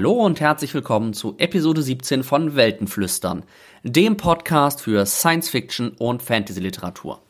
Hallo 0.00 0.12
und 0.12 0.40
herzlich 0.40 0.72
willkommen 0.72 1.12
zu 1.12 1.34
Episode 1.36 1.82
17 1.82 2.22
von 2.22 2.56
Weltenflüstern, 2.56 3.42
dem 3.82 4.16
Podcast 4.16 4.80
für 4.80 5.04
Science 5.04 5.50
Fiction 5.50 5.90
und 5.90 6.22
Fantasy 6.22 6.58
Literatur. 6.58 7.20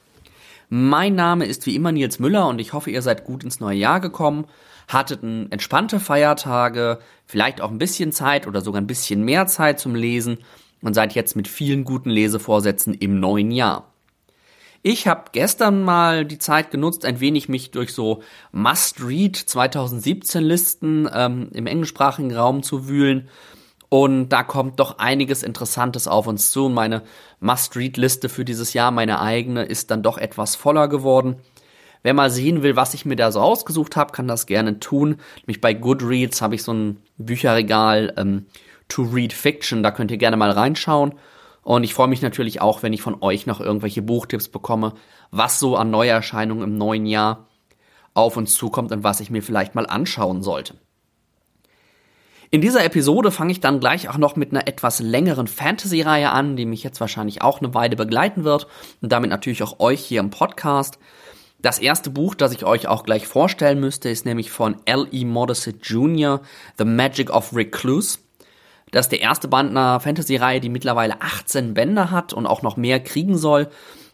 Mein 0.69 1.17
Name 1.17 1.47
ist 1.47 1.67
wie 1.67 1.75
immer 1.75 1.91
Nils 1.91 2.21
Müller 2.21 2.47
und 2.47 2.61
ich 2.61 2.73
hoffe, 2.73 2.93
ihr 2.93 3.03
seid 3.03 3.25
gut 3.25 3.43
ins 3.43 3.59
neue 3.59 3.77
Jahr 3.77 3.99
gekommen, 3.99 4.47
hattet 4.87 5.25
entspannte 5.25 5.99
Feiertage, 5.99 7.01
vielleicht 7.27 7.61
auch 7.61 7.73
ein 7.73 7.79
bisschen 7.79 8.13
Zeit 8.13 8.47
oder 8.47 8.61
sogar 8.61 8.81
ein 8.81 8.87
bisschen 8.87 9.25
mehr 9.25 9.49
Zeit 9.49 9.81
zum 9.81 9.97
Lesen 9.97 10.39
und 10.81 10.95
seid 10.95 11.13
jetzt 11.17 11.35
mit 11.35 11.49
vielen 11.49 11.83
guten 11.83 12.11
Lesevorsätzen 12.11 12.95
im 12.95 13.19
neuen 13.19 13.51
Jahr. 13.51 13.93
Ich 14.83 15.07
habe 15.07 15.25
gestern 15.33 15.83
mal 15.83 16.25
die 16.25 16.39
Zeit 16.39 16.71
genutzt, 16.71 17.05
ein 17.05 17.21
wenig 17.21 17.51
mich 17.51 17.71
durch 17.71 17.93
so 17.93 18.23
Must-Read 18.53 19.37
2017 19.37 20.43
Listen 20.43 21.09
ähm, 21.13 21.51
im 21.53 21.67
englischsprachigen 21.67 22.35
Raum 22.35 22.63
zu 22.63 22.89
wühlen. 22.89 23.29
Und 23.91 24.31
da 24.31 24.43
kommt 24.43 24.81
doch 24.81 24.99
einiges 24.99 25.43
Interessantes 25.43 26.09
auf 26.09 26.27
uns 26.27 26.51
zu. 26.51 26.71
Meine 26.71 27.03
Must-Read-Liste 27.41 28.31
für 28.31 28.47
dieses 28.47 28.73
Jahr, 28.73 28.91
meine 28.91 29.21
eigene, 29.21 29.65
ist 29.65 29.91
dann 29.91 30.03
doch 30.03 30.17
etwas 30.17 30.57
voller 30.57 30.89
geworden. 30.89 31.37
Wer 32.03 32.15
mal 32.15 32.31
sehen 32.31 32.63
will, 32.63 32.77
was 32.77 32.95
ich 32.95 33.05
mir 33.05 33.17
da 33.17 33.31
so 33.33 33.41
ausgesucht 33.41 33.97
habe, 33.97 34.13
kann 34.13 34.29
das 34.29 34.47
gerne 34.47 34.81
tun. 34.81 35.17
Nämlich 35.43 35.61
bei 35.61 35.75
Goodreads 35.75 36.41
habe 36.41 36.55
ich 36.55 36.63
so 36.63 36.73
ein 36.73 37.03
Bücherregal 37.19 38.15
ähm, 38.17 38.47
To 38.89 39.03
Read 39.03 39.35
Fiction, 39.35 39.83
da 39.83 39.91
könnt 39.91 40.11
ihr 40.11 40.17
gerne 40.17 40.39
mal 40.39 40.51
reinschauen. 40.51 41.13
Und 41.63 41.85
ich 41.85 41.95
freue 41.95 42.09
mich 42.09 42.23
natürlich 42.23 42.61
auch, 42.61 42.83
wenn 42.83 42.93
ich 42.93 43.03
von 43.03 43.23
euch 43.23 43.47
noch 43.47 43.61
irgendwelche 43.61 44.03
Buchtipps 44.03 44.49
bekomme, 44.49 44.95
was 45.31 45.59
so 45.59 45.77
an 45.77 45.91
Neuerscheinungen 45.91 46.65
im 46.65 46.79
neuen 46.79 47.07
Jahr 47.07 47.47
auf 48.15 48.37
uns 48.37 48.55
zukommt 48.55 48.93
und 48.93 49.05
was 49.05 49.21
ich 49.21 49.31
mir 49.31 49.43
vielleicht 49.43 49.75
mal 49.75 49.87
anschauen 49.87 50.43
sollte. 50.43 50.75
In 52.53 52.61
dieser 52.61 52.85
Episode 52.85 53.31
fange 53.31 53.53
ich 53.53 53.61
dann 53.61 53.79
gleich 53.79 54.09
auch 54.09 54.19
noch 54.19 54.35
mit 54.35 54.51
einer 54.51 54.67
etwas 54.67 54.99
längeren 54.99 55.47
Fantasy-Reihe 55.47 56.31
an, 56.31 56.57
die 56.57 56.67
mich 56.67 56.83
jetzt 56.83 57.01
wahrscheinlich 57.01 57.43
auch 57.43 57.61
eine 57.61 57.75
Weile 57.75 57.95
begleiten 57.95 58.43
wird 58.43 58.67
und 59.01 59.13
damit 59.13 59.31
natürlich 59.31 59.63
auch 59.63 59.79
euch 59.79 60.01
hier 60.01 60.19
im 60.19 60.31
Podcast. 60.31 60.99
Das 61.63 61.79
erste 61.79 62.11
Buch, 62.11 62.35
das 62.35 62.53
ich 62.53 62.65
euch 62.65 62.89
auch 62.89 63.05
gleich 63.05 63.29
vorstellen 63.29 63.79
müsste, 63.79 64.09
ist 64.09 64.25
nämlich 64.25 64.51
von 64.51 64.77
L.E. 64.85 65.25
Modesett 65.25 65.87
Jr., 65.87 66.41
The 66.77 66.85
Magic 66.85 67.31
of 67.31 67.55
Recluse. 67.55 68.19
Das 68.91 69.07
ist 69.07 69.13
der 69.13 69.21
erste 69.21 69.49
Band 69.49 69.71
einer 69.71 70.01
Fantasy-Reihe, 70.01 70.61
die 70.61 70.69
mittlerweile 70.69 71.21
18 71.21 71.75
Bände 71.75 72.11
hat 72.11 72.33
und 72.33 72.47
auch 72.47 72.63
noch 72.63 72.77
mehr 72.77 73.01
kriegen 73.01 73.39
soll. 73.39 73.69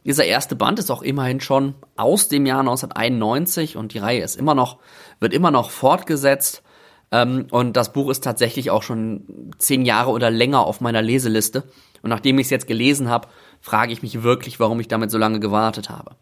Dieser 0.04 0.24
erste 0.24 0.54
Band 0.54 0.78
ist 0.78 0.90
auch 0.90 1.02
immerhin 1.02 1.40
schon 1.40 1.74
aus 1.96 2.28
dem 2.28 2.46
Jahr 2.46 2.60
1991 2.60 3.76
und 3.76 3.92
die 3.94 3.98
Reihe 3.98 4.22
ist 4.22 4.36
immer 4.36 4.54
noch, 4.54 4.78
wird 5.18 5.34
immer 5.34 5.50
noch 5.50 5.70
fortgesetzt. 5.70 6.62
Ähm, 7.10 7.46
und 7.50 7.76
das 7.76 7.92
Buch 7.92 8.10
ist 8.10 8.22
tatsächlich 8.22 8.70
auch 8.70 8.82
schon 8.82 9.50
zehn 9.58 9.84
Jahre 9.84 10.10
oder 10.10 10.30
länger 10.30 10.64
auf 10.64 10.80
meiner 10.80 11.02
Leseliste. 11.02 11.64
Und 12.02 12.10
nachdem 12.10 12.38
ich 12.38 12.46
es 12.46 12.50
jetzt 12.50 12.66
gelesen 12.66 13.08
habe, 13.08 13.28
frage 13.60 13.92
ich 13.92 14.02
mich 14.02 14.22
wirklich, 14.22 14.60
warum 14.60 14.78
ich 14.78 14.88
damit 14.88 15.10
so 15.10 15.18
lange 15.18 15.40
gewartet 15.40 15.90
habe. 15.90 16.12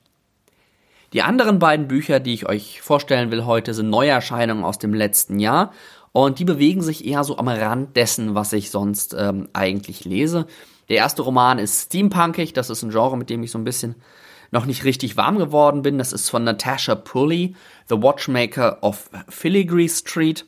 Die 1.12 1.22
anderen 1.22 1.60
beiden 1.60 1.86
Bücher, 1.86 2.18
die 2.18 2.34
ich 2.34 2.48
euch 2.48 2.80
vorstellen 2.80 3.30
will 3.30 3.44
heute, 3.44 3.72
sind 3.72 3.88
Neuerscheinungen 3.88 4.64
aus 4.64 4.78
dem 4.78 4.92
letzten 4.92 5.38
Jahr 5.38 5.72
und 6.14 6.38
die 6.38 6.44
bewegen 6.44 6.80
sich 6.80 7.04
eher 7.04 7.24
so 7.24 7.38
am 7.38 7.48
Rand 7.48 7.96
dessen, 7.96 8.36
was 8.36 8.52
ich 8.52 8.70
sonst 8.70 9.16
ähm, 9.18 9.48
eigentlich 9.52 10.04
lese. 10.04 10.46
Der 10.88 10.98
erste 10.98 11.22
Roman 11.22 11.58
ist 11.58 11.86
steampunkig, 11.86 12.52
das 12.52 12.70
ist 12.70 12.84
ein 12.84 12.90
Genre, 12.90 13.18
mit 13.18 13.30
dem 13.30 13.42
ich 13.42 13.50
so 13.50 13.58
ein 13.58 13.64
bisschen 13.64 13.96
noch 14.52 14.64
nicht 14.64 14.84
richtig 14.84 15.16
warm 15.16 15.38
geworden 15.38 15.82
bin. 15.82 15.98
Das 15.98 16.12
ist 16.12 16.30
von 16.30 16.44
Natasha 16.44 16.94
Pulley, 16.94 17.56
The 17.88 18.00
Watchmaker 18.00 18.78
of 18.82 19.10
Filigree 19.28 19.88
Street. 19.88 20.46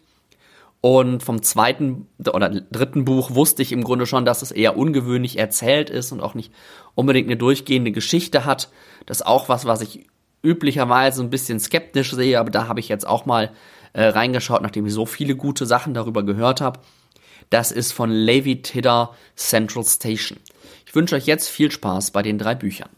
Und 0.82 1.24
vom 1.24 1.42
zweiten 1.42 2.06
oder 2.32 2.48
dritten 2.48 3.04
Buch 3.04 3.34
wusste 3.34 3.62
ich 3.62 3.72
im 3.72 3.82
Grunde 3.82 4.06
schon, 4.06 4.24
dass 4.24 4.42
es 4.42 4.52
eher 4.52 4.76
ungewöhnlich 4.76 5.36
erzählt 5.36 5.90
ist 5.90 6.12
und 6.12 6.20
auch 6.20 6.34
nicht 6.34 6.52
unbedingt 6.94 7.26
eine 7.26 7.36
durchgehende 7.36 7.90
Geschichte 7.90 8.44
hat. 8.44 8.70
Das 9.04 9.18
ist 9.18 9.26
auch 9.26 9.48
was, 9.48 9.64
was 9.64 9.80
ich 9.80 10.06
üblicherweise 10.44 11.24
ein 11.24 11.30
bisschen 11.30 11.58
skeptisch 11.58 12.12
sehe, 12.12 12.38
aber 12.38 12.50
da 12.50 12.68
habe 12.68 12.78
ich 12.78 12.88
jetzt 12.88 13.04
auch 13.04 13.26
mal 13.26 13.50
äh, 13.96 14.08
reingeschaut, 14.08 14.60
nachdem 14.60 14.86
ich 14.86 14.92
so 14.92 15.06
viele 15.06 15.34
gute 15.34 15.64
Sachen 15.64 15.94
darüber 15.94 16.22
gehört 16.22 16.60
habe. 16.60 16.80
Das 17.48 17.72
ist 17.72 17.92
von 17.92 18.10
Levi 18.10 18.60
Tidder 18.60 19.14
Central 19.36 19.84
Station. 19.84 20.38
Ich 20.86 20.94
wünsche 20.94 21.16
euch 21.16 21.26
jetzt 21.26 21.48
viel 21.48 21.70
Spaß 21.70 22.10
bei 22.10 22.22
den 22.22 22.38
drei 22.38 22.54
Büchern. 22.54 22.90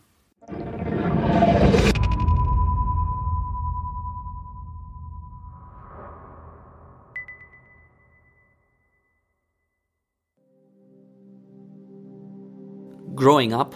Growing 13.14 13.52
up, 13.52 13.74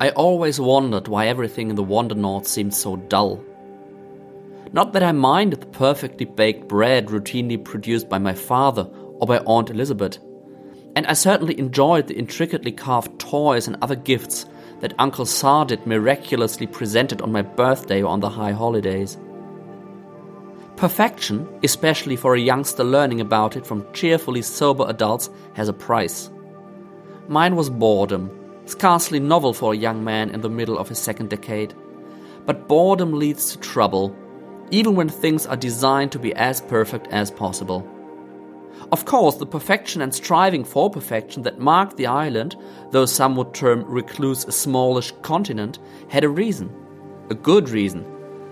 I 0.00 0.10
always 0.10 0.60
wondered 0.60 1.08
why 1.08 1.26
everything 1.26 1.70
in 1.70 1.76
the 1.76 1.88
Wandernaught 1.88 2.46
seemed 2.46 2.74
so 2.74 2.96
dull. 2.96 3.40
Not 4.74 4.92
that 4.94 5.04
I 5.04 5.12
minded 5.12 5.60
the 5.60 5.66
perfectly 5.66 6.26
baked 6.26 6.66
bread 6.66 7.06
routinely 7.06 7.64
produced 7.64 8.08
by 8.08 8.18
my 8.18 8.34
father 8.34 8.82
or 9.20 9.24
by 9.24 9.38
Aunt 9.38 9.70
Elizabeth, 9.70 10.18
and 10.96 11.06
I 11.06 11.12
certainly 11.12 11.56
enjoyed 11.60 12.08
the 12.08 12.16
intricately 12.16 12.72
carved 12.72 13.20
toys 13.20 13.68
and 13.68 13.76
other 13.80 13.94
gifts 13.94 14.46
that 14.80 14.92
Uncle 14.98 15.26
Sardit 15.26 15.86
miraculously 15.86 16.66
presented 16.66 17.22
on 17.22 17.30
my 17.30 17.40
birthday 17.40 18.02
or 18.02 18.08
on 18.08 18.18
the 18.18 18.28
high 18.28 18.50
holidays. 18.50 19.16
Perfection, 20.74 21.48
especially 21.62 22.16
for 22.16 22.34
a 22.34 22.40
youngster 22.40 22.82
learning 22.82 23.20
about 23.20 23.56
it 23.56 23.64
from 23.64 23.86
cheerfully 23.92 24.42
sober 24.42 24.86
adults, 24.88 25.30
has 25.52 25.68
a 25.68 25.72
price. 25.72 26.30
Mine 27.28 27.54
was 27.54 27.70
boredom, 27.70 28.28
scarcely 28.64 29.20
novel 29.20 29.54
for 29.54 29.72
a 29.72 29.76
young 29.76 30.02
man 30.02 30.30
in 30.30 30.40
the 30.40 30.50
middle 30.50 30.78
of 30.78 30.88
his 30.88 30.98
second 30.98 31.30
decade. 31.30 31.72
But 32.44 32.66
boredom 32.66 33.12
leads 33.20 33.52
to 33.52 33.58
trouble, 33.60 34.16
even 34.70 34.94
when 34.94 35.08
things 35.08 35.46
are 35.46 35.56
designed 35.56 36.12
to 36.12 36.18
be 36.18 36.34
as 36.34 36.60
perfect 36.60 37.06
as 37.08 37.30
possible. 37.30 37.88
Of 38.92 39.04
course, 39.04 39.36
the 39.36 39.46
perfection 39.46 40.02
and 40.02 40.14
striving 40.14 40.64
for 40.64 40.90
perfection 40.90 41.42
that 41.42 41.58
marked 41.58 41.96
the 41.96 42.06
island, 42.06 42.56
though 42.90 43.06
some 43.06 43.36
would 43.36 43.54
term 43.54 43.84
Recluse 43.86 44.44
a 44.44 44.52
smallish 44.52 45.12
continent, 45.22 45.78
had 46.08 46.24
a 46.24 46.28
reason. 46.28 46.70
A 47.30 47.34
good 47.34 47.70
reason, 47.70 48.04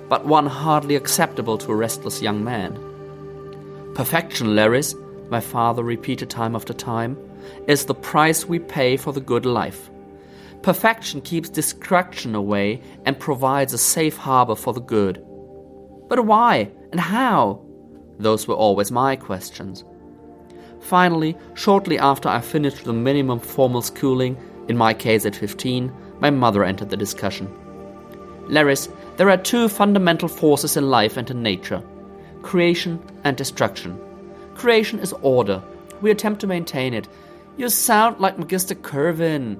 but 0.09 0.27
one 0.27 0.47
hardly 0.47 0.97
acceptable 0.97 1.59
to 1.59 1.72
a 1.72 1.77
restless 1.77 2.22
young 2.22 2.43
man. 2.43 2.75
Perfection, 3.95 4.49
Laris, 4.49 4.95
my 5.31 5.41
father 5.41 5.83
repeated 5.83 6.31
time 6.31 6.56
after 6.56 6.72
time, 6.72 7.19
is 7.67 7.84
the 7.84 7.95
price 7.95 8.47
we 8.47 8.59
pay 8.59 8.97
for 8.97 9.12
the 9.12 9.21
good 9.21 9.45
life. 9.45 9.91
Perfection 10.62 11.21
keeps 11.21 11.49
destruction 11.49 12.34
away 12.34 12.81
and 13.05 13.19
provides 13.19 13.72
a 13.72 13.78
safe 13.78 14.17
harbor 14.17 14.55
for 14.55 14.72
the 14.72 14.81
good. 14.81 15.25
But 16.12 16.27
why 16.27 16.71
and 16.91 17.00
how? 17.00 17.62
Those 18.19 18.47
were 18.47 18.55
always 18.55 18.93
my 18.93 19.17
questions. 19.17 19.83
Finally, 20.78 21.39
shortly 21.55 21.99
after 21.99 22.28
I 22.28 22.43
finished 22.43 22.84
the 22.84 22.93
minimum 22.93 23.41
formal 23.41 23.81
schooling, 23.81 24.37
in 24.69 24.77
my 24.77 24.93
case 24.93 25.25
at 25.25 25.34
15, 25.34 25.91
my 26.21 26.28
mother 26.28 26.65
entered 26.65 26.91
the 26.91 26.99
discussion. 26.99 27.49
Laris, 28.47 28.93
there 29.17 29.31
are 29.31 29.39
two 29.39 29.71
fundamental 29.71 30.28
forces 30.28 30.77
in 30.77 30.91
life 30.91 31.17
and 31.17 31.31
in 31.31 31.43
nature 31.43 31.83
creation 32.43 33.01
and 33.25 33.34
destruction. 33.34 33.99
Creation 34.55 34.99
is 34.99 35.15
order. 35.22 35.63
We 36.03 36.10
attempt 36.10 36.42
to 36.42 36.47
maintain 36.47 36.92
it. 36.92 37.09
You 37.57 37.71
sound 37.71 38.21
like 38.21 38.36
Magister 38.36 38.75
Curvin. 38.75 39.59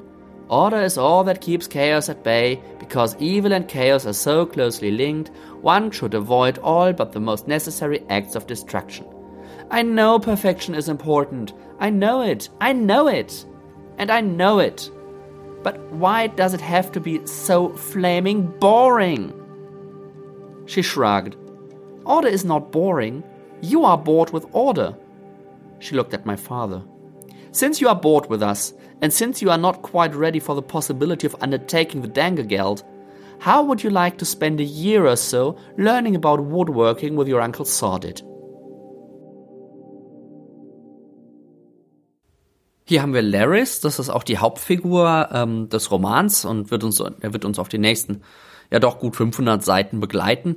Order 0.53 0.83
is 0.83 0.99
all 0.99 1.25
that 1.25 1.41
keeps 1.41 1.67
chaos 1.67 2.11
at 2.11 2.23
bay, 2.23 2.61
because 2.79 3.17
evil 3.19 3.55
and 3.55 3.67
chaos 3.67 4.05
are 4.05 4.13
so 4.13 4.45
closely 4.45 4.91
linked, 4.91 5.31
one 5.63 5.91
should 5.91 6.13
avoid 6.13 6.59
all 6.59 6.93
but 6.93 7.13
the 7.13 7.21
most 7.21 7.49
necessary 7.49 8.05
acts 8.11 8.35
of 8.35 8.47
destruction. 8.47 9.07
I 9.71 9.81
know 9.81 10.19
perfection 10.19 10.75
is 10.75 10.91
important. 10.91 11.55
I 11.81 11.89
know 11.89 12.21
it. 12.21 12.51
I 12.61 12.75
know 12.75 13.09
it. 13.09 13.47
And 13.97 14.11
I 14.11 14.21
know 14.21 14.59
it. 14.59 14.91
But 15.63 15.81
why 15.91 16.27
does 16.27 16.53
it 16.53 16.61
have 16.61 16.93
to 16.93 17.01
be 17.01 17.27
so 17.27 17.71
flaming 17.71 18.47
boring? 18.59 19.33
She 20.67 20.83
shrugged. 20.83 21.35
Order 22.05 22.29
is 22.29 22.45
not 22.45 22.71
boring. 22.71 23.25
You 23.63 23.87
are 23.87 23.97
bored 23.97 24.35
with 24.35 24.45
order. 24.53 24.95
She 25.79 25.95
looked 25.95 26.13
at 26.13 26.27
my 26.27 26.37
father. 26.37 26.83
Since 27.53 27.83
you 27.83 27.89
are 27.89 27.95
bored 27.95 28.31
with 28.31 28.43
us, 28.43 28.73
and 29.03 29.13
since 29.13 29.43
you 29.43 29.51
are 29.51 29.59
not 29.59 29.83
quite 29.83 30.15
ready 30.15 30.41
for 30.41 30.55
the 30.55 30.63
possibility 30.63 31.27
of 31.27 31.37
undertaking 31.43 32.01
the 32.01 32.09
Dangergeld, 32.09 32.83
how 33.41 33.63
would 33.63 33.85
you 33.85 33.91
like 33.91 34.17
to 34.19 34.25
spend 34.25 34.59
a 34.59 34.65
year 34.65 35.07
or 35.07 35.17
so 35.17 35.57
learning 35.77 36.17
about 36.17 36.41
woodworking 36.41 37.15
with 37.15 37.29
your 37.29 37.43
Uncle 37.43 37.67
Sordid? 37.67 38.23
Hier 42.85 43.03
haben 43.03 43.13
wir 43.13 43.23
Laris, 43.23 43.81
das 43.81 43.99
ist 43.99 44.09
auch 44.09 44.23
die 44.23 44.39
Hauptfigur 44.39 45.29
ähm, 45.33 45.69
des 45.69 45.91
Romans 45.91 46.47
und 46.47 46.71
wird 46.71 46.85
uns, 46.85 47.01
er 47.01 47.33
wird 47.35 47.45
uns 47.45 47.59
auf 47.59 47.69
die 47.69 47.79
nächsten, 47.79 48.23
ja 48.71 48.81
doch 48.81 48.99
gut 48.99 49.15
500 49.15 49.63
Seiten 49.63 50.01
begleiten. 50.01 50.57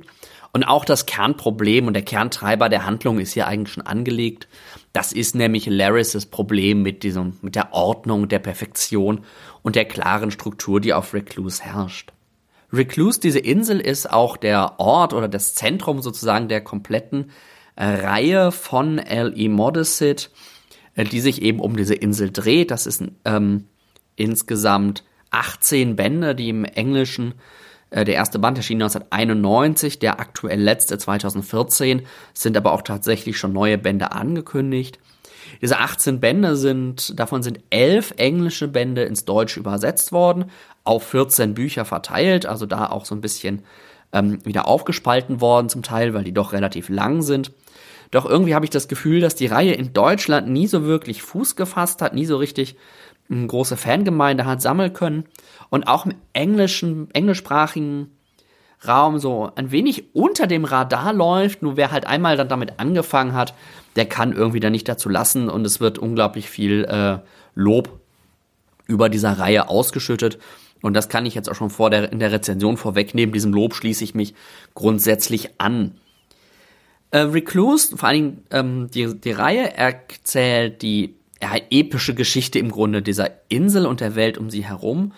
Und 0.56 0.64
auch 0.64 0.86
das 0.86 1.04
Kernproblem 1.04 1.86
und 1.86 1.92
der 1.92 2.02
Kerntreiber 2.02 2.70
der 2.70 2.86
Handlung 2.86 3.18
ist 3.18 3.34
hier 3.34 3.46
eigentlich 3.46 3.74
schon 3.74 3.86
angelegt. 3.86 4.48
Das 4.94 5.12
ist 5.12 5.34
nämlich 5.34 5.66
Laris' 5.66 6.24
Problem 6.24 6.80
mit 6.80 7.02
diesem, 7.02 7.36
mit 7.42 7.56
der 7.56 7.74
Ordnung, 7.74 8.26
der 8.26 8.38
Perfektion 8.38 9.20
und 9.60 9.76
der 9.76 9.84
klaren 9.84 10.30
Struktur, 10.30 10.80
die 10.80 10.94
auf 10.94 11.12
Recluse 11.12 11.62
herrscht. 11.62 12.14
Recluse, 12.72 13.20
diese 13.20 13.38
Insel, 13.38 13.80
ist 13.80 14.10
auch 14.10 14.38
der 14.38 14.80
Ort 14.80 15.12
oder 15.12 15.28
das 15.28 15.54
Zentrum 15.54 16.00
sozusagen 16.00 16.48
der 16.48 16.62
kompletten 16.62 17.32
äh, 17.74 17.84
Reihe 17.84 18.50
von 18.50 18.96
L.E. 18.96 19.50
Modicet, 19.50 20.30
äh, 20.94 21.04
die 21.04 21.20
sich 21.20 21.42
eben 21.42 21.60
um 21.60 21.76
diese 21.76 21.94
Insel 21.94 22.30
dreht. 22.32 22.70
Das 22.70 22.86
ist 22.86 23.04
ähm, 23.26 23.64
insgesamt 24.14 25.04
18 25.32 25.96
Bände, 25.96 26.34
die 26.34 26.48
im 26.48 26.64
Englischen 26.64 27.34
der 28.04 28.14
erste 28.14 28.38
Band 28.38 28.58
erschien 28.58 28.82
1991, 28.82 29.98
der 29.98 30.20
aktuell 30.20 30.60
letzte 30.60 30.98
2014, 30.98 32.02
sind 32.34 32.56
aber 32.56 32.72
auch 32.72 32.82
tatsächlich 32.82 33.38
schon 33.38 33.52
neue 33.52 33.78
Bände 33.78 34.12
angekündigt. 34.12 34.98
Diese 35.62 35.78
18 35.78 36.20
Bände 36.20 36.56
sind, 36.56 37.18
davon 37.18 37.42
sind 37.42 37.60
11 37.70 38.14
englische 38.16 38.68
Bände 38.68 39.04
ins 39.04 39.24
Deutsche 39.24 39.60
übersetzt 39.60 40.12
worden, 40.12 40.46
auf 40.84 41.04
14 41.08 41.54
Bücher 41.54 41.84
verteilt, 41.84 42.46
also 42.46 42.66
da 42.66 42.90
auch 42.90 43.04
so 43.04 43.14
ein 43.14 43.20
bisschen 43.20 43.62
ähm, 44.12 44.44
wieder 44.44 44.68
aufgespalten 44.68 45.40
worden 45.40 45.68
zum 45.68 45.82
Teil, 45.82 46.14
weil 46.14 46.24
die 46.24 46.34
doch 46.34 46.52
relativ 46.52 46.88
lang 46.88 47.22
sind. 47.22 47.52
Doch 48.10 48.24
irgendwie 48.24 48.54
habe 48.54 48.64
ich 48.64 48.70
das 48.70 48.88
Gefühl, 48.88 49.20
dass 49.20 49.34
die 49.34 49.46
Reihe 49.46 49.72
in 49.72 49.92
Deutschland 49.92 50.48
nie 50.48 50.66
so 50.66 50.84
wirklich 50.84 51.22
Fuß 51.22 51.56
gefasst 51.56 52.02
hat, 52.02 52.14
nie 52.14 52.26
so 52.26 52.36
richtig 52.36 52.76
eine 53.30 53.46
große 53.46 53.76
Fangemeinde 53.76 54.46
hat 54.46 54.62
sammeln 54.62 54.92
können 54.92 55.24
und 55.70 55.88
auch 55.88 56.06
im 56.06 56.14
englischen, 56.32 57.10
englischsprachigen 57.12 58.10
Raum 58.86 59.18
so 59.18 59.50
ein 59.56 59.70
wenig 59.70 60.14
unter 60.14 60.46
dem 60.46 60.64
Radar 60.64 61.12
läuft. 61.12 61.62
Nur 61.62 61.76
wer 61.76 61.90
halt 61.90 62.06
einmal 62.06 62.36
dann 62.36 62.48
damit 62.48 62.78
angefangen 62.78 63.32
hat, 63.32 63.54
der 63.96 64.06
kann 64.06 64.32
irgendwie 64.32 64.60
da 64.60 64.70
nicht 64.70 64.88
dazu 64.88 65.08
lassen 65.08 65.48
und 65.48 65.64
es 65.64 65.80
wird 65.80 65.98
unglaublich 65.98 66.48
viel 66.50 66.84
äh, 66.84 67.18
Lob 67.54 68.00
über 68.86 69.08
dieser 69.08 69.38
Reihe 69.38 69.68
ausgeschüttet. 69.68 70.38
Und 70.82 70.94
das 70.94 71.08
kann 71.08 71.26
ich 71.26 71.34
jetzt 71.34 71.48
auch 71.48 71.54
schon 71.54 71.70
vor 71.70 71.90
der, 71.90 72.12
in 72.12 72.18
der 72.18 72.32
Rezension 72.32 72.76
vorwegnehmen. 72.76 73.32
Diesem 73.32 73.52
Lob 73.52 73.74
schließe 73.74 74.04
ich 74.04 74.14
mich 74.14 74.34
grundsätzlich 74.74 75.58
an. 75.58 75.98
Äh, 77.10 77.20
Recluse, 77.20 77.96
vor 77.96 78.08
allen 78.08 78.14
Dingen 78.14 78.44
ähm, 78.50 78.90
die, 78.92 79.18
die 79.18 79.32
Reihe 79.32 79.74
erzählt 79.74 80.82
die 80.82 81.16
ja, 81.42 81.50
epische 81.70 82.14
Geschichte 82.14 82.58
im 82.58 82.70
Grunde 82.70 83.02
dieser 83.02 83.30
Insel 83.48 83.86
und 83.86 84.00
der 84.00 84.14
Welt 84.14 84.38
um 84.38 84.50
sie 84.50 84.64
herum. 84.64 85.12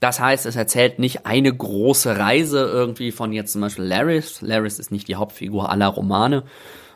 Das 0.00 0.18
heißt, 0.18 0.46
es 0.46 0.56
erzählt 0.56 0.98
nicht 0.98 1.26
eine 1.26 1.54
große 1.54 2.18
Reise 2.18 2.58
irgendwie 2.64 3.12
von 3.12 3.32
jetzt 3.32 3.52
zum 3.52 3.60
Beispiel 3.60 3.84
Laris. 3.84 4.40
Laris 4.40 4.80
ist 4.80 4.90
nicht 4.90 5.06
die 5.06 5.14
Hauptfigur 5.14 5.70
aller 5.70 5.86
Romane. 5.86 6.42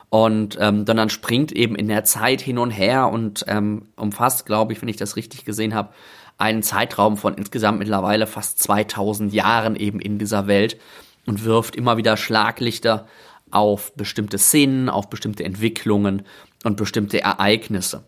Und 0.08 0.56
ähm, 0.60 0.86
sondern 0.86 1.10
springt 1.10 1.52
eben 1.52 1.74
in 1.74 1.88
der 1.88 2.04
Zeit 2.04 2.40
hin 2.40 2.58
und 2.58 2.70
her 2.70 3.08
und 3.08 3.44
ähm, 3.48 3.82
umfasst, 3.96 4.46
glaube 4.46 4.72
ich, 4.72 4.80
wenn 4.80 4.88
ich 4.88 4.96
das 4.96 5.16
richtig 5.16 5.44
gesehen 5.44 5.74
habe, 5.74 5.90
einen 6.38 6.62
Zeitraum 6.62 7.16
von 7.16 7.34
insgesamt 7.34 7.78
mittlerweile 7.78 8.26
fast 8.26 8.62
2000 8.62 9.32
Jahren 9.32 9.74
eben 9.76 10.00
in 10.00 10.18
dieser 10.18 10.46
Welt 10.46 10.78
und 11.26 11.44
wirft 11.44 11.76
immer 11.76 11.96
wieder 11.96 12.16
Schlaglichter 12.16 13.06
auf 13.50 13.94
bestimmte 13.94 14.38
Szenen, 14.38 14.88
auf 14.88 15.08
bestimmte 15.10 15.44
Entwicklungen 15.44 16.22
und 16.64 16.76
bestimmte 16.76 17.20
Ereignisse. 17.20 18.04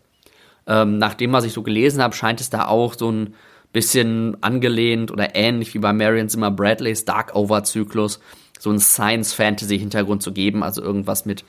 Ähm, 0.69 0.99
nach 0.99 1.15
dem, 1.15 1.33
was 1.33 1.43
ich 1.43 1.53
so 1.53 1.63
gelesen 1.63 2.01
habe, 2.01 2.15
scheint 2.15 2.39
es 2.39 2.49
da 2.49 2.67
auch 2.67 2.93
so 2.93 3.11
ein 3.11 3.33
bisschen 3.73 4.41
angelehnt 4.41 5.11
oder 5.11 5.35
ähnlich 5.35 5.73
wie 5.73 5.79
bei 5.79 5.91
Marion 5.91 6.29
Zimmer 6.29 6.51
Bradleys 6.51 7.05
Darkover-Zyklus 7.05 8.19
so 8.59 8.69
einen 8.69 8.79
Science-Fantasy-Hintergrund 8.79 10.21
zu 10.21 10.31
geben, 10.31 10.63
also 10.63 10.81
irgendwas 10.81 11.25
mit 11.25 11.43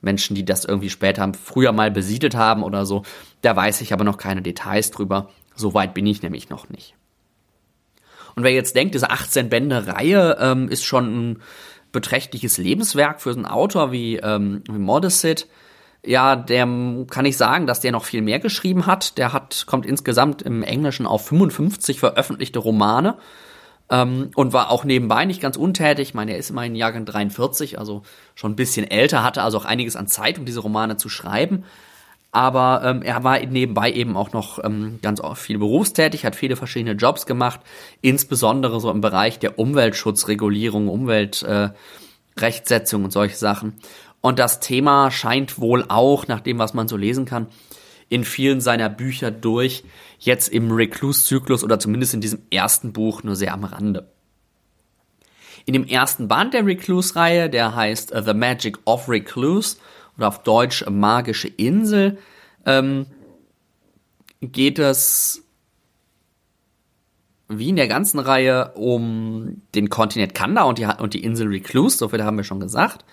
Menschen, 0.00 0.34
die 0.34 0.44
das 0.44 0.64
irgendwie 0.64 0.90
später 0.90 1.32
früher 1.32 1.72
mal 1.72 1.90
besiedelt 1.90 2.34
haben 2.34 2.62
oder 2.62 2.86
so. 2.86 3.02
Da 3.42 3.54
weiß 3.54 3.80
ich 3.82 3.92
aber 3.92 4.04
noch 4.04 4.18
keine 4.18 4.42
Details 4.42 4.90
drüber. 4.90 5.30
So 5.54 5.74
weit 5.74 5.94
bin 5.94 6.06
ich 6.06 6.22
nämlich 6.22 6.50
noch 6.50 6.68
nicht. 6.68 6.94
Und 8.34 8.42
wer 8.42 8.52
jetzt 8.52 8.76
denkt, 8.76 8.94
diese 8.94 9.10
18-Bände-Reihe 9.10 10.36
ähm, 10.40 10.68
ist 10.68 10.84
schon 10.84 11.30
ein 11.30 11.42
beträchtliches 11.92 12.58
Lebenswerk 12.58 13.22
für 13.22 13.32
so 13.32 13.38
einen 13.38 13.46
Autor 13.46 13.92
wie, 13.92 14.16
ähm, 14.16 14.62
wie 14.68 14.78
Modestit, 14.78 15.46
ja, 16.06 16.36
der 16.36 16.66
kann 17.10 17.24
ich 17.24 17.36
sagen, 17.36 17.66
dass 17.66 17.80
der 17.80 17.92
noch 17.92 18.04
viel 18.04 18.22
mehr 18.22 18.38
geschrieben 18.38 18.86
hat. 18.86 19.18
Der 19.18 19.32
hat, 19.32 19.64
kommt 19.66 19.86
insgesamt 19.86 20.42
im 20.42 20.62
Englischen 20.62 21.06
auf 21.06 21.26
55 21.26 22.00
veröffentlichte 22.00 22.58
Romane 22.58 23.16
ähm, 23.90 24.30
und 24.34 24.52
war 24.52 24.70
auch 24.70 24.84
nebenbei 24.84 25.24
nicht 25.24 25.40
ganz 25.40 25.56
untätig. 25.56 26.08
Ich 26.08 26.14
meine, 26.14 26.32
er 26.32 26.38
ist 26.38 26.50
immerhin 26.50 26.74
Jahrgang 26.74 27.04
43, 27.04 27.78
also 27.78 28.02
schon 28.34 28.52
ein 28.52 28.56
bisschen 28.56 28.90
älter, 28.90 29.22
hatte 29.22 29.42
also 29.42 29.58
auch 29.58 29.64
einiges 29.64 29.96
an 29.96 30.08
Zeit, 30.08 30.38
um 30.38 30.44
diese 30.44 30.60
Romane 30.60 30.96
zu 30.96 31.08
schreiben. 31.08 31.64
Aber 32.32 32.82
ähm, 32.84 33.02
er 33.02 33.24
war 33.24 33.38
nebenbei 33.40 33.90
eben 33.90 34.16
auch 34.16 34.32
noch 34.32 34.62
ähm, 34.62 34.98
ganz 35.00 35.22
viel 35.36 35.58
berufstätig, 35.58 36.26
hat 36.26 36.36
viele 36.36 36.56
verschiedene 36.56 36.94
Jobs 36.94 37.24
gemacht, 37.24 37.60
insbesondere 38.02 38.78
so 38.80 38.90
im 38.90 39.00
Bereich 39.00 39.38
der 39.38 39.58
Umweltschutzregulierung, 39.58 40.88
Umweltrechtsetzung 40.88 43.00
äh, 43.00 43.04
und 43.04 43.10
solche 43.10 43.36
Sachen. 43.36 43.80
Und 44.26 44.40
das 44.40 44.58
Thema 44.58 45.12
scheint 45.12 45.60
wohl 45.60 45.84
auch, 45.86 46.26
nach 46.26 46.40
dem, 46.40 46.58
was 46.58 46.74
man 46.74 46.88
so 46.88 46.96
lesen 46.96 47.26
kann, 47.26 47.46
in 48.08 48.24
vielen 48.24 48.60
seiner 48.60 48.88
Bücher 48.88 49.30
durch, 49.30 49.84
jetzt 50.18 50.48
im 50.48 50.72
Recluse-Zyklus 50.72 51.62
oder 51.62 51.78
zumindest 51.78 52.12
in 52.12 52.20
diesem 52.20 52.40
ersten 52.50 52.92
Buch 52.92 53.22
nur 53.22 53.36
sehr 53.36 53.52
am 53.52 53.62
Rande. 53.62 54.10
In 55.64 55.74
dem 55.74 55.86
ersten 55.86 56.26
Band 56.26 56.54
der 56.54 56.66
Recluse-Reihe, 56.66 57.48
der 57.48 57.76
heißt 57.76 58.12
uh, 58.16 58.20
The 58.20 58.34
Magic 58.34 58.78
of 58.84 59.08
Recluse 59.08 59.76
oder 60.16 60.26
auf 60.26 60.42
Deutsch 60.42 60.84
Magische 60.90 61.46
Insel, 61.46 62.18
ähm, 62.64 63.06
geht 64.40 64.80
es 64.80 65.44
wie 67.46 67.68
in 67.68 67.76
der 67.76 67.86
ganzen 67.86 68.18
Reihe 68.18 68.72
um 68.72 69.62
den 69.76 69.88
Kontinent 69.88 70.34
Kanda 70.34 70.64
und 70.64 70.78
die, 70.78 70.86
und 70.86 71.14
die 71.14 71.22
Insel 71.22 71.46
Recluse, 71.46 71.98
so 71.98 72.08
viel 72.08 72.24
haben 72.24 72.38
wir 72.38 72.42
schon 72.42 72.58
gesagt. 72.58 73.04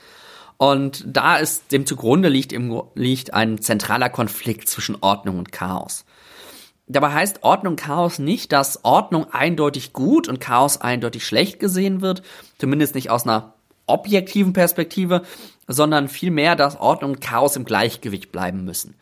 Und 0.64 1.04
da 1.06 1.36
ist 1.36 1.74
dem 1.74 1.86
zugrunde 1.86 2.30
liegt, 2.30 2.54
im, 2.54 2.84
liegt 2.96 3.34
ein 3.34 3.62
zentraler 3.62 4.08
Konflikt 4.08 4.70
zwischen 4.70 4.96
Ordnung 5.02 5.38
und 5.38 5.52
Chaos. 5.52 6.06
Dabei 6.88 7.12
heißt 7.12 7.44
Ordnung 7.44 7.76
Chaos 7.76 8.18
nicht, 8.18 8.54
dass 8.54 8.86
Ordnung 8.86 9.28
eindeutig 9.34 9.92
gut 9.92 10.30
und 10.30 10.40
Chaos 10.40 10.80
eindeutig 10.80 11.26
schlecht 11.26 11.60
gesehen 11.60 12.00
wird, 12.00 12.22
zumindest 12.60 12.96
nicht 12.96 13.10
aus 13.10 13.26
einer 13.26 13.56
objektiven 13.88 14.54
Perspektive, 14.54 15.24
sondern 15.68 16.08
vielmehr, 16.08 16.56
dass 16.56 16.80
Ordnung 16.80 17.12
und 17.12 17.20
Chaos 17.20 17.58
im 17.58 17.66
Gleichgewicht 17.66 18.32
bleiben 18.32 18.64
müssen. 18.64 18.96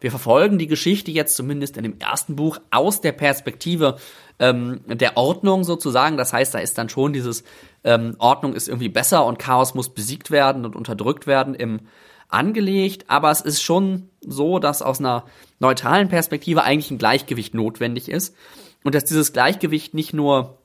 Wir 0.00 0.10
verfolgen 0.10 0.58
die 0.58 0.66
Geschichte 0.66 1.10
jetzt 1.10 1.36
zumindest 1.36 1.78
in 1.78 1.84
dem 1.84 1.98
ersten 1.98 2.36
Buch 2.36 2.58
aus 2.70 3.00
der 3.00 3.12
Perspektive 3.12 3.96
ähm, 4.38 4.80
der 4.86 5.16
Ordnung 5.16 5.64
sozusagen. 5.64 6.18
Das 6.18 6.34
heißt, 6.34 6.54
da 6.54 6.58
ist 6.58 6.76
dann 6.76 6.90
schon 6.90 7.14
dieses 7.14 7.44
ähm, 7.84 8.16
Ordnung 8.18 8.54
ist 8.54 8.68
irgendwie 8.68 8.88
besser 8.88 9.24
und 9.26 9.38
Chaos 9.38 9.74
muss 9.74 9.90
besiegt 9.90 10.30
werden 10.30 10.64
und 10.64 10.76
unterdrückt 10.76 11.26
werden 11.26 11.54
im 11.54 11.80
angelegt. 12.28 13.04
Aber 13.08 13.30
es 13.30 13.40
ist 13.40 13.62
schon 13.62 14.10
so, 14.20 14.58
dass 14.58 14.82
aus 14.82 15.00
einer 15.00 15.24
neutralen 15.58 16.08
Perspektive 16.08 16.62
eigentlich 16.62 16.90
ein 16.90 16.98
Gleichgewicht 16.98 17.54
notwendig 17.54 18.08
ist 18.08 18.36
und 18.84 18.94
dass 18.94 19.04
dieses 19.04 19.32
Gleichgewicht 19.32 19.94
nicht 19.94 20.12
nur 20.12 20.58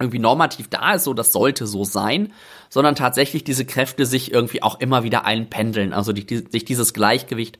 irgendwie 0.00 0.18
normativ 0.18 0.68
da 0.68 0.94
ist, 0.94 1.04
so 1.04 1.14
das 1.14 1.32
sollte 1.32 1.66
so 1.66 1.84
sein, 1.84 2.32
sondern 2.68 2.96
tatsächlich 2.96 3.44
diese 3.44 3.64
Kräfte 3.64 4.06
sich 4.06 4.32
irgendwie 4.32 4.62
auch 4.62 4.80
immer 4.80 5.04
wieder 5.04 5.24
einpendeln, 5.24 5.92
also 5.92 6.12
die, 6.12 6.26
die, 6.26 6.44
sich 6.50 6.64
dieses 6.64 6.94
Gleichgewicht 6.94 7.58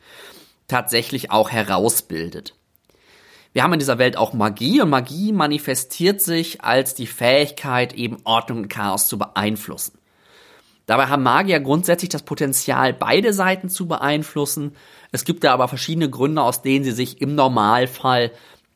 tatsächlich 0.66 1.30
auch 1.30 1.50
herausbildet. 1.50 2.54
Wir 3.54 3.62
haben 3.62 3.72
in 3.72 3.78
dieser 3.78 3.98
Welt 3.98 4.16
auch 4.16 4.32
Magie 4.32 4.82
und 4.82 4.90
Magie 4.90 5.32
manifestiert 5.32 6.20
sich 6.20 6.62
als 6.62 6.94
die 6.94 7.06
Fähigkeit, 7.06 7.92
eben 7.92 8.16
Ordnung 8.24 8.58
und 8.58 8.68
Chaos 8.68 9.06
zu 9.06 9.16
beeinflussen. 9.16 9.96
Dabei 10.86 11.06
haben 11.06 11.22
Magier 11.22 11.60
grundsätzlich 11.60 12.10
das 12.10 12.24
Potenzial, 12.24 12.92
beide 12.92 13.32
Seiten 13.32 13.68
zu 13.68 13.86
beeinflussen. 13.86 14.74
Es 15.12 15.24
gibt 15.24 15.44
da 15.44 15.52
aber 15.52 15.68
verschiedene 15.68 16.10
Gründe, 16.10 16.42
aus 16.42 16.62
denen 16.62 16.84
sie 16.84 16.90
sich 16.90 17.20
im 17.22 17.36
Normalfall 17.36 18.32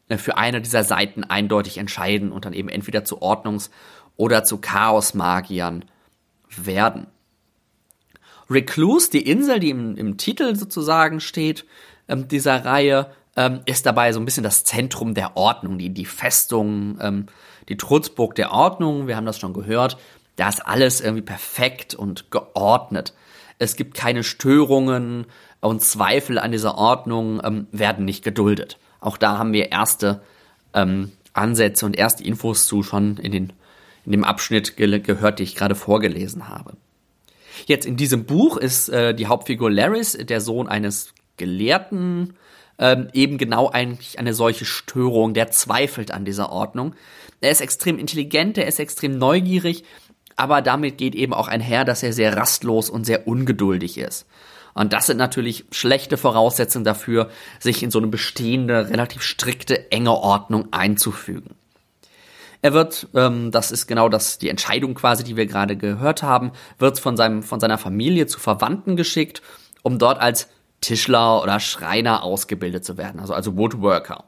äh, 0.08 0.16
für 0.16 0.38
eine 0.38 0.62
dieser 0.62 0.84
Seiten 0.84 1.24
eindeutig 1.24 1.78
entscheiden 1.78 2.30
und 2.30 2.44
dann 2.44 2.52
eben 2.52 2.68
entweder 2.68 3.04
zu 3.04 3.20
Ordnungs- 3.20 3.70
oder 4.16 4.44
zu 4.44 4.58
Chaos-Magiern 4.58 5.86
werden. 6.56 7.08
Recluse, 8.48 9.10
die 9.10 9.28
Insel, 9.28 9.58
die 9.58 9.70
im, 9.70 9.96
im 9.96 10.18
Titel 10.18 10.54
sozusagen 10.54 11.18
steht, 11.18 11.66
ähm, 12.06 12.28
dieser 12.28 12.64
Reihe, 12.64 13.10
ähm, 13.38 13.60
ist 13.66 13.86
dabei 13.86 14.12
so 14.12 14.18
ein 14.18 14.24
bisschen 14.24 14.42
das 14.42 14.64
Zentrum 14.64 15.14
der 15.14 15.36
Ordnung, 15.36 15.78
die, 15.78 15.90
die 15.90 16.04
Festung, 16.04 16.98
ähm, 17.00 17.26
die 17.68 17.76
Trutzburg 17.76 18.34
der 18.34 18.50
Ordnung, 18.50 19.06
wir 19.06 19.16
haben 19.16 19.26
das 19.26 19.38
schon 19.38 19.52
gehört, 19.52 19.96
da 20.34 20.48
ist 20.48 20.66
alles 20.66 21.00
irgendwie 21.00 21.22
perfekt 21.22 21.94
und 21.94 22.32
geordnet. 22.32 23.14
Es 23.60 23.76
gibt 23.76 23.94
keine 23.94 24.24
Störungen 24.24 25.26
und 25.60 25.82
Zweifel 25.82 26.40
an 26.40 26.50
dieser 26.50 26.76
Ordnung 26.76 27.40
ähm, 27.44 27.68
werden 27.70 28.04
nicht 28.04 28.24
geduldet. 28.24 28.76
Auch 29.00 29.16
da 29.16 29.38
haben 29.38 29.52
wir 29.52 29.70
erste 29.70 30.20
ähm, 30.74 31.12
Ansätze 31.32 31.86
und 31.86 31.96
erste 31.96 32.24
Infos 32.24 32.66
zu 32.66 32.82
schon 32.82 33.18
in, 33.18 33.30
den, 33.30 33.52
in 34.04 34.12
dem 34.12 34.24
Abschnitt 34.24 34.76
ge 34.76 34.98
gehört, 34.98 35.38
die 35.38 35.44
ich 35.44 35.54
gerade 35.54 35.76
vorgelesen 35.76 36.48
habe. 36.48 36.72
Jetzt 37.66 37.86
in 37.86 37.96
diesem 37.96 38.24
Buch 38.24 38.56
ist 38.56 38.88
äh, 38.88 39.14
die 39.14 39.28
Hauptfigur 39.28 39.70
Laris, 39.70 40.18
der 40.20 40.40
Sohn 40.40 40.66
eines 40.66 41.14
Gelehrten, 41.36 42.34
ähm, 42.78 43.08
eben 43.12 43.38
genau 43.38 43.70
eigentlich 43.70 44.18
eine 44.18 44.34
solche 44.34 44.64
Störung, 44.64 45.34
der 45.34 45.50
zweifelt 45.50 46.10
an 46.10 46.24
dieser 46.24 46.50
Ordnung. 46.50 46.94
Er 47.40 47.50
ist 47.50 47.60
extrem 47.60 47.98
intelligent, 47.98 48.58
er 48.58 48.66
ist 48.66 48.80
extrem 48.80 49.18
neugierig, 49.18 49.84
aber 50.36 50.62
damit 50.62 50.98
geht 50.98 51.14
eben 51.14 51.34
auch 51.34 51.48
einher, 51.48 51.84
dass 51.84 52.02
er 52.02 52.12
sehr 52.12 52.36
rastlos 52.36 52.90
und 52.90 53.04
sehr 53.04 53.26
ungeduldig 53.26 53.98
ist. 53.98 54.26
Und 54.74 54.92
das 54.92 55.06
sind 55.06 55.16
natürlich 55.16 55.64
schlechte 55.72 56.16
Voraussetzungen 56.16 56.84
dafür, 56.84 57.30
sich 57.58 57.82
in 57.82 57.90
so 57.90 57.98
eine 57.98 58.06
bestehende, 58.06 58.88
relativ 58.88 59.22
strikte, 59.22 59.90
enge 59.90 60.12
Ordnung 60.12 60.68
einzufügen. 60.70 61.56
Er 62.62 62.72
wird, 62.72 63.08
ähm, 63.14 63.50
das 63.50 63.72
ist 63.72 63.86
genau 63.86 64.08
das, 64.08 64.38
die 64.38 64.48
Entscheidung 64.48 64.94
quasi, 64.94 65.24
die 65.24 65.36
wir 65.36 65.46
gerade 65.46 65.76
gehört 65.76 66.22
haben, 66.22 66.52
wird 66.78 66.98
von 66.98 67.16
seinem, 67.16 67.42
von 67.42 67.60
seiner 67.60 67.78
Familie 67.78 68.26
zu 68.26 68.38
Verwandten 68.38 68.96
geschickt, 68.96 69.42
um 69.82 69.98
dort 69.98 70.20
als 70.20 70.48
Tischler 70.80 71.42
oder 71.42 71.60
Schreiner 71.60 72.22
ausgebildet 72.22 72.84
zu 72.84 72.96
werden, 72.96 73.20
also, 73.20 73.34
also 73.34 73.56
Woodworker. 73.56 74.24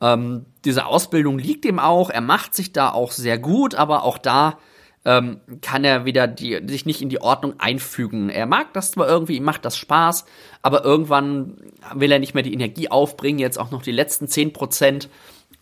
Ähm, 0.00 0.46
diese 0.64 0.86
Ausbildung 0.86 1.38
liegt 1.38 1.64
ihm 1.64 1.78
auch, 1.78 2.10
er 2.10 2.20
macht 2.20 2.54
sich 2.54 2.72
da 2.72 2.90
auch 2.90 3.10
sehr 3.10 3.38
gut, 3.38 3.74
aber 3.74 4.04
auch 4.04 4.18
da 4.18 4.58
ähm, 5.04 5.40
kann 5.62 5.84
er 5.84 6.04
wieder 6.04 6.26
die, 6.26 6.60
sich 6.66 6.86
nicht 6.86 7.02
in 7.02 7.08
die 7.08 7.20
Ordnung 7.20 7.54
einfügen. 7.58 8.28
Er 8.28 8.46
mag 8.46 8.72
das 8.74 8.92
zwar 8.92 9.08
irgendwie, 9.08 9.36
ihm 9.36 9.44
macht 9.44 9.64
das 9.64 9.76
Spaß, 9.76 10.24
aber 10.62 10.84
irgendwann 10.84 11.56
will 11.94 12.12
er 12.12 12.18
nicht 12.18 12.34
mehr 12.34 12.42
die 12.42 12.52
Energie 12.52 12.90
aufbringen, 12.90 13.38
jetzt 13.38 13.58
auch 13.58 13.70
noch 13.70 13.82
die 13.82 13.92
letzten 13.92 14.28
zehn 14.28 14.52
Prozent 14.52 15.08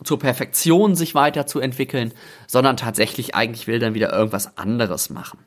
zur 0.03 0.19
Perfektion 0.19 0.95
sich 0.95 1.15
weiterzuentwickeln, 1.15 2.13
sondern 2.45 2.77
tatsächlich 2.77 3.35
eigentlich 3.35 3.67
will 3.67 3.79
dann 3.79 3.93
wieder 3.93 4.13
irgendwas 4.13 4.57
anderes 4.57 5.09
machen. 5.09 5.39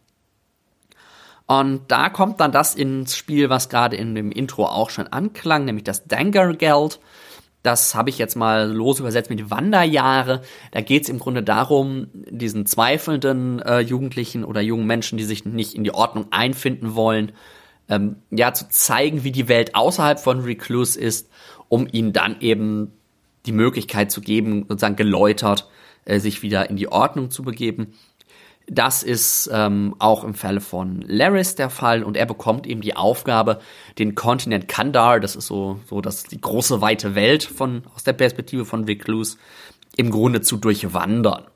Und 1.50 1.80
da 1.88 2.10
kommt 2.10 2.38
dann 2.38 2.52
das 2.52 2.76
ins 2.76 3.16
Spiel, 3.16 3.50
was 3.50 3.68
gerade 3.68 3.96
in 3.96 4.14
dem 4.14 4.30
Intro 4.30 4.66
auch 4.66 4.88
schon 4.88 5.08
anklang, 5.08 5.64
nämlich 5.64 5.82
das 5.82 6.04
Dangergeld. 6.04 7.00
Das 7.64 7.96
habe 7.96 8.08
ich 8.08 8.18
jetzt 8.18 8.36
mal 8.36 8.70
los 8.70 9.00
übersetzt 9.00 9.30
mit 9.30 9.50
Wanderjahre. 9.50 10.42
Da 10.70 10.80
geht 10.80 11.02
es 11.02 11.08
im 11.08 11.18
Grunde 11.18 11.42
darum, 11.42 12.06
diesen 12.14 12.66
zweifelnden 12.66 13.58
äh, 13.62 13.80
Jugendlichen 13.80 14.44
oder 14.44 14.60
jungen 14.60 14.86
Menschen, 14.86 15.18
die 15.18 15.24
sich 15.24 15.44
nicht 15.44 15.74
in 15.74 15.82
die 15.82 15.92
Ordnung 15.92 16.26
einfinden 16.30 16.94
wollen, 16.94 17.32
ähm, 17.88 18.18
ja, 18.30 18.54
zu 18.54 18.68
zeigen, 18.68 19.24
wie 19.24 19.32
die 19.32 19.48
Welt 19.48 19.74
außerhalb 19.74 20.20
von 20.20 20.42
Recluse 20.42 21.00
ist, 21.00 21.30
um 21.68 21.88
ihnen 21.90 22.12
dann 22.12 22.40
eben 22.40 22.92
die 23.46 23.52
Möglichkeit 23.52 24.12
zu 24.12 24.20
geben, 24.20 24.66
sozusagen 24.68 24.94
geläutert, 24.94 25.68
äh, 26.04 26.20
sich 26.20 26.42
wieder 26.42 26.70
in 26.70 26.76
die 26.76 26.92
Ordnung 26.92 27.32
zu 27.32 27.42
begeben. 27.42 27.94
Das 28.72 29.02
ist 29.02 29.50
ähm, 29.52 29.96
auch 29.98 30.22
im 30.22 30.32
Falle 30.32 30.60
von 30.60 31.02
Laris 31.04 31.56
der 31.56 31.70
Fall 31.70 32.04
und 32.04 32.16
er 32.16 32.24
bekommt 32.24 32.68
eben 32.68 32.82
die 32.82 32.94
Aufgabe, 32.94 33.58
den 33.98 34.14
Kontinent 34.14 34.68
Kandar, 34.68 35.18
das 35.18 35.34
ist 35.34 35.48
so, 35.48 35.80
so 35.88 36.00
das, 36.00 36.22
die 36.22 36.40
große 36.40 36.80
weite 36.80 37.16
Welt 37.16 37.42
von, 37.42 37.82
aus 37.96 38.04
der 38.04 38.12
Perspektive 38.12 38.64
von 38.64 38.84
Recluse, 38.84 39.38
im 39.96 40.12
Grunde 40.12 40.40
zu 40.40 40.56
durchwandern. 40.56 41.46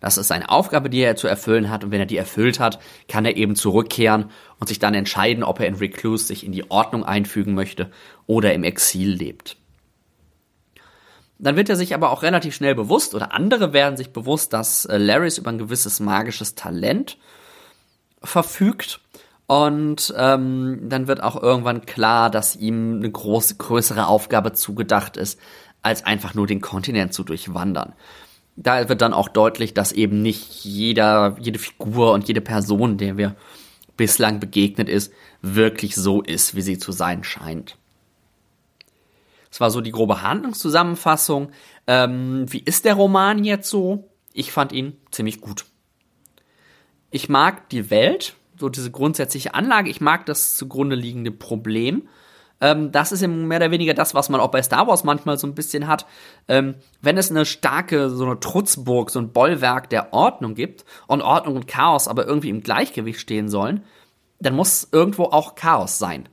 Das 0.00 0.18
ist 0.18 0.32
eine 0.32 0.50
Aufgabe, 0.50 0.90
die 0.90 0.98
er 0.98 1.14
zu 1.14 1.28
erfüllen 1.28 1.70
hat 1.70 1.84
und 1.84 1.92
wenn 1.92 2.00
er 2.00 2.06
die 2.06 2.16
erfüllt 2.16 2.58
hat, 2.58 2.80
kann 3.06 3.24
er 3.24 3.36
eben 3.36 3.54
zurückkehren 3.54 4.24
und 4.58 4.66
sich 4.66 4.80
dann 4.80 4.94
entscheiden, 4.94 5.44
ob 5.44 5.60
er 5.60 5.68
in 5.68 5.76
Recluse 5.76 6.24
sich 6.24 6.44
in 6.44 6.50
die 6.50 6.68
Ordnung 6.68 7.04
einfügen 7.04 7.54
möchte 7.54 7.92
oder 8.26 8.52
im 8.54 8.64
Exil 8.64 9.12
lebt. 9.12 9.59
Dann 11.42 11.56
wird 11.56 11.70
er 11.70 11.76
sich 11.76 11.94
aber 11.94 12.10
auch 12.10 12.22
relativ 12.22 12.54
schnell 12.54 12.74
bewusst, 12.74 13.14
oder 13.14 13.32
andere 13.32 13.72
werden 13.72 13.96
sich 13.96 14.12
bewusst, 14.12 14.52
dass 14.52 14.84
äh, 14.84 14.98
Laris 14.98 15.38
über 15.38 15.50
ein 15.50 15.58
gewisses 15.58 15.98
magisches 15.98 16.54
Talent 16.54 17.16
verfügt. 18.22 19.00
Und 19.46 20.14
ähm, 20.16 20.88
dann 20.88 21.08
wird 21.08 21.22
auch 21.22 21.42
irgendwann 21.42 21.86
klar, 21.86 22.30
dass 22.30 22.56
ihm 22.56 22.96
eine 22.96 23.10
große, 23.10 23.56
größere 23.56 24.06
Aufgabe 24.06 24.52
zugedacht 24.52 25.16
ist, 25.16 25.40
als 25.82 26.04
einfach 26.04 26.34
nur 26.34 26.46
den 26.46 26.60
Kontinent 26.60 27.14
zu 27.14 27.24
durchwandern. 27.24 27.94
Da 28.56 28.88
wird 28.90 29.00
dann 29.00 29.14
auch 29.14 29.28
deutlich, 29.28 29.72
dass 29.72 29.92
eben 29.92 30.20
nicht 30.20 30.62
jeder, 30.64 31.36
jede 31.40 31.58
Figur 31.58 32.12
und 32.12 32.28
jede 32.28 32.42
Person, 32.42 32.98
der 32.98 33.16
wir 33.16 33.34
bislang 33.96 34.40
begegnet 34.40 34.88
ist, 34.90 35.12
wirklich 35.40 35.94
so 35.94 36.20
ist, 36.20 36.54
wie 36.54 36.60
sie 36.60 36.78
zu 36.78 36.92
sein 36.92 37.24
scheint. 37.24 37.76
Das 39.50 39.60
war 39.60 39.70
so 39.70 39.80
die 39.80 39.92
grobe 39.92 40.22
Handlungszusammenfassung. 40.22 41.50
Ähm, 41.86 42.46
wie 42.48 42.60
ist 42.60 42.84
der 42.84 42.94
Roman 42.94 43.44
jetzt 43.44 43.68
so? 43.68 44.08
Ich 44.32 44.52
fand 44.52 44.72
ihn 44.72 44.96
ziemlich 45.10 45.40
gut. 45.40 45.64
Ich 47.10 47.28
mag 47.28 47.68
die 47.70 47.90
Welt, 47.90 48.36
so 48.56 48.68
diese 48.68 48.90
grundsätzliche 48.90 49.54
Anlage. 49.54 49.90
Ich 49.90 50.00
mag 50.00 50.26
das 50.26 50.56
zugrunde 50.56 50.94
liegende 50.94 51.32
Problem. 51.32 52.08
Ähm, 52.60 52.92
das 52.92 53.10
ist 53.10 53.26
mehr 53.26 53.58
oder 53.58 53.70
weniger 53.70 53.94
das, 53.94 54.14
was 54.14 54.28
man 54.28 54.40
auch 54.40 54.50
bei 54.50 54.62
Star 54.62 54.86
Wars 54.86 55.02
manchmal 55.02 55.38
so 55.38 55.46
ein 55.46 55.54
bisschen 55.54 55.88
hat. 55.88 56.06
Ähm, 56.46 56.76
wenn 57.00 57.18
es 57.18 57.30
eine 57.30 57.46
starke, 57.46 58.10
so 58.10 58.24
eine 58.24 58.38
Trutzburg, 58.38 59.10
so 59.10 59.18
ein 59.18 59.32
Bollwerk 59.32 59.90
der 59.90 60.12
Ordnung 60.12 60.54
gibt 60.54 60.84
und 61.06 61.22
Ordnung 61.22 61.56
und 61.56 61.66
Chaos 61.66 62.06
aber 62.06 62.26
irgendwie 62.26 62.50
im 62.50 62.62
Gleichgewicht 62.62 63.18
stehen 63.18 63.48
sollen, 63.48 63.82
dann 64.38 64.54
muss 64.54 64.88
irgendwo 64.92 65.24
auch 65.24 65.54
Chaos 65.54 65.98
sein. 65.98 66.28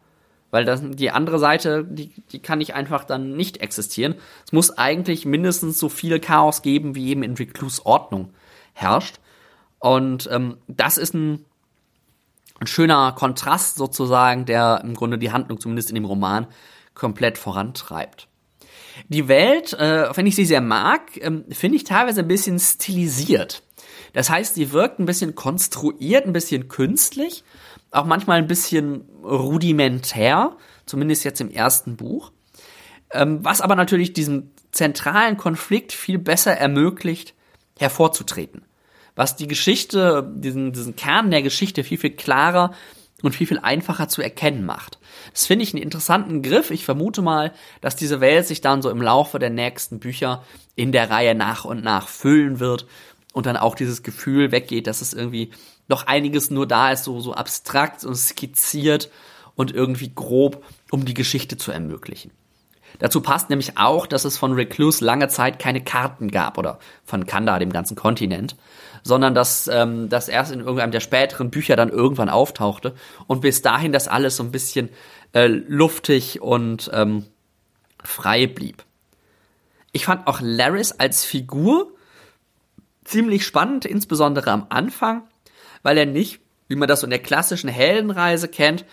Weil 0.57 0.65
das, 0.65 0.81
die 0.83 1.11
andere 1.11 1.37
Seite, 1.37 1.85
die, 1.87 2.09
die 2.31 2.39
kann 2.39 2.57
nicht 2.57 2.73
einfach 2.73 3.03
dann 3.03 3.37
nicht 3.37 3.57
existieren. 3.57 4.15
Es 4.43 4.53
muss 4.53 4.75
eigentlich 4.75 5.23
mindestens 5.23 5.77
so 5.77 5.87
viel 5.87 6.19
Chaos 6.19 6.63
geben, 6.63 6.95
wie 6.95 7.09
eben 7.09 7.21
in 7.21 7.35
Recluse 7.35 7.85
Ordnung 7.85 8.33
herrscht. 8.73 9.19
Und 9.77 10.27
ähm, 10.31 10.57
das 10.67 10.97
ist 10.97 11.13
ein, 11.13 11.45
ein 12.59 12.65
schöner 12.65 13.11
Kontrast 13.11 13.75
sozusagen, 13.75 14.47
der 14.47 14.81
im 14.83 14.95
Grunde 14.95 15.19
die 15.19 15.31
Handlung 15.31 15.59
zumindest 15.59 15.89
in 15.89 15.95
dem 15.95 16.05
Roman 16.05 16.47
komplett 16.95 17.37
vorantreibt. 17.37 18.27
Die 19.09 19.27
Welt, 19.27 19.73
äh, 19.73 20.09
wenn 20.17 20.25
ich 20.25 20.35
sie 20.35 20.45
sehr 20.45 20.61
mag, 20.61 21.01
ähm, 21.17 21.45
finde 21.51 21.77
ich 21.77 21.83
teilweise 21.83 22.21
ein 22.21 22.27
bisschen 22.27 22.57
stilisiert. 22.57 23.61
Das 24.13 24.31
heißt, 24.31 24.55
sie 24.55 24.71
wirkt 24.71 24.97
ein 24.97 25.05
bisschen 25.05 25.35
konstruiert, 25.35 26.25
ein 26.25 26.33
bisschen 26.33 26.67
künstlich 26.67 27.43
auch 27.91 28.05
manchmal 28.05 28.37
ein 28.37 28.47
bisschen 28.47 29.01
rudimentär, 29.23 30.55
zumindest 30.85 31.23
jetzt 31.23 31.41
im 31.41 31.51
ersten 31.51 31.95
Buch. 31.95 32.31
Ähm, 33.11 33.43
was 33.43 33.61
aber 33.61 33.75
natürlich 33.75 34.13
diesem 34.13 34.51
zentralen 34.71 35.37
Konflikt 35.37 35.93
viel 35.93 36.17
besser 36.17 36.53
ermöglicht, 36.53 37.33
hervorzutreten. 37.79 38.63
Was 39.15 39.35
die 39.35 39.47
Geschichte, 39.47 40.31
diesen, 40.35 40.73
diesen 40.73 40.95
Kern 40.95 41.31
der 41.31 41.41
Geschichte 41.41 41.83
viel, 41.83 41.97
viel 41.97 42.11
klarer 42.11 42.73
und 43.23 43.33
viel, 43.33 43.47
viel 43.47 43.59
einfacher 43.59 44.07
zu 44.07 44.21
erkennen 44.21 44.65
macht. 44.65 44.99
Das 45.33 45.47
finde 45.47 45.63
ich 45.63 45.73
einen 45.73 45.81
interessanten 45.81 46.43
Griff. 46.43 46.69
Ich 46.69 46.85
vermute 46.85 47.21
mal, 47.21 47.51
dass 47.81 47.95
diese 47.95 48.21
Welt 48.21 48.45
sich 48.45 48.61
dann 48.61 48.81
so 48.81 48.89
im 48.89 49.01
Laufe 49.01 49.39
der 49.39 49.49
nächsten 49.49 49.99
Bücher 49.99 50.43
in 50.75 50.91
der 50.91 51.09
Reihe 51.09 51.33
nach 51.33 51.65
und 51.65 51.83
nach 51.83 52.07
füllen 52.07 52.59
wird 52.59 52.85
und 53.33 53.47
dann 53.47 53.57
auch 53.57 53.73
dieses 53.73 54.03
Gefühl 54.03 54.51
weggeht, 54.51 54.85
dass 54.85 55.01
es 55.01 55.13
irgendwie 55.13 55.51
noch 55.87 56.07
einiges 56.07 56.49
nur 56.49 56.67
da 56.67 56.91
ist, 56.91 57.03
so, 57.03 57.19
so 57.19 57.33
abstrakt 57.33 58.03
und 58.03 58.15
skizziert 58.15 59.09
und 59.55 59.73
irgendwie 59.73 60.11
grob, 60.13 60.63
um 60.91 61.05
die 61.05 61.13
Geschichte 61.13 61.57
zu 61.57 61.71
ermöglichen. 61.71 62.31
Dazu 62.99 63.21
passt 63.21 63.49
nämlich 63.49 63.77
auch, 63.77 64.07
dass 64.07 64.25
es 64.25 64.37
von 64.37 64.53
Recluse 64.53 65.03
lange 65.03 65.27
Zeit 65.27 65.59
keine 65.59 65.83
Karten 65.83 66.31
gab 66.31 66.57
oder 66.57 66.79
von 67.03 67.25
Kanda, 67.25 67.59
dem 67.59 67.71
ganzen 67.71 67.95
Kontinent, 67.95 68.55
sondern 69.03 69.35
dass 69.35 69.67
ähm, 69.67 70.09
das 70.09 70.29
erst 70.29 70.51
in 70.51 70.59
irgendeinem 70.59 70.91
der 70.91 70.99
späteren 70.99 71.51
Bücher 71.51 71.75
dann 71.75 71.89
irgendwann 71.89 72.29
auftauchte 72.29 72.95
und 73.27 73.41
bis 73.41 73.61
dahin 73.61 73.91
das 73.91 74.07
alles 74.07 74.37
so 74.37 74.43
ein 74.43 74.51
bisschen 74.51 74.89
äh, 75.33 75.47
luftig 75.47 76.41
und 76.41 76.89
ähm, 76.93 77.25
frei 78.03 78.47
blieb. 78.47 78.83
Ich 79.91 80.05
fand 80.05 80.27
auch 80.27 80.39
Laris 80.41 80.91
als 80.93 81.23
Figur 81.23 81.91
ziemlich 83.03 83.45
spannend, 83.45 83.85
insbesondere 83.85 84.51
am 84.51 84.67
Anfang, 84.69 85.23
weil 85.83 85.97
er 85.97 86.05
nicht, 86.05 86.39
wie 86.67 86.75
man 86.75 86.87
das 86.87 87.01
so 87.01 87.05
in 87.05 87.11
der 87.11 87.19
klassischen 87.19 87.69
Heldenreise 87.69 88.47
kennt, 88.47 88.85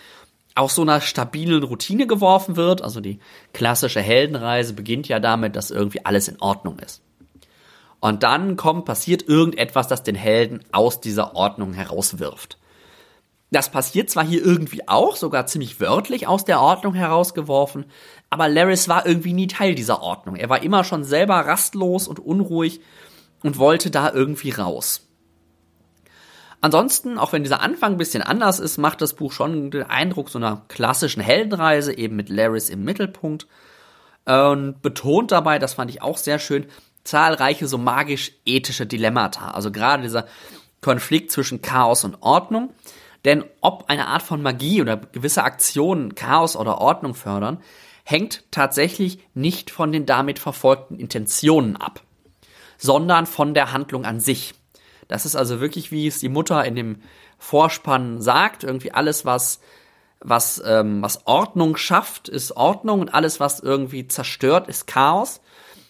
aus 0.55 0.75
so 0.75 0.83
einer 0.83 1.01
stabilen 1.01 1.63
Routine 1.63 2.07
geworfen 2.07 2.55
wird. 2.55 2.81
Also 2.81 3.01
die 3.01 3.19
klassische 3.53 4.01
Heldenreise 4.01 4.73
beginnt 4.73 5.07
ja 5.07 5.19
damit, 5.19 5.55
dass 5.55 5.71
irgendwie 5.71 6.05
alles 6.05 6.27
in 6.27 6.39
Ordnung 6.39 6.79
ist. 6.79 7.01
Und 7.99 8.23
dann 8.23 8.55
kommt, 8.55 8.85
passiert 8.85 9.27
irgendetwas, 9.27 9.87
das 9.87 10.03
den 10.03 10.15
Helden 10.15 10.63
aus 10.71 11.01
dieser 11.01 11.35
Ordnung 11.35 11.73
herauswirft. 11.73 12.57
Das 13.51 13.69
passiert 13.69 14.09
zwar 14.09 14.25
hier 14.25 14.43
irgendwie 14.43 14.87
auch, 14.87 15.15
sogar 15.15 15.45
ziemlich 15.45 15.79
wörtlich 15.79 16.27
aus 16.27 16.45
der 16.45 16.61
Ordnung 16.61 16.93
herausgeworfen, 16.93 17.85
aber 18.29 18.49
Laris 18.49 18.89
war 18.89 19.05
irgendwie 19.05 19.33
nie 19.33 19.47
Teil 19.47 19.75
dieser 19.75 20.01
Ordnung. 20.01 20.35
Er 20.35 20.49
war 20.49 20.61
immer 20.63 20.83
schon 20.83 21.03
selber 21.03 21.35
rastlos 21.35 22.07
und 22.07 22.19
unruhig 22.19 22.81
und 23.43 23.57
wollte 23.57 23.91
da 23.91 24.11
irgendwie 24.11 24.51
raus. 24.51 25.07
Ansonsten, 26.65 27.19
auch 27.19 27.31
wenn 27.31 27.43
dieser 27.43 27.61
Anfang 27.61 27.91
ein 27.91 27.97
bisschen 27.99 28.23
anders 28.23 28.59
ist, 28.59 28.79
macht 28.79 28.99
das 28.99 29.13
Buch 29.13 29.31
schon 29.31 29.69
den 29.69 29.83
Eindruck 29.83 30.29
so 30.29 30.39
einer 30.39 30.63
klassischen 30.67 31.21
Heldenreise, 31.21 31.95
eben 31.95 32.15
mit 32.15 32.27
Laris 32.27 32.71
im 32.71 32.83
Mittelpunkt. 32.83 33.45
Und 34.25 34.81
betont 34.81 35.31
dabei, 35.31 35.59
das 35.59 35.75
fand 35.75 35.91
ich 35.91 36.01
auch 36.01 36.17
sehr 36.17 36.39
schön, 36.39 36.65
zahlreiche 37.03 37.67
so 37.67 37.77
magisch-ethische 37.77 38.87
Dilemmata. 38.87 39.51
Also 39.51 39.71
gerade 39.71 40.01
dieser 40.01 40.25
Konflikt 40.81 41.31
zwischen 41.31 41.61
Chaos 41.61 42.03
und 42.03 42.23
Ordnung. 42.23 42.73
Denn 43.25 43.43
ob 43.61 43.87
eine 43.87 44.07
Art 44.07 44.23
von 44.23 44.41
Magie 44.41 44.81
oder 44.81 44.97
gewisse 44.97 45.43
Aktionen 45.43 46.15
Chaos 46.15 46.55
oder 46.55 46.79
Ordnung 46.81 47.13
fördern, 47.13 47.61
hängt 48.05 48.43
tatsächlich 48.49 49.19
nicht 49.35 49.69
von 49.69 49.91
den 49.91 50.07
damit 50.07 50.39
verfolgten 50.39 50.97
Intentionen 50.97 51.75
ab, 51.75 52.01
sondern 52.79 53.27
von 53.27 53.53
der 53.53 53.71
Handlung 53.71 54.03
an 54.03 54.19
sich. 54.19 54.55
Das 55.07 55.25
ist 55.25 55.35
also 55.35 55.59
wirklich, 55.59 55.91
wie 55.91 56.07
es 56.07 56.19
die 56.19 56.29
Mutter 56.29 56.63
in 56.65 56.75
dem 56.75 56.97
Vorspann 57.37 58.21
sagt, 58.21 58.63
irgendwie 58.63 58.91
alles, 58.91 59.25
was 59.25 59.59
was, 60.27 60.61
ähm, 60.65 61.01
was 61.01 61.27
Ordnung 61.27 61.77
schafft, 61.77 62.29
ist 62.29 62.55
Ordnung 62.57 62.99
und 62.99 63.13
alles, 63.13 63.39
was 63.39 63.59
irgendwie 63.59 64.07
zerstört, 64.07 64.67
ist 64.67 64.87
Chaos. 64.87 65.41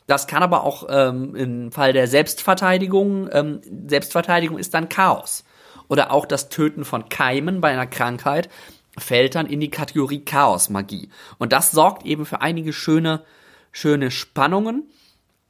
Das 0.07 0.27
kann 0.27 0.43
aber 0.43 0.63
auch 0.63 0.85
ähm, 0.89 1.35
im 1.35 1.71
Fall 1.71 1.93
der 1.93 2.07
Selbstverteidigung, 2.07 3.29
ähm, 3.31 3.61
Selbstverteidigung 3.87 4.59
ist 4.59 4.73
dann 4.73 4.89
Chaos. 4.89 5.45
Oder 5.87 6.11
auch 6.11 6.25
das 6.25 6.49
Töten 6.49 6.83
von 6.83 7.09
Keimen 7.09 7.61
bei 7.61 7.69
einer 7.69 7.87
Krankheit 7.87 8.49
fällt 8.97 9.35
dann 9.35 9.45
in 9.47 9.59
die 9.59 9.69
Kategorie 9.69 10.23
Chaos-Magie. 10.23 11.09
Und 11.37 11.53
das 11.53 11.71
sorgt 11.71 12.05
eben 12.05 12.25
für 12.25 12.41
einige 12.41 12.73
schöne, 12.73 13.23
schöne 13.71 14.11
Spannungen. 14.11 14.89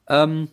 Ähm, 0.08 0.50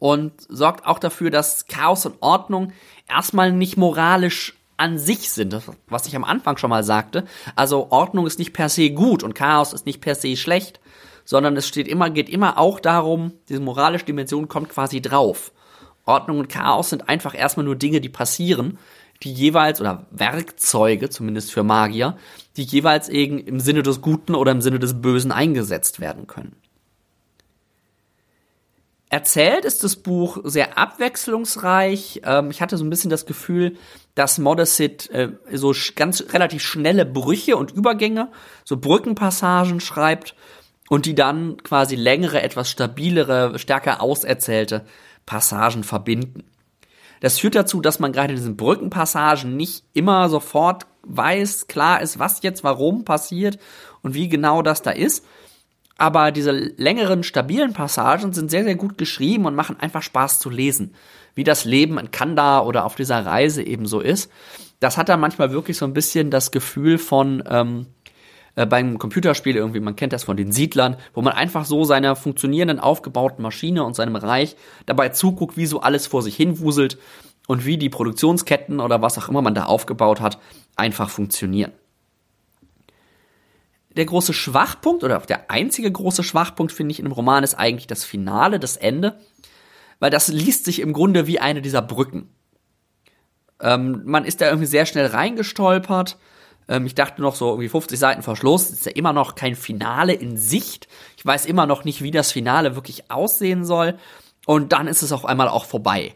und 0.00 0.32
sorgt 0.48 0.86
auch 0.86 0.98
dafür, 0.98 1.30
dass 1.30 1.66
Chaos 1.66 2.04
und 2.06 2.16
Ordnung 2.20 2.72
erstmal 3.08 3.52
nicht 3.52 3.76
moralisch 3.76 4.54
an 4.76 4.98
sich 4.98 5.30
sind, 5.30 5.56
was 5.88 6.06
ich 6.06 6.16
am 6.16 6.24
Anfang 6.24 6.56
schon 6.56 6.70
mal 6.70 6.82
sagte. 6.82 7.24
Also 7.54 7.88
Ordnung 7.90 8.26
ist 8.26 8.38
nicht 8.38 8.54
per 8.54 8.70
se 8.70 8.90
gut 8.90 9.22
und 9.22 9.34
Chaos 9.34 9.72
ist 9.72 9.86
nicht 9.86 10.00
per 10.00 10.14
se 10.14 10.36
schlecht, 10.36 10.80
sondern 11.24 11.56
es 11.56 11.68
steht 11.68 11.86
immer, 11.86 12.08
geht 12.08 12.30
immer 12.30 12.58
auch 12.58 12.80
darum, 12.80 13.34
diese 13.48 13.60
moralische 13.60 14.06
Dimension 14.06 14.48
kommt 14.48 14.70
quasi 14.70 15.02
drauf. 15.02 15.52
Ordnung 16.06 16.38
und 16.38 16.48
Chaos 16.48 16.90
sind 16.90 17.08
einfach 17.10 17.38
erstmal 17.38 17.66
nur 17.66 17.76
Dinge, 17.76 18.00
die 18.00 18.08
passieren, 18.08 18.78
die 19.22 19.32
jeweils, 19.34 19.82
oder 19.82 20.06
Werkzeuge, 20.10 21.10
zumindest 21.10 21.52
für 21.52 21.62
Magier, 21.62 22.16
die 22.56 22.62
jeweils 22.62 23.10
eben 23.10 23.38
im 23.38 23.60
Sinne 23.60 23.82
des 23.82 24.00
Guten 24.00 24.34
oder 24.34 24.50
im 24.50 24.62
Sinne 24.62 24.78
des 24.78 25.02
Bösen 25.02 25.30
eingesetzt 25.30 26.00
werden 26.00 26.26
können. 26.26 26.56
Erzählt 29.12 29.64
ist 29.64 29.82
das 29.82 29.96
Buch 29.96 30.38
sehr 30.44 30.78
abwechslungsreich. 30.78 32.22
Ähm, 32.24 32.52
ich 32.52 32.62
hatte 32.62 32.76
so 32.76 32.84
ein 32.84 32.90
bisschen 32.90 33.10
das 33.10 33.26
Gefühl, 33.26 33.76
dass 34.14 34.38
Modessit 34.38 35.10
äh, 35.10 35.32
so 35.52 35.74
ganz 35.96 36.24
relativ 36.32 36.62
schnelle 36.62 37.04
Brüche 37.04 37.56
und 37.56 37.72
Übergänge, 37.72 38.30
so 38.64 38.76
Brückenpassagen 38.76 39.80
schreibt 39.80 40.36
und 40.88 41.06
die 41.06 41.16
dann 41.16 41.56
quasi 41.64 41.96
längere, 41.96 42.40
etwas 42.40 42.70
stabilere, 42.70 43.58
stärker 43.58 44.00
auserzählte 44.00 44.86
Passagen 45.26 45.82
verbinden. 45.82 46.44
Das 47.18 47.40
führt 47.40 47.56
dazu, 47.56 47.80
dass 47.80 47.98
man 47.98 48.12
gerade 48.12 48.32
in 48.32 48.36
diesen 48.36 48.56
Brückenpassagen 48.56 49.56
nicht 49.56 49.84
immer 49.92 50.28
sofort 50.28 50.86
weiß, 51.02 51.66
klar 51.66 52.00
ist, 52.00 52.20
was 52.20 52.42
jetzt 52.42 52.62
warum 52.62 53.04
passiert 53.04 53.58
und 54.02 54.14
wie 54.14 54.28
genau 54.28 54.62
das 54.62 54.82
da 54.82 54.92
ist 54.92 55.24
aber 56.00 56.32
diese 56.32 56.50
längeren, 56.50 57.22
stabilen 57.22 57.74
Passagen 57.74 58.32
sind 58.32 58.50
sehr, 58.50 58.64
sehr 58.64 58.74
gut 58.74 58.96
geschrieben 58.96 59.44
und 59.44 59.54
machen 59.54 59.78
einfach 59.78 60.02
Spaß 60.02 60.38
zu 60.38 60.48
lesen. 60.48 60.94
Wie 61.34 61.44
das 61.44 61.66
Leben 61.66 61.98
in 61.98 62.10
Kanda 62.10 62.62
oder 62.62 62.86
auf 62.86 62.94
dieser 62.94 63.26
Reise 63.26 63.62
eben 63.62 63.84
so 63.84 64.00
ist. 64.00 64.32
Das 64.80 64.96
hat 64.96 65.10
dann 65.10 65.20
manchmal 65.20 65.52
wirklich 65.52 65.76
so 65.76 65.84
ein 65.84 65.92
bisschen 65.92 66.30
das 66.30 66.52
Gefühl 66.52 66.96
von 66.96 67.44
ähm, 67.46 67.86
äh, 68.56 68.64
beim 68.64 68.98
Computerspiel 68.98 69.56
irgendwie, 69.56 69.80
man 69.80 69.94
kennt 69.94 70.14
das 70.14 70.24
von 70.24 70.38
den 70.38 70.52
Siedlern, 70.52 70.96
wo 71.12 71.20
man 71.20 71.34
einfach 71.34 71.66
so 71.66 71.84
seiner 71.84 72.16
funktionierenden, 72.16 72.80
aufgebauten 72.80 73.42
Maschine 73.42 73.84
und 73.84 73.94
seinem 73.94 74.16
Reich 74.16 74.56
dabei 74.86 75.10
zuguckt, 75.10 75.58
wie 75.58 75.66
so 75.66 75.82
alles 75.82 76.06
vor 76.06 76.22
sich 76.22 76.34
hin 76.34 76.60
wuselt 76.60 76.96
und 77.46 77.66
wie 77.66 77.76
die 77.76 77.90
Produktionsketten 77.90 78.80
oder 78.80 79.02
was 79.02 79.18
auch 79.18 79.28
immer 79.28 79.42
man 79.42 79.54
da 79.54 79.64
aufgebaut 79.64 80.22
hat, 80.22 80.38
einfach 80.76 81.10
funktionieren 81.10 81.72
der 84.00 84.06
große 84.06 84.32
Schwachpunkt 84.32 85.04
oder 85.04 85.18
der 85.20 85.50
einzige 85.50 85.92
große 85.92 86.24
Schwachpunkt, 86.24 86.72
finde 86.72 86.92
ich, 86.92 86.98
in 86.98 87.04
dem 87.04 87.12
Roman 87.12 87.44
ist 87.44 87.54
eigentlich 87.54 87.86
das 87.86 88.04
Finale, 88.04 88.58
das 88.58 88.76
Ende. 88.76 89.18
Weil 89.98 90.10
das 90.10 90.28
liest 90.28 90.64
sich 90.64 90.80
im 90.80 90.92
Grunde 90.92 91.26
wie 91.26 91.40
eine 91.40 91.60
dieser 91.60 91.82
Brücken. 91.82 92.30
Ähm, 93.60 94.02
man 94.06 94.24
ist 94.24 94.40
da 94.40 94.46
irgendwie 94.46 94.66
sehr 94.66 94.86
schnell 94.86 95.06
reingestolpert. 95.06 96.16
Ähm, 96.68 96.86
ich 96.86 96.94
dachte 96.94 97.20
noch 97.20 97.34
so 97.34 97.50
irgendwie 97.50 97.68
50 97.68 97.98
Seiten 97.98 98.22
vor 98.22 98.36
Schluss, 98.36 98.70
ist 98.70 98.86
ja 98.86 98.92
immer 98.92 99.12
noch 99.12 99.34
kein 99.34 99.54
Finale 99.54 100.14
in 100.14 100.38
Sicht. 100.38 100.88
Ich 101.18 101.26
weiß 101.26 101.44
immer 101.44 101.66
noch 101.66 101.84
nicht, 101.84 102.02
wie 102.02 102.10
das 102.10 102.32
Finale 102.32 102.74
wirklich 102.74 103.10
aussehen 103.10 103.64
soll. 103.64 103.98
Und 104.46 104.72
dann 104.72 104.86
ist 104.86 105.02
es 105.02 105.12
auf 105.12 105.26
einmal 105.26 105.48
auch 105.48 105.66
vorbei. 105.66 106.14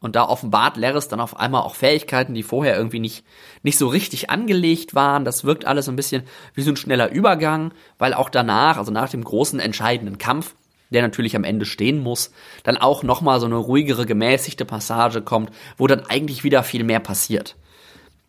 Und 0.00 0.14
da 0.14 0.28
offenbart 0.28 0.76
Laris 0.76 1.08
dann 1.08 1.20
auf 1.20 1.38
einmal 1.38 1.62
auch 1.62 1.74
Fähigkeiten, 1.74 2.34
die 2.34 2.42
vorher 2.42 2.76
irgendwie 2.76 3.00
nicht, 3.00 3.24
nicht 3.62 3.78
so 3.78 3.88
richtig 3.88 4.28
angelegt 4.28 4.94
waren. 4.94 5.24
Das 5.24 5.44
wirkt 5.44 5.64
alles 5.64 5.88
ein 5.88 5.96
bisschen 5.96 6.24
wie 6.54 6.62
so 6.62 6.70
ein 6.70 6.76
schneller 6.76 7.10
Übergang, 7.10 7.72
weil 7.98 8.12
auch 8.12 8.28
danach, 8.28 8.76
also 8.76 8.92
nach 8.92 9.08
dem 9.08 9.24
großen 9.24 9.58
entscheidenden 9.58 10.18
Kampf, 10.18 10.54
der 10.90 11.02
natürlich 11.02 11.34
am 11.34 11.44
Ende 11.44 11.64
stehen 11.64 12.02
muss, 12.02 12.30
dann 12.62 12.76
auch 12.76 13.02
nochmal 13.02 13.40
so 13.40 13.46
eine 13.46 13.56
ruhigere, 13.56 14.06
gemäßigte 14.06 14.64
Passage 14.64 15.22
kommt, 15.22 15.50
wo 15.76 15.86
dann 15.86 16.04
eigentlich 16.06 16.44
wieder 16.44 16.62
viel 16.62 16.84
mehr 16.84 17.00
passiert. 17.00 17.56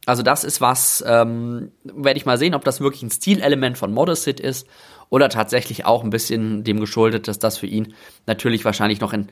Also 0.05 0.23
das 0.23 0.45
ist 0.45 0.61
was, 0.61 1.03
ähm, 1.05 1.73
werde 1.83 2.17
ich 2.17 2.25
mal 2.25 2.37
sehen, 2.37 2.55
ob 2.55 2.63
das 2.63 2.79
wirklich 2.79 3.03
ein 3.03 3.11
Stilelement 3.11 3.77
von 3.77 3.93
Modesit 3.93 4.39
ist 4.39 4.65
oder 5.09 5.27
tatsächlich 5.27 5.85
auch 5.85 6.01
ein 6.03 6.09
bisschen 6.09 6.63
dem 6.63 6.79
geschuldet, 6.79 7.27
dass 7.27 7.39
das 7.39 7.57
für 7.57 7.67
ihn 7.67 7.93
natürlich 8.25 8.63
wahrscheinlich 8.63 9.01
noch 9.01 9.11
in 9.11 9.27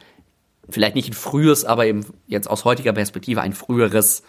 vielleicht 0.69 0.95
nicht 0.95 1.10
ein 1.10 1.13
frühes, 1.13 1.65
aber 1.65 1.86
eben 1.86 2.06
jetzt 2.28 2.49
aus 2.49 2.65
heutiger 2.65 2.93
Perspektive 2.93 3.41
ein 3.41 3.54
früheres 3.54 4.23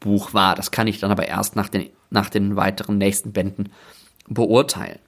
Buch 0.00 0.34
war. 0.34 0.54
Das 0.54 0.70
kann 0.70 0.86
ich 0.86 1.00
dann 1.00 1.10
aber 1.10 1.26
erst 1.26 1.56
nach 1.56 1.68
den, 1.68 1.90
nach 2.10 2.30
den 2.30 2.56
weiteren 2.56 2.98
nächsten 2.98 3.32
Bänden 3.32 3.72
beurteilen. 4.28 4.98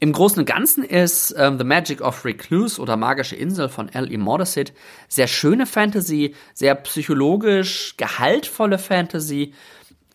Im 0.00 0.12
Großen 0.12 0.40
und 0.40 0.46
Ganzen 0.46 0.84
ist 0.84 1.34
ähm, 1.38 1.56
The 1.56 1.64
Magic 1.64 2.00
of 2.00 2.24
Recluse 2.24 2.80
oder 2.80 2.96
Magische 2.96 3.36
Insel 3.36 3.68
von 3.68 3.88
L.E. 3.88 4.18
Mordesit 4.18 4.72
sehr 5.08 5.28
schöne 5.28 5.66
Fantasy, 5.66 6.34
sehr 6.52 6.74
psychologisch 6.74 7.96
gehaltvolle 7.96 8.78
Fantasy. 8.78 9.54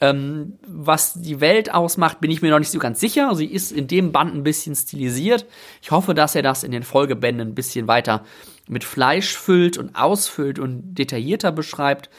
Ähm, 0.02 0.58
was 0.66 1.14
die 1.14 1.42
Welt 1.42 1.74
ausmacht, 1.74 2.22
bin 2.22 2.32
ich 2.32 2.42
mir 2.42 2.52
noch 2.52 2.60
nicht 2.60 2.72
so 2.72 2.80
ganz 2.80 3.00
sicher. 3.02 3.36
Sie 3.36 3.46
ist 3.46 3.72
in 3.72 3.88
dem 3.88 4.12
Band 4.14 4.34
ein 4.34 4.44
bisschen 4.44 4.76
stilisiert. 4.76 5.46
Ich 5.82 5.92
hoffe, 5.92 6.14
dass 6.14 6.36
er 6.36 6.42
das 6.42 6.64
in 6.64 6.72
den 6.72 6.84
Folgebänden 6.84 7.50
ein 7.50 7.56
bisschen 7.56 7.88
weiter 7.88 8.24
mit 8.68 8.86
Fleisch 8.86 9.36
füllt 9.36 9.78
und 9.78 9.96
ausfüllt 9.96 10.58
und 10.58 10.96
detaillierter 10.96 11.52
beschreibt, 11.52 12.10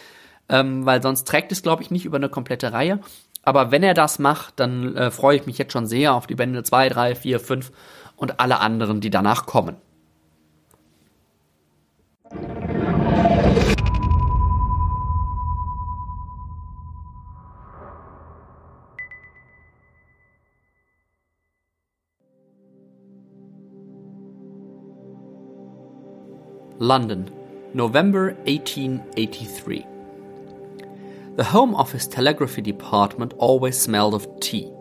ähm, 0.49 0.85
weil 0.85 1.01
sonst 1.01 1.25
trägt 1.27 1.53
es, 1.53 1.63
glaube 1.63 1.83
ich, 1.83 1.91
nicht 1.91 2.05
über 2.05 2.17
eine 2.19 2.29
komplette 2.29 2.73
Reihe. 2.73 3.01
Aber 3.43 3.71
wenn 3.71 3.83
er 3.83 3.95
das 3.95 4.19
macht, 4.19 4.61
dann 4.61 4.95
äh, 4.97 5.11
freue 5.11 5.37
ich 5.37 5.47
mich 5.47 5.57
jetzt 5.57 5.73
schon 5.73 5.87
sehr 5.87 6.13
auf 6.13 6.27
die 6.27 6.35
Bände 6.35 6.63
2, 6.63 6.91
3, 6.91 7.15
4, 7.15 7.41
5 7.41 7.73
und 8.17 8.41
alle 8.41 8.61
anderen, 8.61 9.01
die 9.01 9.11
danach 9.11 9.47
kommen. 9.47 9.77
London, 26.83 27.31
November 27.75 28.33
1883. 28.47 29.87
The 31.37 31.45
Home 31.45 31.75
Office 31.75 32.07
telegraphy 32.07 32.63
department 32.63 33.35
always 33.37 33.79
smelled 33.79 34.15
of 34.15 34.27
tea. 34.41 34.73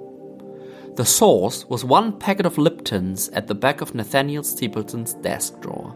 The 0.95 1.03
source 1.03 1.65
was 1.65 1.83
one 1.83 2.17
packet 2.17 2.45
of 2.45 2.55
Liptons 2.55 3.29
at 3.33 3.47
the 3.47 3.53
back 3.53 3.81
of 3.81 3.93
Nathaniel 3.93 4.43
Stapleton's 4.43 5.13
desk 5.15 5.59
drawer. 5.59 5.93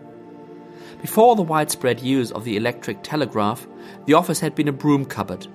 Before 0.99 1.37
the 1.37 1.41
widespread 1.41 2.01
use 2.01 2.31
of 2.31 2.43
the 2.43 2.57
electric 2.57 3.01
telegraph, 3.01 3.65
the 4.05 4.15
office 4.15 4.41
had 4.41 4.55
been 4.55 4.67
a 4.67 4.73
broom 4.73 5.05
cupboard. 5.05 5.47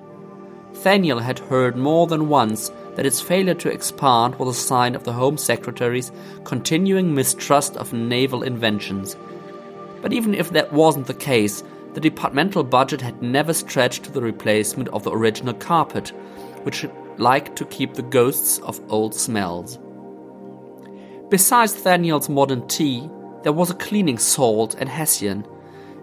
Nathaniel 0.71 1.19
had 1.19 1.41
heard 1.41 1.77
more 1.77 2.07
than 2.07 2.31
once 2.31 2.71
that 2.95 3.05
its 3.05 3.21
failure 3.21 3.53
to 3.53 3.71
expand 3.71 4.37
was 4.37 4.57
a 4.57 4.59
sign 4.59 4.95
of 4.95 5.05
the 5.05 5.13
Home 5.13 5.37
Secretary's 5.37 6.11
continuing 6.45 7.15
mistrust 7.15 7.77
of 7.77 7.93
naval 7.93 8.43
inventions 8.43 9.15
but 10.03 10.13
even 10.13 10.35
if 10.35 10.51
that 10.51 10.73
wasn't 10.73 11.07
the 11.07 11.15
case, 11.15 11.63
the 11.95 12.01
departmental 12.01 12.63
budget 12.63 13.01
had 13.01 13.23
never 13.23 13.53
stretched 13.53 14.05
to 14.05 14.13
the 14.13 14.23
replacement 14.23 14.89
of 14.91 15.05
the 15.05 15.11
original 15.11 15.55
carpet, 15.55 16.11
which 16.63 16.87
liked 17.17 17.57
to 17.57 17.65
keep 17.67 17.95
the 17.95 18.03
ghosts 18.03 18.59
of 18.61 18.81
old 18.91 19.15
smells. 19.15 19.79
Besides 21.31 21.75
Thaniel's 21.75 22.29
modern 22.29 22.67
tea, 22.69 23.09
there 23.43 23.53
was 23.53 23.71
a 23.71 23.75
cleaning 23.75 24.19
salt 24.19 24.77
and 24.79 24.89
hessian, 24.89 25.47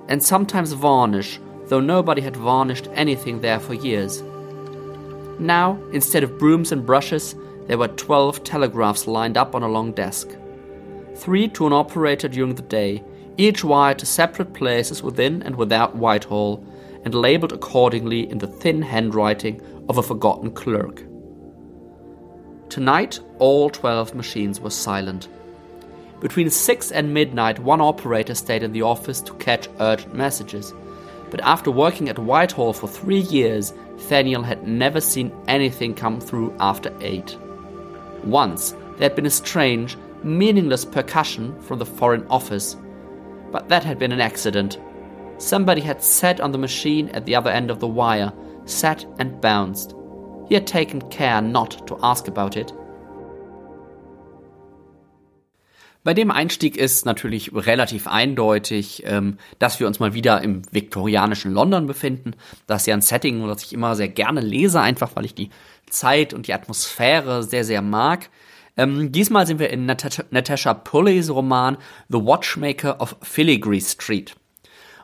and 0.07 0.23
sometimes 0.23 0.73
varnish, 0.73 1.39
though 1.67 1.79
nobody 1.79 2.21
had 2.21 2.35
varnished 2.35 2.89
anything 2.93 3.41
there 3.41 3.59
for 3.59 3.73
years. 3.73 4.21
Now, 5.39 5.79
instead 5.91 6.23
of 6.23 6.37
brooms 6.37 6.71
and 6.71 6.85
brushes, 6.85 7.35
there 7.67 7.77
were 7.77 7.87
twelve 7.87 8.43
telegraphs 8.43 9.07
lined 9.07 9.37
up 9.37 9.55
on 9.55 9.63
a 9.63 9.67
long 9.67 9.91
desk. 9.91 10.29
Three 11.15 11.47
to 11.49 11.65
an 11.65 11.73
operator 11.73 12.27
during 12.27 12.55
the 12.55 12.61
day, 12.61 13.03
each 13.37 13.63
wired 13.63 13.99
to 13.99 14.05
separate 14.05 14.53
places 14.53 15.03
within 15.03 15.43
and 15.43 15.55
without 15.55 15.95
Whitehall, 15.95 16.65
and 17.03 17.13
labelled 17.13 17.53
accordingly 17.53 18.29
in 18.29 18.39
the 18.39 18.47
thin 18.47 18.81
handwriting 18.81 19.61
of 19.87 19.97
a 19.97 20.03
forgotten 20.03 20.51
clerk. 20.51 21.03
Tonight, 22.69 23.19
all 23.37 23.69
12 23.69 24.15
machines 24.15 24.59
were 24.59 24.71
silent. 24.71 25.27
Between 26.19 26.49
6 26.49 26.91
and 26.91 27.13
midnight, 27.13 27.59
one 27.59 27.81
operator 27.81 28.33
stayed 28.33 28.63
in 28.63 28.71
the 28.71 28.81
office 28.81 29.21
to 29.21 29.33
catch 29.35 29.69
urgent 29.79 30.15
messages. 30.15 30.73
But 31.29 31.41
after 31.41 31.69
working 31.69 32.09
at 32.09 32.17
Whitehall 32.17 32.73
for 32.73 32.87
three 32.87 33.19
years, 33.19 33.73
Thaniel 33.97 34.43
had 34.43 34.67
never 34.67 35.01
seen 35.01 35.31
anything 35.47 35.93
come 35.93 36.19
through 36.19 36.55
after 36.59 36.91
8. 37.01 37.37
Once, 38.23 38.71
there 38.97 39.09
had 39.09 39.15
been 39.15 39.25
a 39.25 39.29
strange, 39.29 39.97
meaningless 40.23 40.85
percussion 40.85 41.59
from 41.61 41.79
the 41.79 41.85
Foreign 41.85 42.25
Office. 42.27 42.77
But 43.55 43.69
that 43.69 43.85
had 43.85 43.97
been 43.97 44.11
an 44.11 44.19
accident. 44.19 44.81
Somebody 45.37 45.79
had 45.79 46.03
sat 46.03 46.41
on 46.41 46.51
the 46.51 46.57
machine 46.57 47.07
at 47.13 47.25
the 47.25 47.37
other 47.37 47.49
end 47.49 47.71
of 47.71 47.79
the 47.79 47.87
wire, 47.87 48.33
sat 48.65 49.05
and 49.17 49.39
bounced. 49.39 49.95
He 50.49 50.55
had 50.55 50.67
taken 50.67 50.99
care 51.09 51.41
not 51.41 51.87
to 51.87 51.97
ask 52.03 52.27
about 52.27 52.57
it. 52.57 52.73
Bei 56.03 56.13
dem 56.13 56.31
Einstieg 56.31 56.75
ist 56.75 57.05
natürlich 57.05 57.51
relativ 57.55 58.07
eindeutig, 58.07 59.03
ähm, 59.05 59.37
dass 59.57 59.79
wir 59.79 59.87
uns 59.87 60.01
mal 60.01 60.13
wieder 60.13 60.41
im 60.41 60.63
viktorianischen 60.73 61.53
London 61.53 61.87
befinden. 61.87 62.33
Das 62.67 62.81
ist 62.81 62.87
ja 62.87 62.93
ein 62.93 63.01
Setting, 63.01 63.47
das 63.47 63.63
ich 63.63 63.71
immer 63.71 63.95
sehr 63.95 64.09
gerne 64.09 64.41
lese, 64.41 64.81
einfach 64.81 65.15
weil 65.15 65.23
ich 65.23 65.33
die 65.33 65.49
Zeit 65.89 66.33
und 66.33 66.47
die 66.47 66.53
Atmosphäre 66.53 67.41
sehr, 67.41 67.63
sehr 67.63 67.81
mag. 67.81 68.29
Ähm, 68.77 69.11
diesmal 69.11 69.47
sind 69.47 69.59
wir 69.59 69.69
in 69.69 69.85
Natasha, 69.85 70.23
Natasha 70.31 70.73
Pulleys 70.73 71.29
Roman 71.29 71.77
The 72.09 72.17
Watchmaker 72.17 72.99
of 72.99 73.15
Filigree 73.21 73.81
Street. 73.81 74.35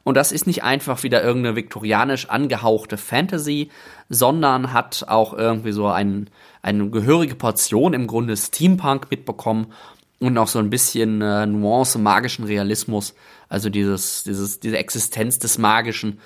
Und 0.03 0.15
das 0.15 0.31
ist 0.31 0.47
nicht 0.47 0.63
einfach 0.63 1.03
wieder 1.03 1.23
irgendeine 1.23 1.55
viktorianisch 1.55 2.29
angehauchte 2.29 2.97
Fantasy, 2.97 3.69
sondern 4.09 4.73
hat 4.73 5.05
auch 5.07 5.33
irgendwie 5.33 5.71
so 5.71 5.87
ein, 5.87 6.29
eine 6.61 6.89
gehörige 6.89 7.35
Portion 7.35 7.93
im 7.93 8.07
Grunde 8.07 8.35
Steampunk 8.35 9.11
mitbekommen 9.11 9.67
und 10.19 10.37
auch 10.37 10.47
so 10.47 10.59
ein 10.59 10.69
bisschen 10.69 11.21
äh, 11.21 11.45
Nuance 11.45 11.99
magischen 11.99 12.45
Realismus, 12.45 13.13
also 13.47 13.69
dieses, 13.69 14.23
dieses, 14.23 14.59
diese 14.59 14.77
Existenz 14.77 15.39
des 15.39 15.57
Magischen, 15.57 16.19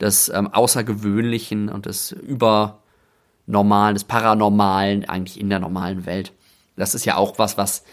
des 0.00 0.28
ähm, 0.28 0.48
Außergewöhnlichen 0.52 1.68
und 1.68 1.86
des 1.86 2.12
Übernormalen, 2.12 3.94
des 3.94 4.04
Paranormalen 4.04 5.08
eigentlich 5.08 5.40
in 5.40 5.48
der 5.48 5.58
normalen 5.58 6.06
Welt. 6.06 6.32
Das 6.76 6.94
ist 6.94 7.04
ja 7.04 7.16
auch 7.16 7.38
was, 7.38 7.58
was 7.58 7.84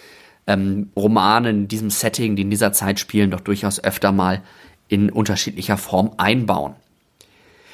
ähm, 0.48 0.92
Romane 0.96 1.50
in 1.52 1.68
diesem 1.68 1.90
Setting, 1.90 2.36
die 2.36 2.42
in 2.42 2.50
dieser 2.50 2.74
Zeit 2.74 3.00
spielen, 3.00 3.32
doch 3.32 3.42
durchaus 3.42 3.84
öfter 3.84 4.12
mal 4.12 4.42
in 4.88 5.10
unterschiedlicher 5.12 5.78
Form 5.78 6.12
einbauen. 6.18 6.76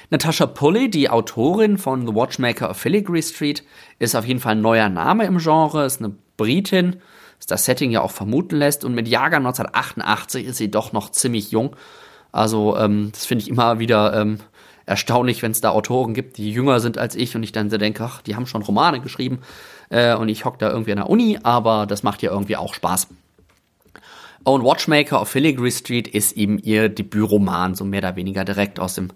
Natasha 0.10 0.46
Pulley, 0.46 0.90
die 0.90 1.10
Autorin 1.10 1.78
von 1.78 2.06
The 2.06 2.14
Watchmaker 2.14 2.70
of 2.70 2.78
Filigree 2.78 3.22
Street, 3.22 3.64
ist 3.98 4.16
auf 4.16 4.26
jeden 4.26 4.40
Fall 4.40 4.54
ein 4.54 4.62
neuer 4.62 4.90
Name 4.90 5.26
im 5.26 5.40
Genre, 5.40 5.86
ist 5.86 6.00
eine 6.00 6.14
Britin, 6.38 6.98
was 7.38 7.48
das 7.48 7.66
Setting 7.66 7.92
ja 7.92 8.02
auch 8.02 8.12
vermuten 8.12 8.58
lässt. 8.58 8.84
Und 8.86 8.94
mit 8.94 9.08
Jahrgang 9.08 9.46
1988 9.46 10.46
ist 10.46 10.58
sie 10.58 10.70
doch 10.70 10.92
noch 10.92 11.10
ziemlich 11.10 11.52
jung. 11.52 11.76
Also 12.32 12.78
ähm, 12.78 13.10
das 13.14 13.26
finde 13.26 13.44
ich 13.44 13.50
immer 13.50 13.80
wieder 13.80 14.14
ähm, 14.14 14.40
erstaunlich, 14.86 15.42
wenn 15.42 15.52
es 15.52 15.62
da 15.62 15.70
Autoren 15.70 16.14
gibt, 16.14 16.38
die 16.38 16.52
jünger 16.52 16.80
sind 16.82 16.98
als 16.98 17.16
ich 17.16 17.36
und 17.36 17.44
ich 17.44 17.52
dann 17.52 17.70
so 17.70 17.78
denke, 17.78 18.04
ach, 18.04 18.22
die 18.22 18.36
haben 18.36 18.46
schon 18.46 18.62
Romane 18.62 19.00
geschrieben 19.00 19.40
äh, 19.90 20.16
und 20.16 20.30
ich 20.30 20.46
hocke 20.46 20.58
da 20.58 20.70
irgendwie 20.70 20.92
an 20.92 20.98
der 20.98 21.10
Uni, 21.10 21.40
aber 21.44 21.86
das 21.86 22.04
macht 22.04 22.22
ja 22.22 22.32
irgendwie 22.32 22.58
auch 22.58 22.74
Spaß. 22.74 23.08
Und 24.44 24.64
Watchmaker 24.64 25.22
of 25.22 25.30
Filigree 25.30 25.72
Street 25.72 26.08
ist 26.08 26.34
eben 26.34 26.60
ihr 26.60 26.88
Debütroman, 26.88 27.74
so 27.74 27.84
mehr 27.84 28.00
oder 28.00 28.16
weniger 28.16 28.46
direkt 28.46 28.80
aus 28.80 28.94
dem, 28.94 29.10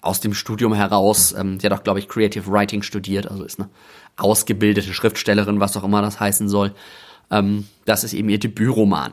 aus 0.00 0.20
dem 0.20 0.32
Studium 0.32 0.74
heraus. 0.74 1.34
Ähm, 1.36 1.58
sie 1.58 1.66
hat 1.66 1.72
auch, 1.72 1.82
glaube 1.82 1.98
ich, 1.98 2.08
Creative 2.08 2.46
Writing 2.50 2.82
studiert, 2.82 3.28
also 3.28 3.44
ist 3.44 3.58
eine 3.58 3.68
ausgebildete 4.16 4.94
Schriftstellerin, 4.94 5.60
was 5.60 5.76
auch 5.76 5.84
immer 5.84 6.02
das 6.02 6.20
heißen 6.20 6.48
soll. 6.48 6.72
Ähm, 7.30 7.66
das 7.84 8.04
ist 8.04 8.14
eben 8.14 8.28
ihr 8.28 8.38
Debütroman. 8.38 9.12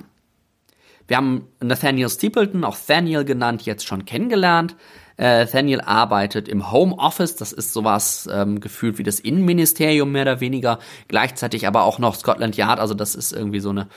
Wir 1.07 1.17
haben 1.17 1.47
Nathaniel 1.59 2.09
Stapleton, 2.09 2.63
auch 2.63 2.77
Thaniel 2.77 3.25
genannt, 3.25 3.63
jetzt 3.63 3.85
schon 3.85 4.05
kennengelernt. 4.05 4.75
Äh, 5.17 5.45
Thaniel 5.45 5.81
arbeitet 5.81 6.47
im 6.47 6.71
Home 6.71 6.95
Office, 6.97 7.35
das 7.35 7.51
ist 7.51 7.73
sowas 7.73 8.27
ähm, 8.31 8.59
gefühlt 8.59 8.97
wie 8.97 9.03
das 9.03 9.19
Innenministerium 9.19 10.11
mehr 10.11 10.23
oder 10.23 10.39
weniger, 10.39 10.79
gleichzeitig 11.07 11.67
aber 11.67 11.83
auch 11.83 11.99
noch 11.99 12.15
Scotland 12.15 12.57
Yard, 12.57 12.79
also 12.79 12.93
das 12.93 13.13
ist 13.15 13.31
irgendwie 13.31 13.59
so 13.59 13.69
eine, 13.69 13.87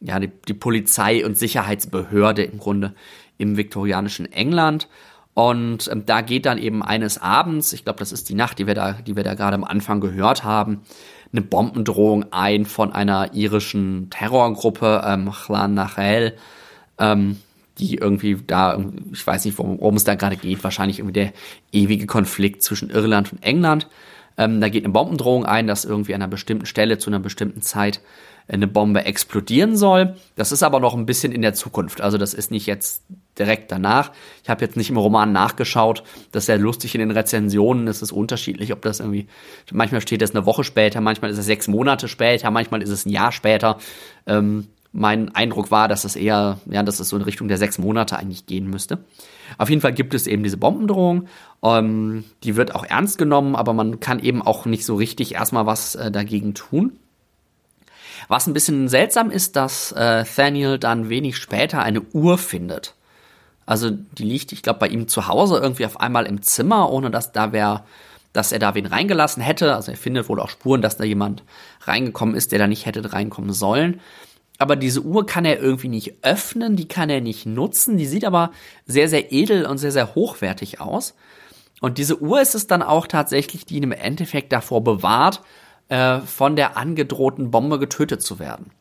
ja, 0.00 0.20
die, 0.20 0.30
die 0.46 0.54
Polizei- 0.54 1.24
und 1.24 1.38
Sicherheitsbehörde 1.38 2.44
im 2.44 2.58
Grunde 2.58 2.94
im 3.38 3.56
viktorianischen 3.56 4.30
England. 4.30 4.88
Und 5.32 5.88
ähm, 5.92 6.04
da 6.04 6.20
geht 6.20 6.46
dann 6.46 6.58
eben 6.58 6.82
eines 6.82 7.16
Abends, 7.18 7.72
ich 7.72 7.84
glaube, 7.84 8.00
das 8.00 8.10
ist 8.10 8.28
die 8.28 8.34
Nacht, 8.34 8.58
die 8.58 8.66
wir 8.66 8.74
da, 8.74 8.92
die 8.92 9.16
wir 9.16 9.22
da 9.22 9.34
gerade 9.34 9.54
am 9.54 9.64
Anfang 9.64 10.00
gehört 10.00 10.42
haben, 10.42 10.82
eine 11.32 11.42
Bombendrohung 11.42 12.32
ein 12.32 12.64
von 12.64 12.92
einer 12.92 13.34
irischen 13.34 14.10
Terrorgruppe, 14.10 15.02
ähm, 15.06 15.30
Chlan 15.30 15.74
Nachel, 15.74 16.36
ähm, 16.98 17.38
die 17.78 17.96
irgendwie 17.96 18.36
da, 18.46 18.82
ich 19.12 19.26
weiß 19.26 19.44
nicht, 19.44 19.58
worum, 19.58 19.96
es 19.96 20.04
da 20.04 20.14
gerade 20.14 20.36
geht, 20.36 20.62
wahrscheinlich 20.64 20.98
irgendwie 20.98 21.12
der 21.12 21.32
ewige 21.72 22.06
Konflikt 22.06 22.62
zwischen 22.62 22.90
Irland 22.90 23.32
und 23.32 23.42
England. 23.42 23.88
Ähm, 24.36 24.60
da 24.60 24.68
geht 24.68 24.84
eine 24.84 24.92
Bombendrohung 24.92 25.46
ein, 25.46 25.66
dass 25.66 25.84
irgendwie 25.84 26.14
an 26.14 26.22
einer 26.22 26.30
bestimmten 26.30 26.66
Stelle 26.66 26.98
zu 26.98 27.10
einer 27.10 27.18
bestimmten 27.18 27.62
Zeit 27.62 28.00
eine 28.48 28.66
Bombe 28.66 29.04
explodieren 29.04 29.76
soll. 29.76 30.16
Das 30.34 30.52
ist 30.52 30.62
aber 30.62 30.80
noch 30.80 30.94
ein 30.94 31.04
bisschen 31.04 31.32
in 31.32 31.42
der 31.42 31.52
Zukunft. 31.52 32.00
Also 32.00 32.16
das 32.16 32.32
ist 32.32 32.50
nicht 32.50 32.66
jetzt 32.66 33.02
direkt 33.38 33.70
danach. 33.70 34.10
Ich 34.42 34.48
habe 34.48 34.64
jetzt 34.64 34.76
nicht 34.76 34.88
im 34.88 34.96
Roman 34.96 35.32
nachgeschaut. 35.32 36.02
Das 36.32 36.44
ist 36.44 36.46
sehr 36.46 36.58
lustig 36.58 36.94
in 36.94 37.00
den 37.00 37.10
Rezensionen. 37.10 37.86
Es 37.88 38.00
ist 38.00 38.10
unterschiedlich, 38.10 38.72
ob 38.72 38.80
das 38.80 39.00
irgendwie, 39.00 39.28
manchmal 39.70 40.00
steht 40.00 40.22
es 40.22 40.34
eine 40.34 40.46
Woche 40.46 40.64
später, 40.64 41.00
manchmal 41.02 41.30
ist 41.30 41.38
es 41.38 41.44
sechs 41.44 41.68
Monate 41.68 42.08
später, 42.08 42.50
manchmal 42.50 42.82
ist 42.82 42.88
es 42.88 43.04
ein 43.04 43.10
Jahr 43.10 43.32
später. 43.32 43.78
Ähm, 44.26 44.66
mein 44.92 45.34
Eindruck 45.34 45.70
war, 45.70 45.88
dass 45.88 46.04
es 46.04 46.16
eher, 46.16 46.58
ja, 46.66 46.82
dass 46.82 47.00
es 47.00 47.10
so 47.10 47.16
in 47.16 47.22
Richtung 47.22 47.48
der 47.48 47.58
sechs 47.58 47.78
Monate 47.78 48.16
eigentlich 48.18 48.46
gehen 48.46 48.68
müsste. 48.68 48.98
Auf 49.58 49.68
jeden 49.68 49.80
Fall 49.80 49.92
gibt 49.92 50.14
es 50.14 50.26
eben 50.26 50.42
diese 50.42 50.56
Bombendrohung. 50.56 51.28
Ähm, 51.62 52.24
die 52.42 52.56
wird 52.56 52.74
auch 52.74 52.84
ernst 52.84 53.18
genommen, 53.18 53.54
aber 53.54 53.72
man 53.72 54.00
kann 54.00 54.18
eben 54.18 54.42
auch 54.42 54.66
nicht 54.66 54.84
so 54.84 54.96
richtig 54.96 55.34
erstmal 55.34 55.66
was 55.66 55.94
äh, 55.94 56.10
dagegen 56.10 56.54
tun. 56.54 56.98
Was 58.28 58.46
ein 58.46 58.52
bisschen 58.52 58.88
seltsam 58.88 59.30
ist, 59.30 59.56
dass 59.56 59.92
äh, 59.92 60.24
Thaniel 60.24 60.78
dann 60.78 61.08
wenig 61.08 61.36
später 61.36 61.82
eine 61.82 62.00
Uhr 62.00 62.36
findet. 62.36 62.94
Also 63.64 63.90
die 63.90 64.24
liegt, 64.24 64.52
ich 64.52 64.62
glaube, 64.62 64.80
bei 64.80 64.88
ihm 64.88 65.08
zu 65.08 65.28
Hause 65.28 65.58
irgendwie 65.58 65.86
auf 65.86 66.00
einmal 66.00 66.26
im 66.26 66.42
Zimmer, 66.42 66.90
ohne 66.90 67.10
dass 67.10 67.32
da 67.32 67.52
wer, 67.52 67.84
dass 68.32 68.50
er 68.50 68.58
da 68.58 68.74
wen 68.74 68.86
reingelassen 68.86 69.42
hätte. 69.42 69.74
Also 69.74 69.92
er 69.92 69.96
findet 69.96 70.28
wohl 70.28 70.40
auch 70.40 70.48
Spuren, 70.48 70.82
dass 70.82 70.96
da 70.96 71.04
jemand 71.04 71.42
reingekommen 71.82 72.34
ist, 72.34 72.50
der 72.50 72.58
da 72.58 72.66
nicht 72.66 72.86
hätte 72.86 73.12
reinkommen 73.12 73.52
sollen. 73.52 74.00
Aber 74.58 74.74
diese 74.74 75.02
Uhr 75.02 75.24
kann 75.24 75.44
er 75.44 75.60
irgendwie 75.60 75.88
nicht 75.88 76.14
öffnen, 76.22 76.74
die 76.74 76.88
kann 76.88 77.10
er 77.10 77.20
nicht 77.20 77.46
nutzen. 77.46 77.96
Die 77.96 78.06
sieht 78.06 78.24
aber 78.24 78.50
sehr, 78.86 79.08
sehr 79.08 79.32
edel 79.32 79.64
und 79.64 79.78
sehr, 79.78 79.92
sehr 79.92 80.14
hochwertig 80.16 80.80
aus. 80.80 81.14
Und 81.80 81.98
diese 81.98 82.20
Uhr 82.20 82.40
ist 82.40 82.56
es 82.56 82.66
dann 82.66 82.82
auch 82.82 83.06
tatsächlich, 83.06 83.64
die 83.64 83.76
ihn 83.76 83.84
im 83.84 83.92
Endeffekt 83.92 84.52
davor 84.52 84.82
bewahrt, 84.82 85.42
äh, 85.88 86.18
von 86.20 86.56
der 86.56 86.76
angedrohten 86.76 87.52
Bombe 87.52 87.78
getötet 87.78 88.20
zu 88.20 88.40
werden. 88.40 88.72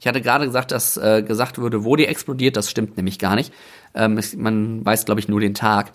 Ich 0.00 0.06
hatte 0.06 0.20
gerade 0.20 0.46
gesagt, 0.46 0.72
dass 0.72 0.96
äh, 0.96 1.22
gesagt 1.22 1.58
wurde, 1.58 1.84
wo 1.84 1.96
die 1.96 2.06
explodiert. 2.06 2.56
Das 2.56 2.70
stimmt 2.70 2.96
nämlich 2.96 3.18
gar 3.18 3.34
nicht. 3.34 3.52
Ähm, 3.94 4.18
es, 4.18 4.34
man 4.34 4.84
weiß, 4.84 5.04
glaube 5.04 5.20
ich, 5.20 5.28
nur 5.28 5.40
den 5.40 5.54
Tag. 5.54 5.92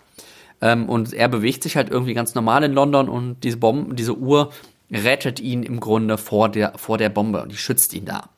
Ähm, 0.61 0.87
und 0.87 1.13
er 1.13 1.27
bewegt 1.27 1.63
sich 1.63 1.75
halt 1.75 1.89
irgendwie 1.89 2.13
ganz 2.13 2.35
normal 2.35 2.63
in 2.63 2.73
London 2.73 3.09
und 3.09 3.43
diese 3.43 3.57
Bombe, 3.57 3.95
diese 3.95 4.15
Uhr 4.15 4.51
rettet 4.91 5.39
ihn 5.39 5.63
im 5.63 5.79
Grunde 5.79 6.17
vor 6.17 6.49
der, 6.49 6.77
vor 6.77 6.97
der 6.97 7.09
Bombe 7.09 7.41
und 7.41 7.51
die 7.51 7.57
schützt 7.57 7.93
ihn 7.93 8.05
da. 8.05 8.29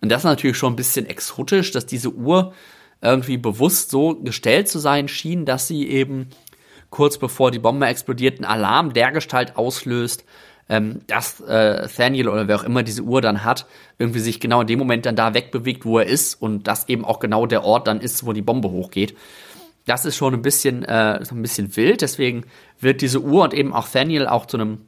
Und 0.00 0.10
das 0.10 0.22
ist 0.22 0.24
natürlich 0.24 0.56
schon 0.56 0.72
ein 0.72 0.76
bisschen 0.76 1.06
exotisch, 1.06 1.70
dass 1.70 1.86
diese 1.86 2.10
Uhr 2.10 2.52
irgendwie 3.00 3.36
bewusst 3.36 3.90
so 3.90 4.14
gestellt 4.16 4.68
zu 4.68 4.78
sein 4.78 5.08
schien, 5.08 5.44
dass 5.44 5.68
sie 5.68 5.88
eben 5.88 6.30
kurz 6.90 7.18
bevor 7.18 7.50
die 7.50 7.58
Bombe 7.58 7.86
explodiert, 7.86 8.38
einen 8.38 8.44
Alarm 8.44 8.92
dergestalt 8.92 9.56
auslöst, 9.56 10.24
ähm, 10.68 11.00
dass 11.06 11.40
äh, 11.40 11.88
Thaniel 11.88 12.28
oder 12.28 12.48
wer 12.48 12.56
auch 12.56 12.64
immer 12.64 12.82
diese 12.82 13.02
Uhr 13.02 13.20
dann 13.20 13.44
hat, 13.44 13.66
irgendwie 13.98 14.20
sich 14.20 14.40
genau 14.40 14.62
in 14.62 14.66
dem 14.66 14.78
Moment 14.78 15.06
dann 15.06 15.16
da 15.16 15.34
wegbewegt, 15.34 15.84
wo 15.84 15.98
er 15.98 16.06
ist 16.06 16.34
und 16.34 16.66
das 16.66 16.88
eben 16.88 17.04
auch 17.04 17.20
genau 17.20 17.46
der 17.46 17.64
Ort 17.64 17.86
dann 17.86 18.00
ist, 18.00 18.26
wo 18.26 18.32
die 18.32 18.42
Bombe 18.42 18.70
hochgeht. 18.70 19.16
Das 19.84 20.04
ist 20.04 20.16
schon 20.16 20.34
ein 20.34 20.42
bisschen, 20.42 20.84
äh, 20.84 21.20
ein 21.30 21.42
bisschen 21.42 21.76
wild, 21.76 22.00
deswegen 22.00 22.44
wird 22.80 23.00
diese 23.00 23.20
Uhr 23.20 23.44
und 23.44 23.54
eben 23.54 23.72
auch 23.72 23.88
Thaniel 23.88 24.26
auch 24.26 24.46
zu 24.46 24.56
einem, 24.56 24.86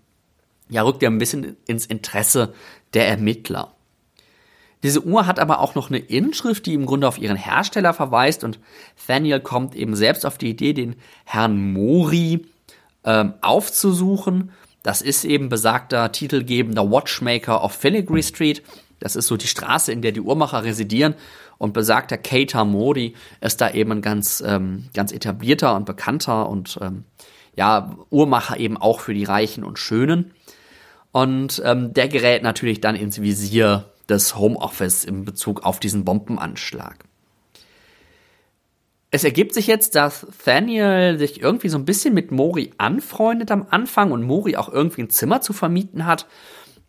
ja, 0.69 0.83
rückt 0.83 1.03
ja 1.03 1.09
ein 1.09 1.19
bisschen 1.19 1.57
ins 1.67 1.87
Interesse 1.87 2.53
der 2.95 3.07
Ermittler. 3.07 3.75
Diese 4.83 5.05
Uhr 5.05 5.27
hat 5.27 5.39
aber 5.39 5.61
auch 5.61 5.75
noch 5.75 5.91
eine 5.91 5.99
Inschrift, 5.99 6.67
die 6.67 6.75
im 6.75 6.87
Grunde 6.87 7.09
auf 7.09 7.19
ihren 7.19 7.37
Hersteller 7.37 7.95
verweist 7.95 8.45
und 8.45 8.61
Thaniel 9.07 9.41
kommt 9.41 9.75
eben 9.75 9.97
selbst 9.97 10.25
auf 10.25 10.39
die 10.39 10.51
Idee, 10.51 10.73
den 10.73 10.97
Herrn 11.25 11.73
Mori 11.73 12.47
ähm, 13.05 13.35
aufzusuchen 13.41 14.53
das 14.83 15.03
ist 15.03 15.25
eben 15.25 15.49
besagter 15.49 16.13
titelgebender 16.13 16.91
Watchmaker 16.91 17.63
of 17.63 17.73
Filigree 17.73 18.23
Street. 18.23 18.63
Das 19.01 19.17
ist 19.17 19.27
so 19.27 19.37
die 19.37 19.47
Straße, 19.47 19.93
in 19.93 20.03
der 20.03 20.13
die 20.13 20.21
Uhrmacher 20.21 20.65
residieren. 20.65 21.15
Und 21.59 21.73
besagter 21.73 22.17
Keita 22.17 22.65
Mori 22.65 23.15
ist 23.41 23.61
da 23.61 23.71
eben 23.71 23.93
ein 23.93 24.03
ganz, 24.03 24.43
ähm, 24.47 24.89
ganz 24.95 25.13
etablierter 25.13 25.75
und 25.75 25.85
bekannter 25.85 26.49
und 26.49 26.79
ähm, 26.81 27.05
ja, 27.57 27.97
Uhrmacher 28.11 28.59
eben 28.59 28.77
auch 28.77 29.01
für 29.01 29.13
die 29.13 29.25
Reichen 29.25 29.65
und 29.65 29.79
Schönen. 29.79 30.33
Und 31.11 31.61
ähm, 31.65 31.93
der 31.93 32.09
gerät 32.09 32.43
natürlich 32.43 32.81
dann 32.81 32.95
ins 32.95 33.21
Visier 33.21 33.85
des 34.09 34.37
Homeoffice 34.37 35.05
in 35.05 35.25
Bezug 35.25 35.65
auf 35.65 35.81
diesen 35.81 36.05
Bombenanschlag. 36.05 37.05
Es 39.11 39.25
ergibt 39.25 39.55
sich 39.55 39.67
jetzt, 39.67 39.95
dass 39.95 40.27
Thaniel 40.45 41.19
sich 41.19 41.41
irgendwie 41.41 41.71
so 41.71 41.79
ein 41.79 41.87
bisschen 41.87 42.13
mit 42.13 42.31
Mori 42.31 42.73
anfreundet 42.77 43.51
am 43.51 43.67
Anfang 43.71 44.13
und 44.13 44.23
Mori 44.23 44.57
auch 44.57 44.69
irgendwie 44.69 45.03
ein 45.03 45.11
Zimmer 45.11 45.41
zu 45.41 45.55
vermieten 45.55 46.05
hat 46.05 46.27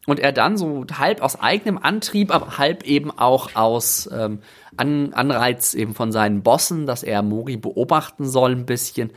und 0.05 0.19
er 0.19 0.33
dann 0.33 0.57
so 0.57 0.85
halb 0.97 1.21
aus 1.21 1.39
eigenem 1.39 1.77
Antrieb, 1.77 2.33
aber 2.33 2.57
halb 2.57 2.83
eben 2.83 3.11
auch 3.11 3.55
aus 3.55 4.09
ähm, 4.11 4.39
An 4.75 5.13
Anreiz 5.13 5.73
eben 5.73 5.95
von 5.95 6.11
seinen 6.11 6.41
Bossen, 6.41 6.85
dass 6.85 7.03
er 7.03 7.21
Mori 7.21 7.55
beobachten 7.55 8.27
soll 8.27 8.51
ein 8.51 8.65
bisschen, 8.65 9.11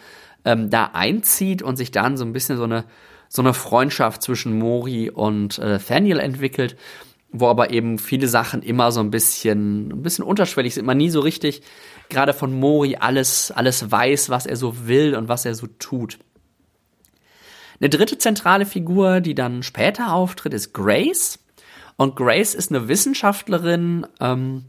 ähm, 0.45 0.71
da 0.71 0.91
einzieht 0.93 1.63
und 1.63 1.77
sich 1.77 1.91
dann 1.91 2.17
so 2.17 2.25
ein 2.25 2.33
bisschen 2.33 2.57
so 2.57 2.65
eine 2.65 2.85
so 3.29 3.41
eine 3.41 3.55
Freundschaft 3.55 4.23
zwischen 4.23 4.59
Mori 4.59 5.09
und 5.09 5.59
äh, 5.59 5.79
Thaniel 5.79 6.19
entwickelt, 6.19 6.77
wo 7.33 7.49
aber 7.49 7.71
eben 7.71 7.99
viele 7.99 8.29
Sachen 8.29 8.63
immer 8.63 8.93
so 8.93 9.01
ein 9.01 9.11
bisschen 9.11 9.91
ein 9.91 10.03
bisschen 10.03 10.25
unterschwellig 10.25 10.75
sind, 10.75 10.87
man 10.87 10.99
nie 10.99 11.11
so 11.11 11.21
richtig 11.21 11.63
gerade 12.09 12.35
von 12.35 12.59
Mori 12.59 12.97
alles 13.01 13.51
alles 13.51 13.91
weiß, 13.91 14.31
was 14.31 14.47
er 14.47 14.57
so 14.57 14.87
will 14.87 15.17
und 15.17 15.29
was 15.29 15.45
er 15.45 15.55
so 15.55 15.67
tut. 15.79 16.19
Eine 17.81 17.89
dritte 17.89 18.17
zentrale 18.17 18.65
Figur, 18.65 19.21
die 19.21 19.35
dann 19.35 19.65
später 19.65 20.13
auftritt, 20.13 20.55
ist 20.55 20.73
Grace. 20.73 21.41
Und 21.97 22.15
Grace 22.15 22.55
ist 22.55 22.71
eine 22.71 22.87
Wissenschaftlerin, 22.87 24.07
ähm, 24.21 24.67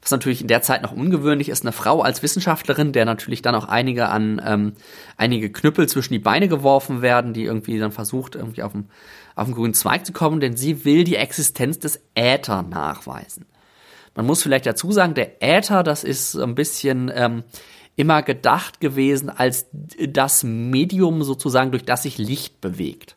was 0.00 0.10
natürlich 0.10 0.40
in 0.40 0.48
der 0.48 0.62
Zeit 0.62 0.82
noch 0.82 0.92
ungewöhnlich 0.92 1.50
ist, 1.50 1.62
eine 1.62 1.72
Frau 1.72 2.00
als 2.00 2.22
Wissenschaftlerin, 2.22 2.92
der 2.92 3.04
natürlich 3.04 3.42
dann 3.42 3.54
auch 3.54 3.66
einige 3.66 4.08
an 4.08 4.40
ähm, 4.44 4.72
einige 5.18 5.52
Knüppel 5.52 5.88
zwischen 5.88 6.14
die 6.14 6.18
Beine 6.18 6.48
geworfen 6.48 7.02
werden, 7.02 7.34
die 7.34 7.44
irgendwie 7.44 7.78
dann 7.78 7.92
versucht, 7.92 8.34
irgendwie 8.34 8.62
auf 8.62 8.72
den, 8.72 8.88
auf 9.34 9.46
den 9.46 9.54
grünen 9.54 9.74
Zweig 9.74 10.06
zu 10.06 10.12
kommen, 10.12 10.40
denn 10.40 10.56
sie 10.56 10.84
will 10.84 11.04
die 11.04 11.16
Existenz 11.16 11.78
des 11.78 12.00
Äther 12.14 12.62
nachweisen. 12.62 13.46
Man 14.14 14.26
muss 14.26 14.42
vielleicht 14.42 14.66
dazu 14.66 14.92
sagen, 14.92 15.14
der 15.14 15.42
Äther, 15.42 15.82
das 15.82 16.04
ist 16.04 16.36
ein 16.36 16.54
bisschen 16.54 17.10
ähm, 17.14 17.44
immer 17.96 18.22
gedacht 18.22 18.80
gewesen 18.80 19.30
als 19.30 19.66
das 19.72 20.44
Medium 20.44 21.22
sozusagen, 21.22 21.70
durch 21.70 21.84
das 21.84 22.04
sich 22.04 22.18
Licht 22.18 22.60
bewegt. 22.60 23.16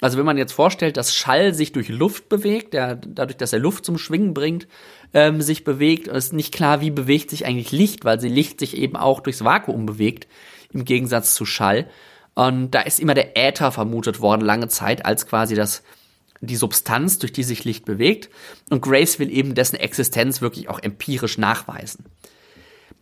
Also 0.00 0.16
wenn 0.16 0.26
man 0.26 0.38
jetzt 0.38 0.52
vorstellt, 0.52 0.96
dass 0.96 1.14
Schall 1.14 1.54
sich 1.54 1.72
durch 1.72 1.88
Luft 1.88 2.28
bewegt, 2.28 2.72
der, 2.72 2.94
dadurch, 2.94 3.36
dass 3.36 3.52
er 3.52 3.58
Luft 3.58 3.84
zum 3.84 3.98
Schwingen 3.98 4.32
bringt, 4.32 4.68
ähm, 5.12 5.42
sich 5.42 5.64
bewegt, 5.64 6.06
ist 6.06 6.32
nicht 6.32 6.54
klar, 6.54 6.80
wie 6.80 6.90
bewegt 6.90 7.30
sich 7.30 7.46
eigentlich 7.46 7.72
Licht, 7.72 8.04
weil 8.04 8.20
sie 8.20 8.28
Licht 8.28 8.60
sich 8.60 8.76
eben 8.76 8.96
auch 8.96 9.20
durchs 9.20 9.42
Vakuum 9.42 9.86
bewegt, 9.86 10.28
im 10.72 10.84
Gegensatz 10.84 11.34
zu 11.34 11.44
Schall. 11.44 11.88
Und 12.38 12.70
da 12.70 12.82
ist 12.82 13.00
immer 13.00 13.14
der 13.14 13.36
Äther 13.36 13.72
vermutet 13.72 14.20
worden, 14.20 14.42
lange 14.42 14.68
Zeit, 14.68 15.04
als 15.04 15.26
quasi 15.26 15.56
das, 15.56 15.82
die 16.40 16.54
Substanz, 16.54 17.18
durch 17.18 17.32
die 17.32 17.42
sich 17.42 17.64
Licht 17.64 17.84
bewegt. 17.84 18.30
Und 18.70 18.80
Grace 18.80 19.18
will 19.18 19.28
eben 19.32 19.56
dessen 19.56 19.74
Existenz 19.74 20.40
wirklich 20.40 20.68
auch 20.68 20.78
empirisch 20.78 21.36
nachweisen. 21.36 22.04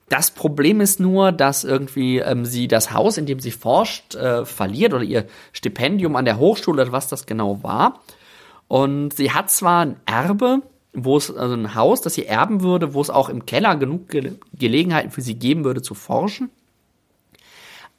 Das 0.08 0.30
Problem 0.30 0.80
ist 0.80 1.00
nur, 1.00 1.32
dass 1.32 1.64
irgendwie 1.64 2.16
ähm, 2.20 2.46
sie 2.46 2.66
das 2.66 2.92
Haus, 2.92 3.18
in 3.18 3.26
dem 3.26 3.38
sie 3.38 3.50
forscht, 3.50 4.14
äh, 4.14 4.46
verliert 4.46 4.94
oder 4.94 5.04
ihr 5.04 5.26
Stipendium 5.52 6.16
an 6.16 6.24
der 6.24 6.38
Hochschule 6.38 6.80
oder 6.80 6.92
was 6.92 7.08
das 7.08 7.26
genau 7.26 7.62
war. 7.62 8.00
Und 8.68 9.12
sie 9.12 9.32
hat 9.32 9.50
zwar 9.50 9.84
ein 9.84 9.96
Erbe, 10.06 10.62
wo 10.94 11.18
es 11.18 11.30
also 11.30 11.52
ein 11.52 11.74
Haus, 11.74 12.00
das 12.00 12.14
sie 12.14 12.24
erben 12.24 12.62
würde, 12.62 12.94
wo 12.94 13.02
es 13.02 13.10
auch 13.10 13.28
im 13.28 13.44
Keller 13.44 13.76
genug 13.76 14.08
Ge 14.08 14.36
Gelegenheiten 14.54 15.10
für 15.10 15.20
sie 15.20 15.34
geben 15.34 15.64
würde 15.64 15.82
zu 15.82 15.92
forschen. 15.92 16.48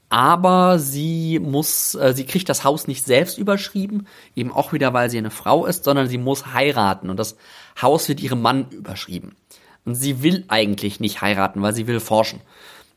Aber 0.09 0.79
sie 0.79 1.39
muss, 1.39 1.95
äh, 1.95 2.13
sie 2.13 2.25
kriegt 2.25 2.47
das 2.47 2.63
Haus 2.63 2.87
nicht 2.87 3.05
selbst 3.05 3.37
überschrieben, 3.37 4.07
eben 4.35 4.51
auch 4.53 4.71
wieder, 4.71 4.93
weil 4.93 5.09
sie 5.09 5.17
eine 5.17 5.31
Frau 5.31 5.65
ist, 5.65 5.83
sondern 5.83 6.07
sie 6.07 6.17
muss 6.17 6.53
heiraten 6.53 7.09
und 7.09 7.17
das 7.17 7.35
Haus 7.81 8.07
wird 8.07 8.21
ihrem 8.21 8.41
Mann 8.41 8.69
überschrieben. 8.71 9.35
Und 9.83 9.95
sie 9.95 10.23
will 10.23 10.45
eigentlich 10.47 10.99
nicht 10.99 11.21
heiraten, 11.21 11.61
weil 11.61 11.73
sie 11.73 11.87
will 11.87 11.99
forschen. 11.99 12.41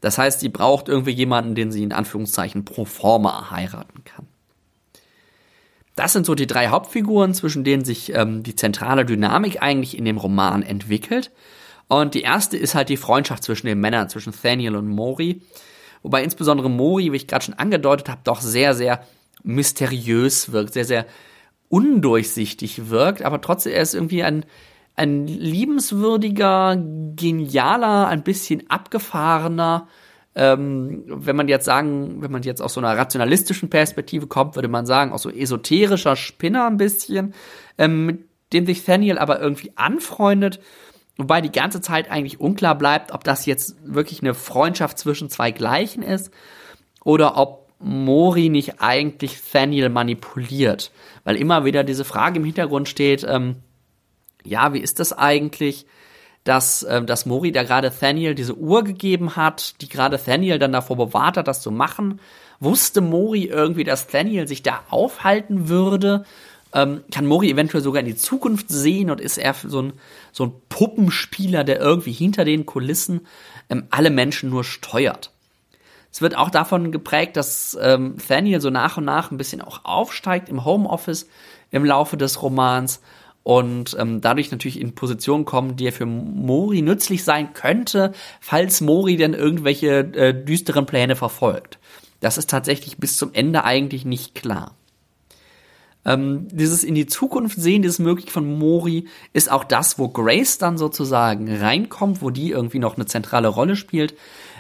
Das 0.01 0.19
heißt, 0.19 0.41
sie 0.41 0.49
braucht 0.49 0.89
irgendwie 0.89 1.11
jemanden, 1.11 1.55
den 1.55 1.73
sie 1.73 1.83
in 1.83 1.93
Anführungszeichen 1.93 2.65
pro 2.65 2.85
forma 2.85 3.51
heiraten 3.51 4.05
kann. 4.05 4.27
Das 5.97 6.13
sind 6.13 6.25
so 6.25 6.35
die 6.35 6.47
drei 6.47 6.69
Hauptfiguren, 6.69 7.35
zwischen 7.35 7.65
denen 7.65 7.85
sich 7.85 8.15
ähm, 8.15 8.43
die 8.43 8.57
zentrale 8.57 9.05
Dynamik 9.05 9.61
eigentlich 9.61 9.99
in 9.99 10.05
dem 10.05 10.17
Roman 10.17 10.63
entwickelt. 10.63 11.31
Und 11.89 12.15
die 12.15 12.23
erste 12.23 12.57
ist 12.57 12.75
halt 12.75 12.89
die 12.89 12.97
Freundschaft 12.97 13.43
zwischen 13.43 13.67
den 13.67 13.81
Männern, 13.81 14.09
zwischen 14.09 14.33
Thaniel 14.33 14.77
und 14.77 14.89
Mori. 14.89 15.43
Wobei 16.03 16.23
insbesondere 16.23 16.71
Mori, 16.71 17.13
wie 17.13 17.17
ich 17.17 17.27
gerade 17.27 17.45
schon 17.45 17.55
angedeutet 17.55 18.09
habe, 18.09 18.21
doch 18.25 18.41
sehr, 18.41 18.75
sehr 18.75 19.05
mysteriös 19.43 20.53
wirkt, 20.53 20.75
sehr, 20.75 20.85
sehr 20.85 21.07
undurchsichtig 21.69 22.91
wirkt, 22.91 23.23
aber 23.23 23.41
trotzdem 23.41 23.73
er 23.73 23.83
ist 23.83 23.95
irgendwie 23.95 24.23
ein 24.23 24.45
ein 24.97 25.27
liebenswürdiger, 25.27 26.77
genialer, 27.17 28.09
ein 28.09 28.23
bisschen 28.23 28.69
abgefahrener, 28.69 29.89
ähm, 30.35 31.05
wenn 31.07 31.37
man 31.37 31.49
jetzt 31.49 31.65
sagen, 31.65 32.21
wenn 32.21 32.31
man 32.31 32.43
jetzt 32.43 32.61
aus 32.61 32.75
so 32.75 32.81
einer 32.81 32.97
rationalistischen 32.97 33.71
Perspektive 33.71 34.27
kommt, 34.27 34.57
würde 34.57 34.69
man 34.69 34.87
sagen, 34.87 35.13
auch 35.13 35.19
so 35.19 35.31
esoterischer 35.31 36.17
Spinner 36.17 36.67
ein 36.67 36.77
bisschen, 36.77 37.35
ähm, 37.79 38.07
mit 38.07 38.25
dem 38.53 38.67
sich 38.67 38.85
Thaniel 38.85 39.19
aber 39.19 39.41
irgendwie 39.41 39.73
anfreundet, 39.75 40.61
wobei 41.21 41.41
die 41.41 41.53
ganze 41.53 41.81
Zeit 41.81 42.11
eigentlich 42.11 42.41
unklar 42.41 42.77
bleibt, 42.77 43.13
ob 43.13 43.25
das 43.25 43.45
jetzt 43.47 43.77
wirklich 43.85 44.23
eine 44.23 44.35
Freundschaft 44.35 44.99
zwischen 44.99 45.29
zwei 45.29 45.51
Gleichen 45.51 46.03
ist 46.03 46.33
oder 47.05 47.37
ob 47.37 47.69
Mori 47.79 48.49
nicht 48.49 48.81
eigentlich 48.81 49.39
Thaniel 49.41 49.91
manipuliert, 49.91 50.91
weil 51.25 51.37
immer 51.37 51.65
wieder 51.65 51.85
diese 51.85 52.05
Frage 52.05 52.39
im 52.39 52.45
Hintergrund 52.45 52.89
steht, 52.89 53.25
ähm, 53.29 53.57
ja, 54.45 54.73
wie 54.73 54.81
ist 54.81 54.99
das 54.99 55.13
eigentlich, 55.13 55.87
dass, 56.45 56.83
äh, 56.83 57.03
dass 57.05 57.27
Mori 57.27 57.53
da 57.53 57.63
gerade 57.63 57.91
Thaniel 57.91 58.35
diese 58.35 58.57
Uhr 58.57 58.83
gegeben 58.83 59.37
hat, 59.37 59.81
die 59.83 59.89
gerade 59.89 60.19
Thaniel 60.19 60.59
dann 60.59 60.73
davor 60.73 60.97
bewahrt 60.97 61.37
hat, 61.37 61.49
das 61.49 61.61
zu 61.61 61.71
machen. 61.71 62.21
Wusste 62.61 63.03
Mori 63.03 63.45
irgendwie, 63.45 63.85
dass 63.85 64.07
Thaniel 64.07 64.49
sich 64.49 64.63
da 64.63 64.85
aufhalten 64.89 65.69
würde? 65.69 66.25
Ähm, 66.73 67.03
kann 67.11 67.27
Mori 67.27 67.51
eventuell 67.51 67.83
sogar 67.83 68.01
in 68.01 68.07
die 68.07 68.17
Zukunft 68.17 68.69
sehen 68.69 69.11
und 69.11 69.21
ist 69.21 69.39
er 69.39 69.55
so 69.55 69.83
ein, 69.83 69.93
so 70.33 70.45
ein 70.45 70.53
Puppenspieler, 70.69 71.65
der 71.65 71.81
irgendwie 71.81 72.13
hinter 72.13 72.45
den 72.45 72.67
Kulissen 72.67 73.27
ähm, 73.69 73.85
alle 73.91 74.11
Menschen 74.11 74.51
nur 74.51 74.65
steuert? 74.65 75.33
Es 76.13 76.21
wird 76.21 76.37
auch 76.37 76.51
davon 76.51 76.91
geprägt, 76.91 77.37
dass 77.37 77.79
ähm, 77.81 78.17
Thaniel 78.27 78.61
so 78.61 78.71
nach 78.71 78.97
und 78.97 79.05
nach 79.05 79.31
ein 79.31 79.37
bisschen 79.37 79.63
auch 79.63 79.85
aufsteigt 79.85 80.49
im 80.49 80.65
Homeoffice 80.65 81.29
im 81.71 81.85
Laufe 81.85 82.17
des 82.17 82.43
Romans 82.43 83.01
und 83.43 83.97
ähm, 83.99 84.21
dadurch 84.21 84.51
natürlich 84.51 84.81
in 84.81 84.95
Position 84.95 85.45
kommen, 85.45 85.77
die 85.77 85.91
für 85.93 86.07
Mori 86.07 86.83
nützlich 86.83 87.25
sein 87.25 87.53
könnte, 87.55 88.13
falls 88.41 88.81
Mori 88.81 89.17
denn 89.17 89.35
irgendwelche 89.35 89.99
äh, 89.99 90.45
düsteren 90.45 90.87
Pläne 90.87 91.17
verfolgt. 91.17 91.79
Das 92.21 92.37
ist 92.37 92.51
tatsächlich 92.51 92.99
bis 92.99 93.17
zum 93.17 93.33
Ende 93.33 93.65
eigentlich 93.65 94.05
nicht 94.05 94.35
klar. 94.35 94.75
Ähm, 96.05 96.49
dieses 96.51 96.83
in 96.83 96.95
die 96.95 97.07
Zukunft 97.07 97.61
sehen, 97.61 97.83
dieses 97.83 97.99
möglich 97.99 98.31
von 98.31 98.59
Mori, 98.59 99.07
ist 99.33 99.51
auch 99.51 99.65
das, 99.65 99.99
wo 99.99 100.09
Grace 100.09 100.59
dann 100.59 100.79
sozusagen 100.79 101.55
reinkommt, 101.55 102.23
wo 102.23 102.31
die 102.31 102.51
irgendwie 102.51 102.79
noch 102.79 102.97
eine 102.97 103.07
zentrale 103.07 103.49
Rolle 103.49 103.77
spielt, 103.77 104.15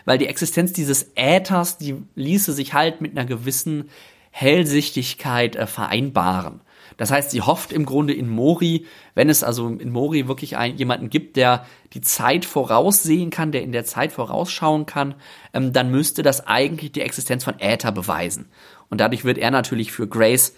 weil 0.04 0.18
die 0.18 0.26
Existenz 0.26 0.72
dieses 0.72 1.12
Äthers, 1.14 1.78
die 1.78 1.96
ließe 2.14 2.52
sich 2.52 2.74
halt 2.74 3.00
mit 3.00 3.16
einer 3.16 3.26
gewissen 3.26 3.88
Hellsichtigkeit 4.30 5.56
äh, 5.56 5.66
vereinbaren. 5.66 6.60
Das 7.00 7.10
heißt, 7.10 7.30
sie 7.30 7.40
hofft 7.40 7.72
im 7.72 7.86
Grunde 7.86 8.12
in 8.12 8.28
Mori, 8.28 8.84
wenn 9.14 9.30
es 9.30 9.42
also 9.42 9.68
in 9.68 9.90
Mori 9.90 10.28
wirklich 10.28 10.58
einen, 10.58 10.76
jemanden 10.76 11.08
gibt, 11.08 11.36
der 11.36 11.64
die 11.94 12.02
Zeit 12.02 12.44
voraussehen 12.44 13.30
kann, 13.30 13.52
der 13.52 13.62
in 13.62 13.72
der 13.72 13.86
Zeit 13.86 14.12
vorausschauen 14.12 14.84
kann, 14.84 15.14
ähm, 15.54 15.72
dann 15.72 15.90
müsste 15.90 16.22
das 16.22 16.46
eigentlich 16.46 16.92
die 16.92 17.00
Existenz 17.00 17.44
von 17.44 17.58
Äther 17.58 17.92
beweisen. 17.92 18.50
Und 18.90 19.00
dadurch 19.00 19.24
wird 19.24 19.38
er 19.38 19.50
natürlich 19.50 19.92
für 19.92 20.06
Grace 20.06 20.54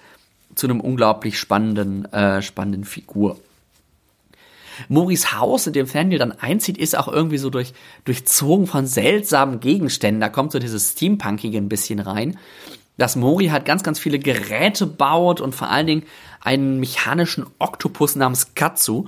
zu 0.54 0.66
einem 0.66 0.80
unglaublich 0.80 1.38
spannenden, 1.38 2.10
äh, 2.12 2.42
spannenden 2.42 2.84
Figur. 2.84 3.38
Moris 4.88 5.32
Haus, 5.32 5.66
in 5.66 5.74
dem 5.74 5.86
Fernil 5.86 6.18
dann 6.18 6.32
einzieht, 6.32 6.78
ist 6.78 6.96
auch 6.96 7.08
irgendwie 7.08 7.38
so 7.38 7.50
durch, 7.50 7.74
durchzogen 8.04 8.66
von 8.66 8.86
seltsamen 8.86 9.60
Gegenständen. 9.60 10.20
Da 10.20 10.28
kommt 10.28 10.52
so 10.52 10.58
dieses 10.58 10.92
Steampunkige 10.92 11.58
ein 11.58 11.68
bisschen 11.68 12.00
rein 12.00 12.38
dass 12.98 13.16
Mori 13.16 13.48
halt 13.48 13.64
ganz, 13.64 13.82
ganz 13.82 13.98
viele 13.98 14.18
Geräte 14.18 14.86
baut 14.86 15.40
und 15.40 15.54
vor 15.54 15.70
allen 15.70 15.86
Dingen 15.86 16.02
einen 16.40 16.80
mechanischen 16.80 17.46
Oktopus 17.58 18.16
namens 18.16 18.54
Katsu, 18.54 19.06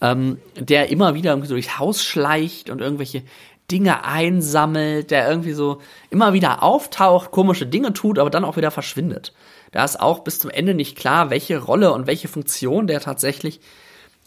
ähm, 0.00 0.38
der 0.56 0.90
immer 0.90 1.14
wieder 1.14 1.30
irgendwie 1.30 1.48
so 1.48 1.54
durchs 1.54 1.78
Haus 1.78 2.04
schleicht 2.04 2.70
und 2.70 2.80
irgendwelche 2.80 3.22
Dinge 3.70 4.04
einsammelt, 4.04 5.10
der 5.10 5.28
irgendwie 5.28 5.52
so 5.52 5.80
immer 6.10 6.34
wieder 6.34 6.62
auftaucht, 6.62 7.30
komische 7.30 7.66
Dinge 7.66 7.92
tut, 7.92 8.18
aber 8.18 8.28
dann 8.28 8.44
auch 8.44 8.56
wieder 8.56 8.70
verschwindet. 8.70 9.32
Da 9.72 9.84
ist 9.84 10.00
auch 10.00 10.20
bis 10.20 10.38
zum 10.38 10.50
Ende 10.50 10.74
nicht 10.74 10.96
klar, 10.96 11.30
welche 11.30 11.58
Rolle 11.58 11.92
und 11.92 12.06
welche 12.06 12.28
Funktion 12.28 12.86
der 12.86 13.00
tatsächlich 13.00 13.60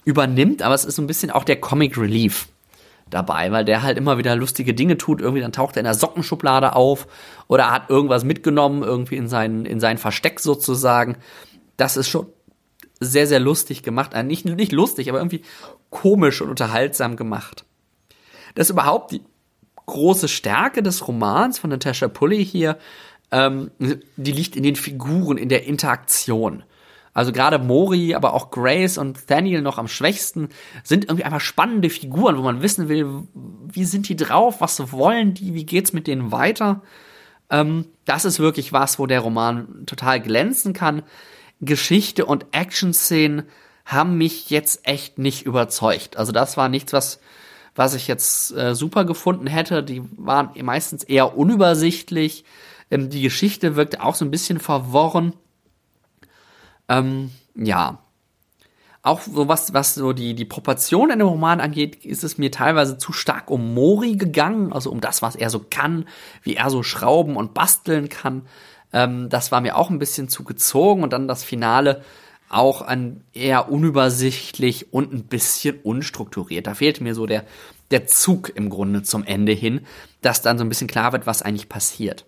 übernimmt, 0.04 0.62
aber 0.62 0.76
es 0.76 0.86
ist 0.86 0.96
so 0.96 1.02
ein 1.02 1.08
bisschen 1.08 1.32
auch 1.32 1.44
der 1.44 1.60
Comic 1.60 1.98
Relief 1.98 2.48
dabei, 3.10 3.52
weil 3.52 3.66
der 3.66 3.84
halt 3.84 3.98
immer 3.98 4.18
wieder 4.18 4.36
lustige 4.36 4.74
Dinge 4.74 4.98
tut. 4.98 5.22
Irgendwie 5.22 5.42
dann 5.42 5.52
taucht 5.52 5.78
er 5.78 5.82
in 5.82 5.86
der 5.86 5.94
Sockenschublade 5.94 6.76
auf 6.76 7.08
oder 7.48 7.72
hat 7.72 7.90
irgendwas 7.90 8.24
mitgenommen, 8.24 8.84
irgendwie 8.84 9.16
in 9.16 9.28
sein, 9.28 9.66
in 9.66 9.80
sein 9.80 9.98
Versteck 9.98 10.40
sozusagen. 10.40 11.18
Das 11.78 11.98
ist 11.98 12.10
schon 12.10 12.28
sehr, 13.00 13.28
sehr 13.28 13.40
lustig 13.40 13.84
gemacht. 13.84 14.14
Äh, 14.14 14.24
nicht, 14.24 14.46
nicht 14.46 14.72
lustig, 14.72 15.10
aber 15.10 15.20
irgendwie 15.20 15.44
komisch 15.90 16.42
und 16.42 16.50
unterhaltsam 16.50 17.16
gemacht. 17.16 17.66
Das 18.56 18.68
ist 18.68 18.72
überhaupt 18.72 19.12
die 19.12 19.22
große 19.86 20.28
Stärke 20.28 20.82
des 20.82 21.08
Romans 21.08 21.60
von 21.60 21.70
Natasha 21.70 22.08
Pulley 22.08 22.44
hier. 22.44 22.78
Ähm, 23.32 23.72
die 23.80 24.32
liegt 24.32 24.56
in 24.56 24.64
den 24.64 24.76
Figuren, 24.76 25.38
in 25.38 25.50
der 25.50 25.66
Interaktion. 25.66 26.64
Also 27.16 27.32
gerade 27.32 27.60
Mori, 27.60 28.14
aber 28.14 28.34
auch 28.34 28.52
Grace 28.52 28.98
und 28.98 29.32
Daniel 29.32 29.62
noch 29.62 29.78
am 29.78 29.88
schwächsten 29.88 30.50
sind 30.84 31.06
irgendwie 31.06 31.24
einfach 31.24 31.40
spannende 31.40 31.90
Figuren, 31.90 32.38
wo 32.38 32.42
man 32.42 32.62
wissen 32.62 32.90
will, 32.90 33.24
wie 33.34 33.86
sind 33.86 34.10
die 34.10 34.18
drauf, 34.18 34.60
was 34.60 34.92
wollen 34.92 35.34
die, 35.34 35.54
wie 35.54 35.66
geht's 35.66 35.94
mit 35.94 36.08
denen 36.08 36.34
weiter. 36.34 36.82
Ähm, 37.50 37.86
das 38.04 38.26
ist 38.26 38.40
wirklich 38.40 38.74
was, 38.74 39.00
wo 39.00 39.06
der 39.06 39.22
Roman 39.22 39.86
total 39.86 40.20
glänzen 40.20 40.74
kann. 40.74 41.04
Geschichte 41.62 42.26
und 42.26 42.48
Action-Szenen 42.52 43.44
haben 43.86 44.18
mich 44.18 44.50
jetzt 44.50 44.86
echt 44.86 45.18
nicht 45.18 45.46
überzeugt. 45.46 46.18
Also 46.18 46.34
das 46.34 46.58
war 46.58 46.68
nichts, 46.68 46.92
was, 46.92 47.22
was 47.76 47.94
ich 47.94 48.08
jetzt 48.10 48.52
äh, 48.58 48.76
super 48.76 49.06
gefunden 49.06 49.48
hätte. 49.48 49.84
Die 49.84 50.02
waren 50.18 50.50
meistens 50.64 51.04
eher 51.04 51.38
unübersichtlich. 51.38 52.44
Ähm, 52.92 53.10
die 53.10 53.22
Geschichte 53.22 53.76
wirkte 53.76 54.04
auch 54.04 54.16
so 54.16 54.26
ein 54.26 54.32
bisschen 54.32 54.60
verworren. 54.60 55.34
Ähm, 56.88 57.32
ja. 57.56 58.00
Auch 59.02 59.22
so 59.22 59.48
was, 59.48 59.74
was 59.74 59.94
so 59.94 60.14
die, 60.14 60.34
die 60.34 60.46
Proportion 60.46 61.12
in 61.12 61.20
dem 61.20 61.28
Roman 61.28 61.62
angeht, 61.62 62.06
ist 62.06 62.24
es 62.24 62.40
mir 62.40 62.50
teilweise 62.50 62.98
zu 62.98 63.14
stark 63.14 63.52
um 63.52 63.76
Mori 63.76 64.16
gegangen, 64.16 64.74
also 64.74 64.92
um 64.92 65.00
das, 65.00 65.22
was 65.22 65.36
er 65.36 65.52
so 65.52 65.64
kann, 65.70 66.08
wie 66.42 66.56
er 66.56 66.72
so 66.72 66.82
schrauben 66.82 67.36
und 67.36 67.54
basteln 67.54 68.10
kann. 68.10 68.48
Ähm, 68.94 69.30
das 69.30 69.52
war 69.52 69.62
mir 69.62 69.76
auch 69.76 69.92
ein 69.92 70.00
bisschen 70.00 70.28
zu 70.28 70.44
gezogen 70.44 71.04
und 71.04 71.14
dann 71.14 71.28
das 71.28 71.44
Finale 71.44 72.02
auch 72.50 72.82
ein 72.82 73.24
eher 73.34 73.72
unübersichtlich 73.72 74.94
und 74.94 75.14
ein 75.14 75.24
bisschen 75.26 75.80
unstrukturiert. 75.84 76.68
Da 76.68 76.74
fehlte 76.74 77.04
mir 77.04 77.14
so 77.14 77.26
der, 77.26 77.46
der 77.92 78.08
Zug 78.08 78.52
im 78.56 78.70
Grunde 78.70 79.04
zum 79.04 79.24
Ende 79.24 79.52
hin, 79.52 79.82
dass 80.22 80.42
dann 80.42 80.58
so 80.58 80.64
ein 80.64 80.70
bisschen 80.70 80.88
klar 80.88 81.12
wird, 81.12 81.28
was 81.28 81.42
eigentlich 81.42 81.70
passiert. 81.70 82.26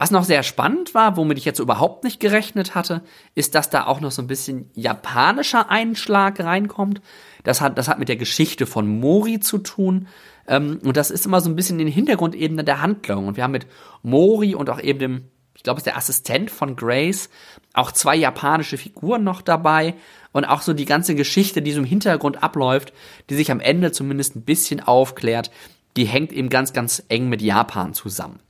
Was 0.00 0.10
noch 0.10 0.24
sehr 0.24 0.42
spannend 0.42 0.94
war, 0.94 1.18
womit 1.18 1.36
ich 1.36 1.44
jetzt 1.44 1.58
überhaupt 1.58 2.04
nicht 2.04 2.20
gerechnet 2.20 2.74
hatte, 2.74 3.02
ist, 3.34 3.54
dass 3.54 3.68
da 3.68 3.84
auch 3.84 4.00
noch 4.00 4.10
so 4.10 4.22
ein 4.22 4.28
bisschen 4.28 4.70
japanischer 4.72 5.68
Einschlag 5.68 6.40
reinkommt. 6.40 7.02
Das 7.44 7.60
hat, 7.60 7.76
das 7.76 7.86
hat 7.86 7.98
mit 7.98 8.08
der 8.08 8.16
Geschichte 8.16 8.64
von 8.64 8.88
Mori 8.88 9.40
zu 9.40 9.58
tun. 9.58 10.08
Ähm, 10.48 10.78
und 10.82 10.96
das 10.96 11.10
ist 11.10 11.26
immer 11.26 11.42
so 11.42 11.50
ein 11.50 11.54
bisschen 11.54 11.78
in 11.78 11.84
den 11.84 11.92
Hintergrundebene 11.92 12.64
der 12.64 12.80
Handlung. 12.80 13.26
Und 13.26 13.36
wir 13.36 13.44
haben 13.44 13.50
mit 13.50 13.66
Mori 14.02 14.54
und 14.54 14.70
auch 14.70 14.80
eben 14.80 15.00
dem, 15.00 15.24
ich 15.54 15.64
glaube, 15.64 15.76
es 15.76 15.82
ist 15.82 15.88
der 15.88 15.98
Assistent 15.98 16.50
von 16.50 16.76
Grace, 16.76 17.28
auch 17.74 17.92
zwei 17.92 18.16
japanische 18.16 18.78
Figuren 18.78 19.22
noch 19.22 19.42
dabei. 19.42 19.96
Und 20.32 20.46
auch 20.46 20.62
so 20.62 20.72
die 20.72 20.86
ganze 20.86 21.14
Geschichte, 21.14 21.60
die 21.60 21.72
so 21.72 21.80
im 21.80 21.84
Hintergrund 21.84 22.42
abläuft, 22.42 22.94
die 23.28 23.34
sich 23.34 23.50
am 23.50 23.60
Ende 23.60 23.92
zumindest 23.92 24.34
ein 24.34 24.46
bisschen 24.46 24.80
aufklärt, 24.80 25.50
die 25.98 26.06
hängt 26.06 26.32
eben 26.32 26.48
ganz, 26.48 26.72
ganz 26.72 27.02
eng 27.10 27.28
mit 27.28 27.42
Japan 27.42 27.92
zusammen 27.92 28.40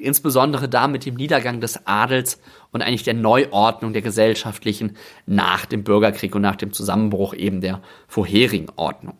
insbesondere 0.00 0.68
da 0.68 0.88
mit 0.88 1.04
dem 1.04 1.14
Niedergang 1.14 1.60
des 1.60 1.86
Adels 1.86 2.40
und 2.70 2.82
eigentlich 2.82 3.02
der 3.02 3.14
Neuordnung 3.14 3.92
der 3.92 4.02
gesellschaftlichen 4.02 4.96
nach 5.26 5.66
dem 5.66 5.84
Bürgerkrieg 5.84 6.34
und 6.34 6.42
nach 6.42 6.56
dem 6.56 6.72
Zusammenbruch 6.72 7.34
eben 7.34 7.60
der 7.60 7.82
vorherigen 8.08 8.68
Ordnung. 8.76 9.14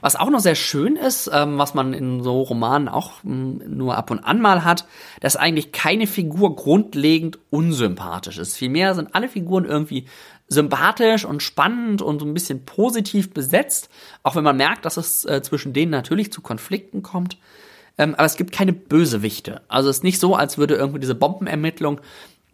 Was 0.00 0.16
auch 0.16 0.30
noch 0.30 0.40
sehr 0.40 0.54
schön 0.54 0.96
ist, 0.96 1.30
ähm, 1.32 1.58
was 1.58 1.74
man 1.74 1.92
in 1.92 2.22
so 2.22 2.42
Romanen 2.42 2.88
auch 2.88 3.24
ähm, 3.24 3.62
nur 3.66 3.96
ab 3.96 4.10
und 4.10 4.20
an 4.20 4.40
mal 4.40 4.64
hat, 4.64 4.86
dass 5.20 5.36
eigentlich 5.36 5.72
keine 5.72 6.06
Figur 6.06 6.56
grundlegend 6.56 7.38
unsympathisch 7.50 8.38
ist. 8.38 8.56
Vielmehr 8.56 8.94
sind 8.94 9.14
alle 9.14 9.28
Figuren 9.28 9.64
irgendwie 9.64 10.06
sympathisch 10.48 11.24
und 11.24 11.42
spannend 11.42 12.02
und 12.02 12.20
so 12.20 12.26
ein 12.26 12.34
bisschen 12.34 12.64
positiv 12.64 13.32
besetzt, 13.32 13.88
auch 14.22 14.36
wenn 14.36 14.44
man 14.44 14.56
merkt, 14.56 14.84
dass 14.84 14.96
es 14.96 15.24
äh, 15.24 15.42
zwischen 15.42 15.72
denen 15.72 15.90
natürlich 15.90 16.32
zu 16.32 16.40
Konflikten 16.40 17.02
kommt. 17.02 17.38
Ähm, 17.98 18.14
aber 18.14 18.24
es 18.24 18.36
gibt 18.36 18.52
keine 18.52 18.72
Bösewichte. 18.72 19.62
Also 19.68 19.88
es 19.88 19.98
ist 19.98 20.04
nicht 20.04 20.20
so, 20.20 20.34
als 20.34 20.58
würde 20.58 20.74
irgendwie 20.74 21.00
diese 21.00 21.14
Bombenermittlung 21.14 22.00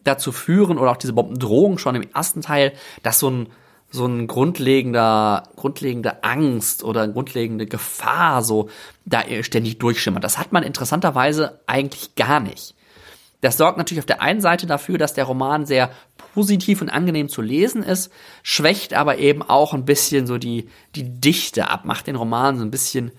dazu 0.04 0.32
führen 0.32 0.78
oder 0.78 0.90
auch 0.90 0.96
diese 0.96 1.12
Bombendrohung 1.12 1.78
schon 1.78 1.94
im 1.94 2.08
ersten 2.14 2.42
Teil, 2.42 2.72
dass 3.02 3.18
so 3.18 3.30
ein 3.30 3.46
so 3.94 4.06
ein 4.06 4.26
grundlegender, 4.26 5.42
grundlegende 5.54 6.24
Angst 6.24 6.82
oder 6.82 7.06
grundlegende 7.08 7.66
Gefahr 7.66 8.42
so 8.42 8.70
da 9.04 9.22
ständig 9.42 9.78
durchschimmert. 9.78 10.24
Das 10.24 10.38
hat 10.38 10.50
man 10.50 10.62
interessanterweise 10.62 11.60
eigentlich 11.66 12.14
gar 12.14 12.40
nicht. 12.40 12.74
Das 13.42 13.58
sorgt 13.58 13.76
natürlich 13.76 14.00
auf 14.00 14.06
der 14.06 14.22
einen 14.22 14.40
Seite 14.40 14.66
dafür, 14.66 14.98
dass 14.98 15.14
der 15.14 15.24
Roman 15.24 15.66
sehr 15.66 15.90
positiv 16.32 16.80
und 16.80 16.88
angenehm 16.88 17.28
zu 17.28 17.42
lesen 17.42 17.82
ist, 17.82 18.10
schwächt 18.42 18.94
aber 18.94 19.18
eben 19.18 19.42
auch 19.42 19.74
ein 19.74 19.84
bisschen 19.84 20.26
so 20.26 20.38
die, 20.38 20.70
die 20.94 21.20
Dichte 21.20 21.68
ab, 21.68 21.84
macht 21.84 22.06
den 22.06 22.16
Roman 22.16 22.56
so 22.56 22.64
ein 22.64 22.70
bisschen 22.70 23.10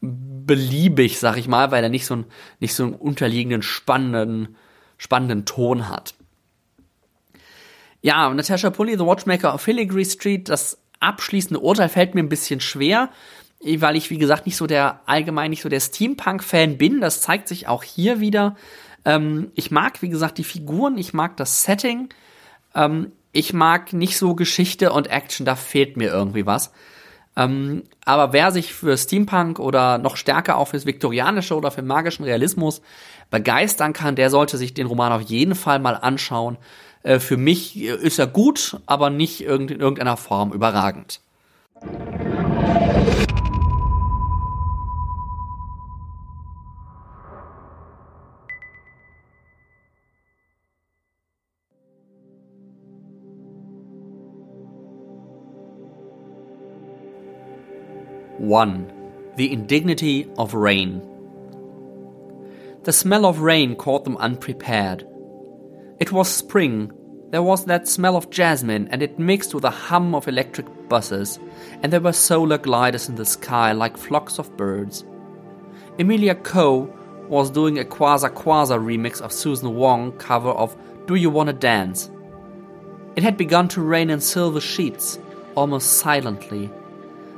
beliebig, 0.00 1.18
sag 1.18 1.36
ich 1.36 1.48
mal, 1.48 1.70
weil 1.70 1.82
er 1.82 1.90
nicht 1.90 2.06
so, 2.06 2.16
ein, 2.16 2.24
nicht 2.60 2.74
so 2.74 2.84
einen 2.84 2.94
unterliegenden, 2.94 3.62
spannenden, 3.62 4.56
spannenden 4.98 5.44
Ton 5.44 5.88
hat. 5.88 6.14
Ja, 8.02 8.32
Natasha 8.32 8.70
Pulley, 8.70 8.92
The 8.92 9.04
Watchmaker 9.04 9.54
of 9.54 9.62
Filigree 9.62 10.04
Street, 10.04 10.48
das 10.48 10.78
abschließende 11.00 11.60
Urteil 11.60 11.88
fällt 11.88 12.14
mir 12.14 12.22
ein 12.22 12.28
bisschen 12.28 12.60
schwer, 12.60 13.10
weil 13.60 13.96
ich, 13.96 14.10
wie 14.10 14.18
gesagt, 14.18 14.46
nicht 14.46 14.56
so 14.56 14.66
der, 14.66 15.00
allgemein 15.06 15.50
nicht 15.50 15.62
so 15.62 15.68
der 15.68 15.80
Steampunk-Fan 15.80 16.78
bin. 16.78 17.00
Das 17.00 17.20
zeigt 17.20 17.48
sich 17.48 17.68
auch 17.68 17.82
hier 17.82 18.20
wieder. 18.20 18.56
Ähm, 19.04 19.50
ich 19.54 19.70
mag, 19.70 20.02
wie 20.02 20.08
gesagt, 20.08 20.38
die 20.38 20.44
Figuren, 20.44 20.98
ich 20.98 21.14
mag 21.14 21.36
das 21.36 21.62
Setting. 21.62 22.10
Ähm, 22.74 23.12
ich 23.32 23.52
mag 23.52 23.92
nicht 23.92 24.18
so 24.18 24.34
Geschichte 24.34 24.92
und 24.92 25.08
Action, 25.08 25.46
da 25.46 25.56
fehlt 25.56 25.96
mir 25.96 26.10
irgendwie 26.10 26.46
was. 26.46 26.72
Ähm, 27.36 27.82
aber 28.04 28.32
wer 28.32 28.50
sich 28.50 28.72
für 28.72 28.96
Steampunk 28.96 29.58
oder 29.58 29.98
noch 29.98 30.16
stärker 30.16 30.56
auch 30.56 30.68
fürs 30.68 30.86
Viktorianische 30.86 31.54
oder 31.54 31.70
für 31.70 31.82
magischen 31.82 32.24
Realismus 32.24 32.80
begeistern 33.30 33.92
kann, 33.92 34.16
der 34.16 34.30
sollte 34.30 34.56
sich 34.56 34.74
den 34.74 34.86
Roman 34.86 35.12
auf 35.12 35.22
jeden 35.22 35.54
Fall 35.54 35.78
mal 35.78 35.94
anschauen. 35.94 36.56
Äh, 37.02 37.18
für 37.20 37.36
mich 37.36 37.80
ist 37.82 38.18
er 38.18 38.26
gut, 38.26 38.78
aber 38.86 39.10
nicht 39.10 39.42
in 39.42 39.68
irgendeiner 39.68 40.16
Form 40.16 40.52
überragend. 40.52 41.20
One, 58.46 58.92
the 59.34 59.52
indignity 59.52 60.30
of 60.38 60.54
rain. 60.54 61.02
The 62.84 62.92
smell 62.92 63.26
of 63.26 63.40
rain 63.40 63.74
caught 63.74 64.04
them 64.04 64.16
unprepared. 64.18 65.04
It 65.98 66.12
was 66.12 66.28
spring. 66.28 66.92
There 67.30 67.42
was 67.42 67.64
that 67.64 67.88
smell 67.88 68.16
of 68.16 68.30
jasmine, 68.30 68.86
and 68.92 69.02
it 69.02 69.18
mixed 69.18 69.52
with 69.52 69.64
a 69.64 69.70
hum 69.70 70.14
of 70.14 70.28
electric 70.28 70.88
buses, 70.88 71.40
and 71.82 71.92
there 71.92 72.00
were 72.00 72.12
solar 72.12 72.58
gliders 72.58 73.08
in 73.08 73.16
the 73.16 73.26
sky 73.26 73.72
like 73.72 73.96
flocks 73.96 74.38
of 74.38 74.56
birds. 74.56 75.04
Emilia 75.98 76.36
Coe 76.36 76.88
was 77.28 77.50
doing 77.50 77.80
a 77.80 77.84
Quasar 77.84 78.30
Quasar 78.30 78.78
remix 78.78 79.20
of 79.20 79.32
Susan 79.32 79.74
Wong 79.74 80.12
cover 80.18 80.50
of 80.50 80.76
Do 81.06 81.16
You 81.16 81.30
Wanna 81.30 81.52
Dance? 81.52 82.12
It 83.16 83.24
had 83.24 83.36
begun 83.36 83.66
to 83.68 83.82
rain 83.82 84.08
in 84.08 84.20
silver 84.20 84.60
sheets, 84.60 85.18
almost 85.56 85.94
silently, 85.94 86.70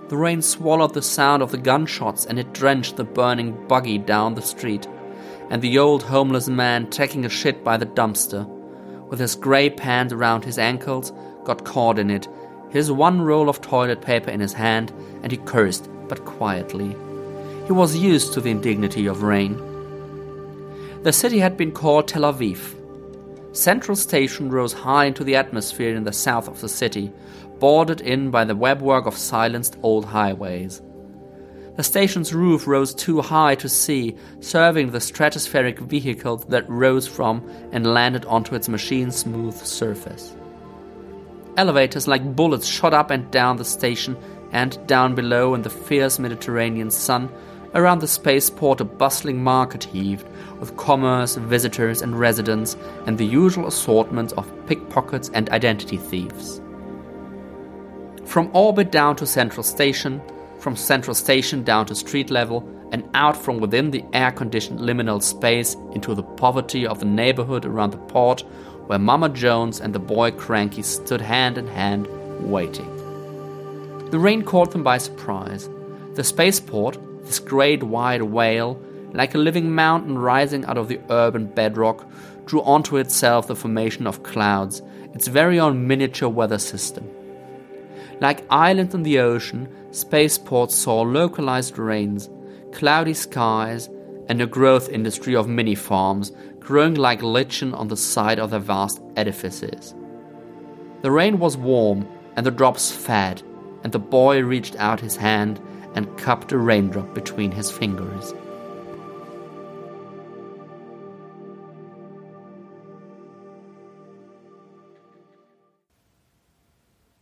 the 0.09 0.16
rain 0.16 0.40
swallowed 0.40 0.94
the 0.94 1.02
sound 1.02 1.42
of 1.42 1.50
the 1.50 1.59
gunshots 1.59 2.24
and 2.24 2.38
it 2.38 2.52
drenched 2.54 2.96
the 2.96 3.04
burning 3.04 3.66
buggy 3.68 3.98
down 3.98 4.34
the 4.34 4.42
street, 4.42 4.86
and 5.50 5.61
the 5.61 5.78
old 5.78 6.02
homeless 6.02 6.48
man 6.48 6.88
taking 6.90 7.24
a 7.24 7.28
shit 7.28 7.62
by 7.62 7.76
the 7.76 7.86
dumpster, 7.86 8.46
with 9.09 9.20
his 9.20 9.34
grey 9.34 9.68
pants 9.68 10.12
around 10.12 10.44
his 10.44 10.59
ankles, 10.59 11.12
got 11.44 11.64
caught 11.64 11.98
in 11.98 12.11
it, 12.11 12.26
his 12.70 12.90
one 12.90 13.22
roll 13.22 13.48
of 13.48 13.61
toilet 13.61 14.02
paper 14.02 14.30
in 14.30 14.40
his 14.40 14.52
hand, 14.52 14.92
and 15.22 15.32
he 15.32 15.38
cursed, 15.38 15.88
but 16.09 16.24
quietly. 16.24 16.96
He 17.66 17.72
was 17.72 17.96
used 17.96 18.32
to 18.32 18.40
the 18.40 18.50
indignity 18.50 19.06
of 19.06 19.22
rain. 19.22 19.56
The 21.02 21.12
city 21.12 21.38
had 21.38 21.56
been 21.56 21.72
called 21.72 22.09
Tel 22.09 22.22
Aviv. 22.22 22.74
Central 23.54 23.96
Station 23.96 24.50
rose 24.50 24.72
high 24.72 25.06
into 25.06 25.24
the 25.24 25.36
atmosphere 25.36 25.94
in 25.94 26.04
the 26.04 26.12
south 26.12 26.48
of 26.48 26.61
the 26.61 26.68
city, 26.68 27.12
bordered 27.59 28.00
in 28.00 28.30
by 28.30 28.44
the 28.44 28.56
webwork 28.56 29.06
of 29.06 29.16
silenced 29.16 29.76
old 29.82 30.04
highways. 30.04 30.82
The 31.76 31.84
station's 31.84 32.34
roof 32.34 32.66
rose 32.66 32.92
too 32.92 33.20
high 33.20 33.54
to 33.54 33.68
see, 33.68 34.16
serving 34.40 34.90
the 34.90 34.98
stratospheric 34.98 35.78
vehicle 35.78 36.38
that 36.48 36.68
rose 36.68 37.06
from 37.06 37.48
and 37.70 37.94
landed 37.94 38.24
onto 38.24 38.56
its 38.56 38.68
machine 38.68 39.12
smooth 39.12 39.54
surface. 39.54 40.34
Elevators 41.56 42.09
like 42.09 42.34
bullets 42.34 42.66
shot 42.66 42.94
up 42.94 43.11
and 43.11 43.30
down 43.30 43.59
the 43.59 43.64
station 43.64 44.16
and 44.50 44.84
down 44.88 45.14
below 45.14 45.54
in 45.54 45.62
the 45.62 45.70
fierce 45.70 46.18
Mediterranean 46.18 46.90
sun, 46.90 47.30
around 47.74 48.00
the 48.00 48.09
spaceport 48.09 48.80
a 48.80 48.84
bustling 48.84 49.42
market 49.42 49.84
heaved, 49.84 50.26
with 50.59 50.76
commerce, 50.76 51.36
visitors, 51.36 52.02
and 52.02 52.18
residents, 52.18 52.76
and 53.06 53.18
the 53.18 53.26
usual 53.26 53.66
assortment 53.66 54.32
of 54.32 54.50
pickpockets 54.66 55.30
and 55.34 55.48
identity 55.50 55.96
thieves. 55.96 56.61
From 58.29 58.51
orbit 58.53 58.93
down 58.93 59.16
to 59.16 59.26
Central 59.26 59.62
Station, 59.62 60.20
from 60.59 60.76
Central 60.76 61.14
Station 61.14 61.64
down 61.64 61.87
to 61.87 61.95
street 61.95 62.29
level, 62.29 62.62
and 62.93 63.09
out 63.14 63.35
from 63.35 63.59
within 63.59 63.91
the 63.91 64.05
air 64.12 64.31
conditioned 64.31 64.81
liminal 64.81 65.22
space 65.22 65.74
into 65.93 66.14
the 66.14 66.22
poverty 66.22 66.87
of 66.87 67.01
the 67.01 67.07
neighborhood 67.07 67.64
around 67.64 67.93
the 67.93 67.97
port 67.97 68.45
where 68.87 68.99
Mama 68.99 69.31
Jones 69.31 69.81
and 69.81 69.95
the 69.95 69.99
boy 69.99 70.31
Cranky 70.31 70.83
stood 70.83 71.22
hand 71.22 71.57
in 71.57 71.66
hand, 71.68 72.07
waiting. 72.41 72.95
The 74.11 74.18
rain 74.18 74.43
caught 74.43 74.72
them 74.72 74.83
by 74.83 74.99
surprise. 74.99 75.70
The 76.12 76.22
spaceport, 76.22 76.99
this 77.24 77.39
great 77.39 77.83
wide 77.83 78.22
whale, 78.22 78.79
like 79.12 79.35
a 79.35 79.39
living 79.39 79.74
mountain 79.74 80.18
rising 80.18 80.66
out 80.66 80.76
of 80.76 80.89
the 80.89 81.01
urban 81.09 81.47
bedrock, 81.47 82.07
drew 82.45 82.61
onto 82.61 82.99
itself 82.99 83.47
the 83.47 83.57
formation 83.57 84.07
of 84.07 84.22
clouds, 84.22 84.83
its 85.14 85.29
very 85.29 85.59
own 85.59 85.87
miniature 85.87 86.29
weather 86.29 86.59
system. 86.59 87.09
Like 88.21 88.45
islands 88.51 88.95
in 88.95 89.03
the 89.03 89.21
ocean, 89.21 89.69
spaceports 89.93 90.75
saw 90.75 91.03
localized 91.03 91.79
rains, 91.79 92.29
cloudy 92.73 93.14
skies, 93.14 93.89
and 94.29 94.43
a 94.43 94.47
growth 94.47 94.89
industry 94.89 95.35
of 95.35 95.49
mini 95.49 95.75
farms 95.75 96.33
growing 96.59 96.95
like 96.95 97.23
lichen 97.23 97.73
on 97.75 97.89
the 97.89 97.97
side 97.97 98.39
of 98.39 98.51
their 98.51 98.61
vast 98.61 99.01
edifices. 99.16 99.95
The 101.03 101.11
rain 101.11 101.39
was 101.39 101.57
warm, 101.57 102.07
and 102.37 102.45
the 102.45 102.51
drops 102.51 102.91
fed, 102.91 103.43
and 103.85 103.93
the 103.93 103.99
boy 103.99 104.41
reached 104.43 104.77
out 104.77 105.01
his 105.01 105.16
hand 105.16 105.61
and 105.95 106.19
cupped 106.19 106.53
a 106.53 106.59
raindrop 106.59 107.14
between 107.14 107.51
his 107.53 107.71
fingers. 107.71 108.35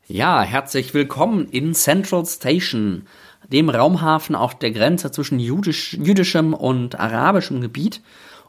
Ja, 0.09 0.41
herzlich 0.43 0.95
willkommen 0.95 1.49
in 1.49 1.75
Central 1.75 2.25
Station, 2.27 3.09
dem 3.51 3.69
Raumhafen 3.69 4.37
auf 4.37 4.57
der 4.57 4.71
Grenze 4.71 5.11
zwischen 5.11 5.41
jüdisch, 5.41 5.95
jüdischem 5.95 6.55
und 6.55 7.01
arabischem 7.01 7.61
Gebiet 7.61 8.03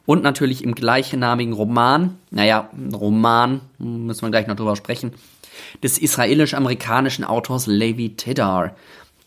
und 0.06 0.22
natürlich 0.22 0.64
im 0.64 0.76
gleichnamigen 0.76 1.54
Roman, 1.54 2.20
naja, 2.30 2.70
Roman, 2.94 3.62
müssen 3.80 4.22
wir 4.22 4.30
gleich 4.30 4.46
noch 4.46 4.56
drüber 4.56 4.76
sprechen, 4.76 5.14
des 5.82 5.98
israelisch-amerikanischen 5.98 7.26
Autors 7.26 7.66
Levi 7.66 8.16
Tidar, 8.16 8.76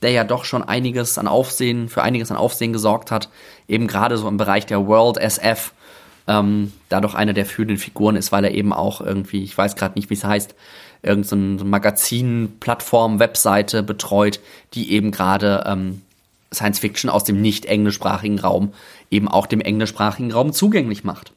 der 0.01 0.13
ja 0.13 0.23
doch 0.23 0.45
schon 0.45 0.63
einiges 0.63 1.19
an 1.19 1.27
Aufsehen, 1.27 1.89
für 1.89 2.03
einiges 2.03 2.31
an 2.31 2.37
Aufsehen 2.37 2.73
gesorgt 2.73 3.11
hat, 3.11 3.29
eben 3.67 3.89
gerade 3.89 4.17
so 4.17 4.29
im 4.29 4.37
Bereich 4.37 4.67
der 4.67 4.87
World 4.87 5.17
SF, 5.17 5.73
ähm, 6.31 6.73
da 6.89 7.01
doch 7.01 7.15
eine 7.15 7.35
der 7.35 7.45
führenden 7.45 7.77
Figuren 7.77 8.15
ist, 8.15 8.31
weil 8.31 8.45
er 8.45 8.53
eben 8.53 8.73
auch 8.73 9.01
irgendwie, 9.01 9.43
ich 9.43 9.59
weiß 9.59 9.75
gerade 9.75 9.99
nicht, 9.99 10.11
wie 10.11 10.15
es 10.15 10.23
heißt, 10.23 10.55
irgendeine 11.03 11.65
Magazin, 11.65 12.57
Plattform, 12.61 13.19
Webseite 13.19 13.83
betreut, 13.83 14.39
die 14.75 14.93
eben 14.93 15.11
gerade 15.11 15.65
ähm, 15.67 16.03
Science 16.55 16.79
Fiction 16.79 17.11
aus 17.11 17.25
dem 17.25 17.41
nicht 17.41 17.67
englischsprachigen 17.67 18.39
Raum 18.39 18.73
eben 19.11 19.27
auch 19.27 19.47
dem 19.47 19.61
englischsprachigen 19.61 20.31
Raum 20.31 20.53
zugänglich 20.53 21.03
macht. 21.03 21.33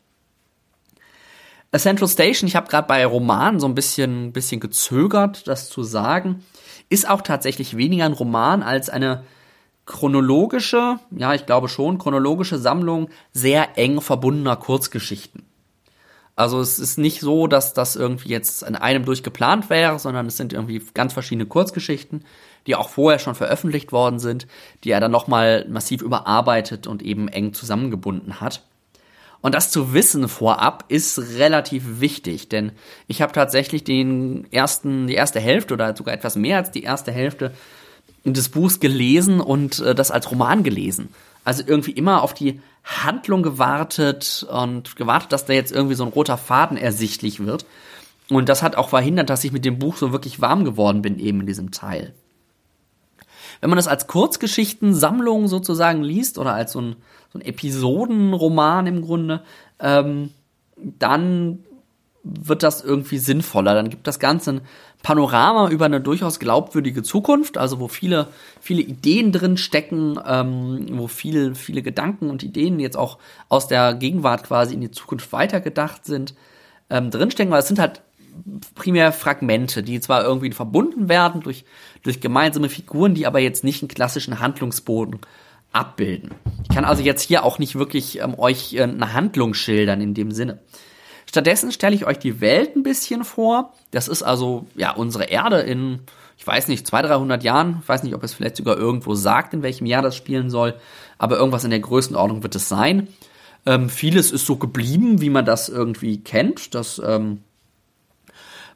A 1.71 1.79
Central 1.79 2.07
Station, 2.07 2.47
ich 2.47 2.55
habe 2.55 2.69
gerade 2.69 2.87
bei 2.87 3.03
Romanen 3.03 3.59
so 3.59 3.65
ein 3.65 3.73
bisschen, 3.73 4.31
bisschen 4.31 4.59
gezögert, 4.59 5.47
das 5.47 5.69
zu 5.69 5.81
sagen, 5.81 6.43
ist 6.89 7.09
auch 7.09 7.21
tatsächlich 7.21 7.77
weniger 7.77 8.05
ein 8.05 8.13
Roman 8.13 8.61
als 8.61 8.91
eine 8.91 9.23
chronologische, 9.85 10.99
ja, 11.11 11.33
ich 11.33 11.45
glaube 11.45 11.67
schon, 11.67 11.97
chronologische 11.97 12.57
Sammlung 12.57 13.09
sehr 13.31 13.77
eng 13.77 14.01
verbundener 14.01 14.55
Kurzgeschichten. 14.55 15.45
Also 16.35 16.59
es 16.61 16.79
ist 16.79 16.97
nicht 16.97 17.19
so, 17.19 17.45
dass 17.47 17.73
das 17.73 17.95
irgendwie 17.95 18.29
jetzt 18.29 18.63
in 18.63 18.75
einem 18.75 19.05
durchgeplant 19.05 19.69
wäre, 19.69 19.99
sondern 19.99 20.25
es 20.25 20.37
sind 20.37 20.51
irgendwie 20.51 20.81
ganz 20.93 21.13
verschiedene 21.13 21.45
Kurzgeschichten, 21.45 22.25
die 22.65 22.75
auch 22.75 22.89
vorher 22.89 23.19
schon 23.19 23.35
veröffentlicht 23.35 23.91
worden 23.91 24.19
sind, 24.19 24.47
die 24.83 24.91
er 24.91 24.99
dann 24.99 25.11
nochmal 25.11 25.65
massiv 25.69 26.01
überarbeitet 26.01 26.87
und 26.87 27.03
eben 27.03 27.27
eng 27.27 27.53
zusammengebunden 27.53 28.41
hat. 28.41 28.63
Und 29.41 29.53
das 29.53 29.69
zu 29.69 29.93
wissen 29.93 30.29
vorab 30.29 30.85
ist 30.87 31.19
relativ 31.37 31.99
wichtig, 31.99 32.47
denn 32.47 32.71
ich 33.07 33.21
habe 33.21 33.33
tatsächlich 33.33 33.83
den 33.83 34.47
ersten, 34.51 35.05
die 35.05 35.15
erste 35.15 35.41
Hälfte 35.41 35.73
oder 35.73 35.95
sogar 35.95 36.15
etwas 36.15 36.37
mehr 36.37 36.57
als 36.57 36.71
die 36.71 36.83
erste 36.83 37.11
Hälfte 37.11 37.51
des 38.23 38.49
Buchs 38.49 38.79
gelesen 38.79 39.41
und 39.41 39.79
äh, 39.79 39.95
das 39.95 40.11
als 40.11 40.31
Roman 40.31 40.63
gelesen. 40.63 41.09
Also 41.43 41.63
irgendwie 41.65 41.91
immer 41.91 42.21
auf 42.21 42.33
die 42.33 42.61
Handlung 42.83 43.43
gewartet 43.43 44.45
und 44.49 44.95
gewartet, 44.95 45.31
dass 45.31 45.45
da 45.45 45.53
jetzt 45.53 45.71
irgendwie 45.71 45.95
so 45.95 46.03
ein 46.03 46.11
roter 46.11 46.37
Faden 46.37 46.77
ersichtlich 46.77 47.45
wird. 47.45 47.65
Und 48.29 48.49
das 48.49 48.63
hat 48.63 48.75
auch 48.75 48.89
verhindert, 48.89 49.29
dass 49.29 49.43
ich 49.43 49.51
mit 49.51 49.65
dem 49.65 49.79
Buch 49.79 49.97
so 49.97 50.11
wirklich 50.11 50.41
warm 50.41 50.63
geworden 50.63 51.01
bin, 51.01 51.19
eben 51.19 51.41
in 51.41 51.47
diesem 51.47 51.71
Teil. 51.71 52.13
Wenn 53.61 53.69
man 53.69 53.77
das 53.77 53.87
als 53.87 54.07
Kurzgeschichtensammlung 54.07 55.47
sozusagen 55.47 56.03
liest 56.03 56.37
oder 56.37 56.53
als 56.53 56.73
so 56.73 56.81
ein, 56.81 56.95
so 57.31 57.39
ein 57.39 57.41
Episodenroman 57.41 58.87
im 58.87 59.01
Grunde, 59.01 59.43
ähm, 59.79 60.31
dann 60.75 61.63
wird 62.23 62.63
das 62.63 62.83
irgendwie 62.83 63.17
sinnvoller. 63.17 63.73
Dann 63.73 63.89
gibt 63.89 64.07
das 64.07 64.19
Ganze 64.19 64.61
Panorama 65.03 65.69
über 65.69 65.85
eine 65.85 66.01
durchaus 66.01 66.39
glaubwürdige 66.39 67.03
Zukunft, 67.03 67.57
also 67.57 67.79
wo 67.79 67.89
viele, 67.89 68.29
viele 68.61 68.81
Ideen 68.81 69.33
drin 69.33 69.57
stecken, 69.57 70.17
ähm, 70.25 70.87
wo 70.93 71.07
viele, 71.07 71.55
viele 71.55 71.83
Gedanken 71.83 72.29
und 72.29 72.41
Ideen 72.41 72.79
jetzt 72.79 72.97
auch 72.97 73.19
aus 73.49 73.67
der 73.67 73.93
Gegenwart 73.93 74.43
quasi 74.43 74.73
in 74.73 74.81
die 74.81 74.91
Zukunft 74.91 75.31
weitergedacht 75.33 76.05
sind, 76.05 76.33
ähm, 76.89 77.11
drinstecken, 77.11 77.51
weil 77.51 77.59
es 77.59 77.67
sind 77.67 77.79
halt 77.79 78.01
primär 78.75 79.11
Fragmente, 79.11 79.83
die 79.83 79.99
zwar 79.99 80.23
irgendwie 80.23 80.51
verbunden 80.51 81.09
werden 81.09 81.41
durch, 81.41 81.65
durch 82.01 82.21
gemeinsame 82.21 82.69
Figuren, 82.69 83.13
die 83.13 83.27
aber 83.27 83.39
jetzt 83.39 83.65
nicht 83.65 83.83
einen 83.83 83.89
klassischen 83.89 84.39
Handlungsboden 84.39 85.19
abbilden. 85.73 86.31
Ich 86.63 86.73
kann 86.73 86.85
also 86.85 87.03
jetzt 87.03 87.23
hier 87.23 87.43
auch 87.43 87.59
nicht 87.59 87.75
wirklich 87.75 88.21
ähm, 88.21 88.39
euch 88.39 88.73
äh, 88.73 88.83
eine 88.83 89.11
Handlung 89.11 89.53
schildern 89.53 89.99
in 89.99 90.13
dem 90.13 90.31
Sinne. 90.31 90.59
Stattdessen 91.33 91.71
stelle 91.71 91.95
ich 91.95 92.05
euch 92.05 92.19
die 92.19 92.41
Welt 92.41 92.75
ein 92.75 92.83
bisschen 92.83 93.23
vor. 93.23 93.73
Das 93.89 94.07
ist 94.07 94.21
also 94.21 94.67
ja 94.75 94.91
unsere 94.91 95.23
Erde 95.23 95.61
in, 95.61 96.01
ich 96.37 96.45
weiß 96.45 96.67
nicht, 96.67 96.85
200, 96.85 97.09
300 97.09 97.43
Jahren. 97.43 97.79
Ich 97.81 97.89
weiß 97.89 98.03
nicht, 98.03 98.13
ob 98.13 98.21
es 98.23 98.35
vielleicht 98.35 98.55
sogar 98.55 98.77
irgendwo 98.77 99.15
sagt, 99.15 99.55
in 99.55 99.63
welchem 99.63 99.87
Jahr 99.87 100.03
das 100.03 100.15
spielen 100.15 100.51
soll. 100.51 100.75
Aber 101.17 101.37
irgendwas 101.37 101.63
in 101.63 101.71
der 101.71 101.79
Größenordnung 101.79 102.43
wird 102.43 102.53
es 102.53 102.69
sein. 102.69 103.07
Ähm, 103.65 103.89
vieles 103.89 104.29
ist 104.29 104.45
so 104.45 104.57
geblieben, 104.57 105.21
wie 105.21 105.31
man 105.31 105.43
das 105.43 105.69
irgendwie 105.69 106.23
kennt. 106.23 106.75
Das 106.75 107.01
ähm, 107.03 107.39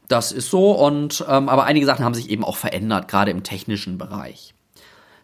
das 0.07 0.31
ist 0.31 0.49
so 0.49 0.71
und 0.71 1.23
ähm, 1.29 1.49
aber 1.49 1.65
einige 1.65 1.85
Sachen 1.85 2.03
haben 2.03 2.15
sich 2.15 2.31
eben 2.31 2.43
auch 2.43 2.57
verändert, 2.57 3.07
gerade 3.07 3.29
im 3.29 3.43
technischen 3.43 3.99
Bereich. 3.99 4.55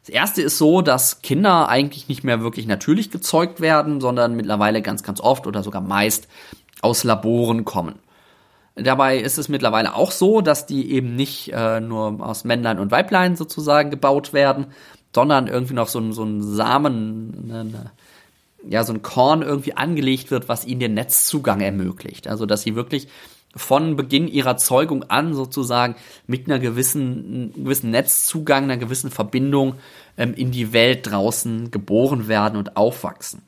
Das 0.06 0.10
erste 0.10 0.44
ist 0.44 0.60
so, 0.60 0.84
dass 0.84 1.24
Kinder 1.24 1.68
eigentlich 1.68 2.10
nicht 2.10 2.24
mehr 2.24 2.42
wirklich 2.42 2.68
natürlich 2.68 3.10
gezeugt 3.10 3.60
werden, 3.60 4.02
sondern 4.02 4.36
mittlerweile 4.36 4.84
ganz, 4.84 5.02
ganz 5.02 5.20
oft 5.20 5.48
oder 5.48 5.64
sogar 5.64 5.82
meist 5.82 6.28
aus 6.84 7.04
Laboren 7.04 7.66
kommen. 7.66 7.96
Dabei 8.76 9.20
ist 9.20 9.38
es 9.38 9.50
mittlerweile 9.50 9.96
auch 9.96 10.12
so, 10.12 10.42
dass 10.42 10.66
die 10.66 10.92
eben 10.92 11.16
nicht 11.16 11.52
äh, 11.54 11.80
nur 11.80 12.26
aus 12.26 12.44
Männlein 12.44 12.80
und 12.80 12.92
Weiblein 12.92 13.36
sozusagen 13.36 13.92
gebaut 13.92 14.34
werden, 14.34 14.68
sondern 15.14 15.48
irgendwie 15.48 15.76
noch 15.76 15.88
so 15.88 16.00
ein, 16.00 16.12
so 16.12 16.24
ein 16.24 16.42
Samen, 16.42 17.52
eine, 17.52 17.92
ja, 18.68 18.84
so 18.84 18.94
ein 18.94 19.04
Korn 19.04 19.44
irgendwie 19.44 19.78
angelegt 19.78 20.32
wird, 20.32 20.50
was 20.50 20.66
ihnen 20.66 20.80
den 20.80 20.96
Netzzugang 20.96 21.62
ermöglicht. 21.62 22.28
Also, 22.28 22.48
dass 22.48 22.64
sie 22.64 22.76
wirklich 22.76 23.08
von 23.56 23.96
Beginn 23.96 24.28
ihrer 24.28 24.58
Zeugung 24.58 25.04
an 25.04 25.36
sozusagen 25.36 25.96
mit 26.26 26.48
einer 26.48 26.58
gewissen, 26.58 27.54
gewissen 27.54 27.92
Netzzugang, 27.92 28.64
einer 28.64 28.78
gewissen 28.78 29.12
Verbindung 29.12 29.76
ähm, 30.18 30.34
in 30.34 30.50
die 30.50 30.74
Welt 30.74 31.12
draußen 31.12 31.70
geboren 31.70 32.28
werden 32.28 32.58
und 32.58 32.76
aufwachsen. 32.76 33.44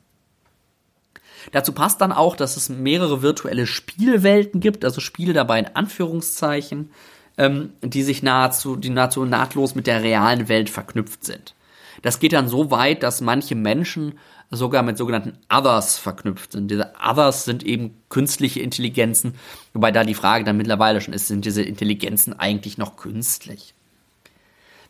Dazu 1.52 1.72
passt 1.72 2.00
dann 2.00 2.12
auch, 2.12 2.36
dass 2.36 2.56
es 2.56 2.68
mehrere 2.68 3.22
virtuelle 3.22 3.66
Spielwelten 3.66 4.60
gibt, 4.60 4.84
also 4.84 5.00
Spiele 5.00 5.32
dabei 5.32 5.58
in 5.58 5.68
Anführungszeichen, 5.74 6.90
ähm, 7.38 7.72
die 7.82 8.02
sich 8.02 8.22
nahezu, 8.22 8.76
die 8.76 8.90
nahezu 8.90 9.24
nahtlos 9.24 9.74
mit 9.74 9.86
der 9.86 10.02
realen 10.02 10.48
Welt 10.48 10.70
verknüpft 10.70 11.24
sind. 11.24 11.54
Das 12.02 12.18
geht 12.18 12.32
dann 12.32 12.48
so 12.48 12.70
weit, 12.70 13.02
dass 13.02 13.20
manche 13.20 13.54
Menschen 13.54 14.14
sogar 14.50 14.82
mit 14.82 14.96
sogenannten 14.96 15.38
Others 15.52 15.98
verknüpft 15.98 16.52
sind. 16.52 16.70
Diese 16.70 16.92
Others 17.04 17.44
sind 17.44 17.64
eben 17.64 17.96
künstliche 18.08 18.60
Intelligenzen, 18.60 19.34
wobei 19.72 19.90
da 19.90 20.04
die 20.04 20.14
Frage 20.14 20.44
dann 20.44 20.56
mittlerweile 20.56 21.00
schon 21.00 21.14
ist, 21.14 21.28
sind 21.28 21.44
diese 21.44 21.62
Intelligenzen 21.62 22.38
eigentlich 22.38 22.78
noch 22.78 22.96
künstlich? 22.96 23.74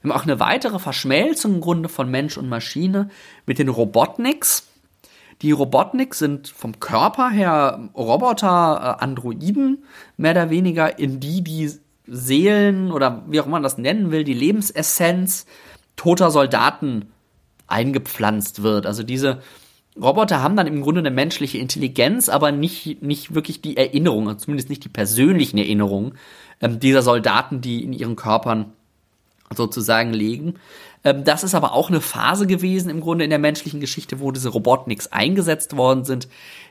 Wir 0.02 0.10
haben 0.10 0.20
auch 0.20 0.24
eine 0.24 0.40
weitere 0.40 0.78
Verschmelzung 0.78 1.54
im 1.54 1.60
Grunde 1.60 1.88
von 1.88 2.10
Mensch 2.10 2.36
und 2.36 2.48
Maschine 2.48 3.10
mit 3.46 3.58
den 3.58 3.68
Robotniks. 3.68 4.68
Die 5.42 5.52
Robotniks 5.52 6.18
sind 6.18 6.48
vom 6.48 6.80
Körper 6.80 7.30
her 7.30 7.90
Roboter, 7.94 8.96
äh, 8.98 9.04
Androiden, 9.04 9.84
mehr 10.16 10.32
oder 10.32 10.50
weniger, 10.50 10.98
in 10.98 11.20
die 11.20 11.42
die 11.42 11.70
Seelen 12.06 12.92
oder 12.92 13.24
wie 13.28 13.40
auch 13.40 13.46
immer 13.46 13.56
man 13.56 13.62
das 13.62 13.78
nennen 13.78 14.10
will, 14.10 14.24
die 14.24 14.34
Lebensessenz 14.34 15.46
toter 15.96 16.30
Soldaten 16.30 17.06
eingepflanzt 17.66 18.62
wird. 18.62 18.86
Also 18.86 19.02
diese 19.02 19.40
Roboter 20.00 20.42
haben 20.42 20.56
dann 20.56 20.66
im 20.66 20.82
Grunde 20.82 21.00
eine 21.00 21.10
menschliche 21.10 21.58
Intelligenz, 21.58 22.28
aber 22.28 22.52
nicht, 22.52 23.02
nicht 23.02 23.34
wirklich 23.34 23.62
die 23.62 23.76
Erinnerungen, 23.76 24.38
zumindest 24.38 24.68
nicht 24.68 24.84
die 24.84 24.90
persönlichen 24.90 25.58
Erinnerungen 25.58 26.14
ähm, 26.60 26.78
dieser 26.80 27.02
Soldaten, 27.02 27.60
die 27.60 27.82
in 27.82 27.92
ihren 27.92 28.16
Körpern 28.16 28.72
sozusagen 29.54 30.12
liegen. 30.12 30.54
Ähm, 31.04 31.24
das 31.24 31.44
ist 31.44 31.54
aber 31.54 31.72
auch 31.72 31.88
eine 31.88 32.00
Phase 32.00 32.46
gewesen 32.46 32.90
im 32.90 33.00
Grunde 33.00 33.24
in 33.24 33.30
der 33.30 33.38
menschlichen 33.38 33.80
Geschichte, 33.80 34.20
wo 34.20 34.32
diese 34.32 34.48
Robotniks 34.48 35.08
eingesetzt 35.08 35.76
worden 35.76 36.04
sind. 36.04 36.28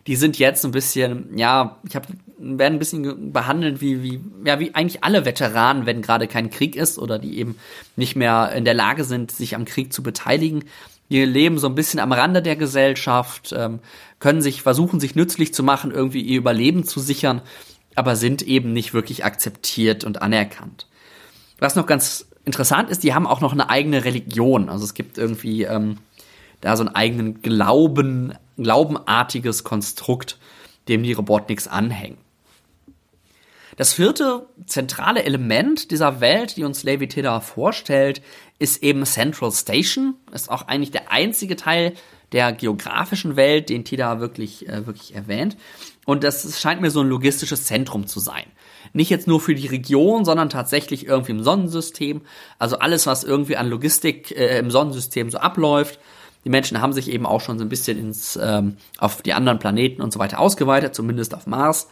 Die 0.07 0.15
sind 0.15 0.37
jetzt 0.37 0.65
ein 0.65 0.71
bisschen, 0.71 1.37
ja, 1.37 1.77
ich 1.87 1.95
habe 1.95 2.07
werden 2.37 2.75
ein 2.75 2.79
bisschen 2.79 3.31
behandelt 3.31 3.81
wie 3.81 4.03
wie 4.03 4.19
ja 4.45 4.59
wie 4.59 4.75
eigentlich 4.75 5.03
alle 5.03 5.25
Veteranen, 5.25 5.85
wenn 5.85 6.01
gerade 6.01 6.27
kein 6.27 6.49
Krieg 6.49 6.75
ist 6.75 6.99
oder 6.99 7.17
die 7.17 7.39
eben 7.39 7.57
nicht 7.95 8.15
mehr 8.15 8.51
in 8.53 8.65
der 8.65 8.73
Lage 8.73 9.03
sind, 9.03 9.31
sich 9.31 9.55
am 9.55 9.65
Krieg 9.65 9.93
zu 9.93 10.03
beteiligen. 10.03 10.65
Die 11.09 11.23
leben 11.23 11.59
so 11.59 11.67
ein 11.67 11.75
bisschen 11.75 11.99
am 11.99 12.11
Rande 12.11 12.41
der 12.41 12.55
Gesellschaft, 12.55 13.53
ähm, 13.55 13.79
können 14.19 14.41
sich 14.41 14.63
versuchen, 14.63 14.99
sich 14.99 15.15
nützlich 15.15 15.53
zu 15.53 15.63
machen, 15.63 15.91
irgendwie 15.91 16.21
ihr 16.21 16.39
Überleben 16.39 16.83
zu 16.83 16.99
sichern, 16.99 17.41
aber 17.93 18.15
sind 18.15 18.41
eben 18.41 18.73
nicht 18.73 18.93
wirklich 18.93 19.23
akzeptiert 19.23 20.03
und 20.03 20.21
anerkannt. 20.21 20.87
Was 21.59 21.75
noch 21.75 21.85
ganz 21.85 22.27
interessant 22.45 22.89
ist, 22.89 23.03
die 23.03 23.13
haben 23.13 23.27
auch 23.27 23.41
noch 23.41 23.51
eine 23.51 23.69
eigene 23.69 24.05
Religion. 24.05 24.69
Also 24.69 24.85
es 24.85 24.93
gibt 24.93 25.17
irgendwie 25.17 25.63
ähm, 25.63 25.97
da 26.61 26.77
so 26.77 26.85
einen 26.85 26.95
eigenen 26.95 27.41
Glauben, 27.41 28.33
glaubenartiges 28.57 29.63
Konstrukt, 29.63 30.37
dem 30.87 31.03
die 31.03 31.13
Robotniks 31.13 31.67
anhängen. 31.67 32.17
Das 33.77 33.93
vierte 33.93 34.47
zentrale 34.67 35.23
Element 35.23 35.91
dieser 35.91 36.21
Welt, 36.21 36.55
die 36.55 36.63
uns 36.63 36.83
Levi 36.83 37.09
Teda 37.09 37.41
vorstellt, 37.41 38.21
ist 38.57 38.81
eben 38.81 39.03
Central 39.05 39.51
Station. 39.51 40.15
Ist 40.31 40.49
auch 40.49 40.67
eigentlich 40.67 40.91
der 40.91 41.11
einzige 41.11 41.57
Teil 41.57 41.93
der 42.31 42.53
geografischen 42.53 43.35
Welt, 43.35 43.69
den 43.69 43.83
Teda 43.83 44.19
wirklich, 44.19 44.67
äh, 44.69 44.85
wirklich 44.87 45.13
erwähnt. 45.13 45.57
Und 46.05 46.23
das 46.23 46.59
scheint 46.59 46.81
mir 46.81 46.91
so 46.91 47.01
ein 47.01 47.09
logistisches 47.09 47.65
Zentrum 47.65 48.07
zu 48.07 48.19
sein. 48.19 48.45
Nicht 48.95 49.09
jetzt 49.09 49.27
nur 49.27 49.41
für 49.41 49.55
die 49.55 49.67
Region, 49.67 50.23
sondern 50.23 50.49
tatsächlich 50.49 51.05
irgendwie 51.05 51.33
im 51.33 51.43
Sonnensystem. 51.43 52.21
Also 52.59 52.79
alles, 52.79 53.05
was 53.05 53.25
irgendwie 53.25 53.57
an 53.57 53.67
Logistik 53.67 54.31
äh, 54.31 54.57
im 54.57 54.71
Sonnensystem 54.71 55.29
so 55.29 55.37
abläuft. 55.37 55.99
Die 56.45 56.49
Menschen 56.49 56.79
haben 56.79 56.93
sich 56.93 57.11
eben 57.11 57.25
auch 57.25 57.41
schon 57.41 57.59
so 57.59 57.65
ein 57.65 57.69
bisschen 57.69 57.99
ins, 57.99 58.39
ähm, 58.41 58.77
auf 58.97 59.21
die 59.21 59.33
anderen 59.33 59.59
Planeten 59.59 60.01
und 60.01 60.13
so 60.13 60.19
weiter 60.19 60.39
ausgeweitet, 60.39 60.95
zumindest 60.95 61.35
auf 61.35 61.45
Mars. 61.45 61.89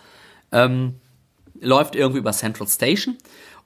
Ähm, 0.53 0.95
läuft 1.59 1.97
irgendwie 1.97 2.19
über 2.19 2.31
Central 2.31 2.69
Station. 2.69 3.17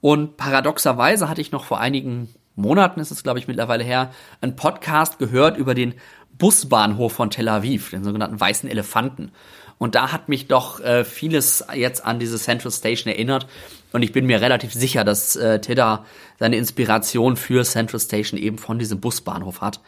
Und 0.01 0.37
paradoxerweise 0.37 1.29
hatte 1.29 1.41
ich 1.41 1.51
noch 1.51 1.63
vor 1.63 1.79
einigen 1.79 2.33
Monaten, 2.55 2.99
ist 2.99 3.11
es 3.11 3.21
glaube 3.21 3.37
ich 3.37 3.47
mittlerweile 3.47 3.83
her, 3.83 4.11
einen 4.41 4.55
Podcast 4.55 5.19
gehört 5.19 5.57
über 5.57 5.75
den 5.75 5.93
Busbahnhof 6.39 7.13
von 7.13 7.29
Tel 7.29 7.49
Aviv, 7.49 7.91
den 7.91 8.03
sogenannten 8.03 8.39
weißen 8.39 8.67
Elefanten. 8.67 9.31
Und 9.77 9.95
da 9.95 10.11
hat 10.11 10.27
mich 10.29 10.47
doch 10.47 10.79
äh, 10.79 11.05
vieles 11.05 11.65
jetzt 11.73 12.03
an 12.03 12.19
diese 12.19 12.37
Central 12.37 12.71
Station 12.71 13.13
erinnert. 13.13 13.47
Und 13.93 14.01
ich 14.01 14.11
bin 14.11 14.25
mir 14.25 14.41
relativ 14.41 14.73
sicher, 14.73 15.03
dass 15.03 15.35
äh, 15.35 15.61
Tedda 15.61 16.05
seine 16.39 16.57
Inspiration 16.57 17.37
für 17.37 17.63
Central 17.63 17.99
Station 17.99 18.39
eben 18.39 18.57
von 18.57 18.79
diesem 18.79 18.99
Busbahnhof 18.99 19.61
hat, 19.61 19.79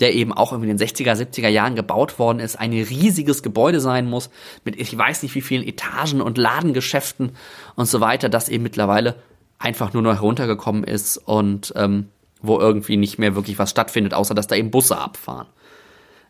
der 0.00 0.14
eben 0.14 0.32
auch 0.32 0.52
in 0.52 0.62
den 0.62 0.78
60er, 0.78 1.14
70er 1.14 1.48
Jahren 1.48 1.76
gebaut 1.76 2.18
worden 2.18 2.40
ist, 2.40 2.56
ein 2.56 2.72
riesiges 2.72 3.42
Gebäude 3.42 3.80
sein 3.80 4.06
muss, 4.06 4.30
mit 4.64 4.78
ich 4.78 4.96
weiß 4.96 5.22
nicht 5.22 5.34
wie 5.34 5.40
vielen 5.40 5.66
Etagen 5.66 6.20
und 6.20 6.36
Ladengeschäften 6.36 7.32
und 7.74 7.86
so 7.86 8.00
weiter, 8.00 8.28
das 8.28 8.48
eben 8.48 8.62
mittlerweile 8.64 9.16
einfach 9.58 9.92
nur 9.92 10.02
noch 10.02 10.14
heruntergekommen 10.14 10.84
ist 10.84 11.16
und 11.16 11.72
ähm, 11.76 12.08
wo 12.40 12.60
irgendwie 12.60 12.96
nicht 12.96 13.18
mehr 13.18 13.34
wirklich 13.34 13.58
was 13.58 13.70
stattfindet, 13.70 14.14
außer 14.14 14.34
dass 14.34 14.46
da 14.46 14.54
eben 14.54 14.70
Busse 14.70 14.98
abfahren. 14.98 15.48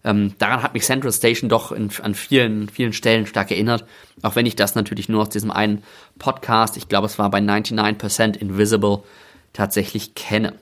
Ähm, 0.04 0.34
daran 0.38 0.62
hat 0.62 0.74
mich 0.74 0.84
Central 0.84 1.12
Station 1.12 1.48
doch 1.48 1.72
in, 1.72 1.90
an 2.02 2.14
vielen, 2.14 2.68
vielen 2.68 2.92
Stellen 2.92 3.26
stark 3.26 3.50
erinnert. 3.50 3.84
Auch 4.22 4.36
wenn 4.36 4.46
ich 4.46 4.56
das 4.56 4.74
natürlich 4.74 5.08
nur 5.08 5.22
aus 5.22 5.28
diesem 5.28 5.50
einen 5.50 5.82
Podcast, 6.18 6.76
ich 6.76 6.88
glaube 6.88 7.06
es 7.06 7.18
war 7.18 7.30
bei 7.30 7.38
99% 7.38 8.36
Invisible, 8.36 9.02
tatsächlich 9.52 10.14
kenne. 10.14 10.54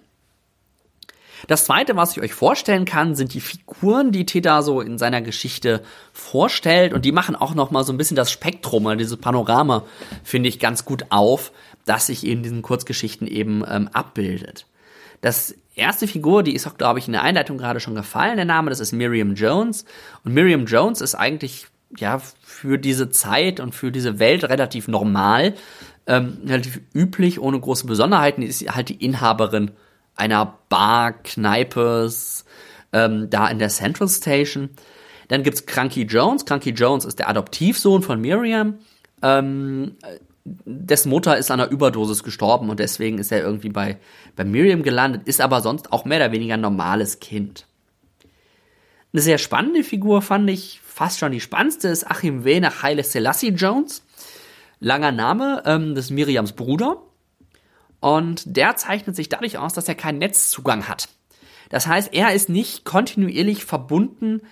Das 1.49 1.67
zweite, 1.67 1.97
was 1.97 2.17
ich 2.17 2.23
euch 2.23 2.33
vorstellen 2.33 2.87
kann, 2.87 3.15
sind 3.15 3.35
die 3.35 3.41
Figuren, 3.41 4.11
die 4.11 4.27
Teta 4.27 4.63
so 4.63 4.81
in 4.81 4.99
seiner 4.99 5.21
Geschichte 5.21 5.83
vorstellt 6.13 6.93
und 6.93 7.05
die 7.05 7.13
machen 7.13 7.37
auch 7.37 7.55
noch 7.55 7.71
mal 7.71 7.85
so 7.85 7.93
ein 7.93 7.99
bisschen 7.99 8.17
das 8.17 8.33
Spektrum, 8.33 8.87
oder 8.87 8.97
dieses 8.97 9.19
Panorama 9.19 9.85
finde 10.25 10.49
ich 10.49 10.59
ganz 10.59 10.85
gut 10.85 11.07
auf, 11.11 11.53
das 11.85 12.07
sich 12.07 12.27
in 12.27 12.43
diesen 12.43 12.63
Kurzgeschichten 12.63 13.27
eben 13.27 13.63
ähm, 13.69 13.89
abbildet. 13.93 14.67
Das 15.21 15.55
erste 15.77 16.09
Figur, 16.09 16.43
die 16.43 16.55
ist 16.55 16.67
auch, 16.67 16.77
glaube 16.77 16.99
ich, 16.99 17.07
in 17.07 17.13
der 17.13 17.23
Einleitung 17.23 17.59
gerade 17.59 17.81
schon 17.81 17.95
gefallen, 17.95 18.37
der 18.37 18.45
Name, 18.45 18.71
das 18.71 18.81
ist 18.81 18.93
Miriam 18.93 19.35
Jones. 19.35 19.85
Und 20.25 20.35
Miriam 20.35 20.67
Jones 20.67 21.01
ist 21.01 21.15
eigentlich, 21.15 21.67
ja, 21.97 22.21
für 22.43 22.79
diese 22.79 23.11
Zeit 23.11 23.61
und 23.61 23.75
für 23.75 23.93
diese 23.93 24.19
Welt 24.19 24.45
relativ 24.45 24.89
normal, 24.89 25.55
ähm, 26.07 26.39
relativ 26.47 26.81
üblich, 26.95 27.41
ohne 27.41 27.61
große 27.61 27.87
Besonderheiten. 27.87 28.41
Die 28.41 28.47
ist 28.47 28.75
halt 28.75 28.89
die 28.89 29.05
Inhaberin 29.05 29.73
einer 30.17 30.59
Bar, 30.69 31.13
Kneipes, 31.13 32.45
ähm, 32.93 33.29
da 33.31 33.49
in 33.49 33.59
der 33.59 33.69
Central 33.69 34.09
Station. 34.09 34.71
Dann 35.29 35.43
gibt's 35.43 35.67
Cranky 35.67 36.03
Jones. 36.03 36.47
Cranky 36.47 36.71
Jones 36.71 37.05
ist 37.05 37.19
der 37.19 37.29
Adoptivsohn 37.29 38.03
von 38.03 38.21
Miriam. 38.21 38.79
Ähm, 39.23 39.97
dessen 40.65 41.11
Mutter 41.11 41.37
ist 41.37 41.51
an 41.51 41.61
einer 41.61 41.71
Überdosis 41.71 42.23
gestorben 42.23 42.71
und 42.71 42.79
deswegen 42.79 43.19
ist 43.19 43.33
er 43.33 43.41
irgendwie 43.43 43.69
bei, 43.69 43.99
bei 44.37 44.45
Miriam 44.45 44.83
gelandet, 44.83 45.23
ist 45.27 45.41
aber 45.41 45.61
sonst 45.61 45.93
auch 45.93 46.05
mehr 46.05 46.19
oder 46.19 46.33
weniger 46.33 46.55
ein 46.55 46.61
normales 46.61 47.19
Kind. 47.19 47.67
Eine 49.13 49.23
sehr 49.23 49.39
spannende 49.39 49.83
Figur 49.83 50.23
fand 50.23 50.49
ich, 50.51 50.81
fast 50.85 51.19
schon 51.19 51.33
die 51.33 51.41
spannendste, 51.41 51.89
ist 51.89 52.09
Achim 52.09 52.45
W. 52.45 52.61
nach 52.61 52.83
Haile 52.83 53.03
Selassie 53.03 53.49
Jones. 53.49 54.05
Langer 54.79 55.13
Name, 55.13 55.63
ähm, 55.65 55.95
das 55.95 56.07
ist 56.07 56.11
Miriams 56.11 56.53
Bruder. 56.53 57.03
Und 58.01 58.57
der 58.57 58.77
zeichnet 58.77 59.17
sich 59.17 59.29
dadurch 59.29 59.59
aus, 59.59 59.73
dass 59.73 59.89
er 59.89 59.95
keinen 59.95 60.19
Netzzugang 60.19 60.87
hat. 60.87 61.09
Das 61.71 61.87
heißt, 61.87 62.13
er 62.13 62.35
ist 62.35 62.49
nicht 62.49 62.85
kontinuierlich 62.85 63.65
verbunden 63.65 64.43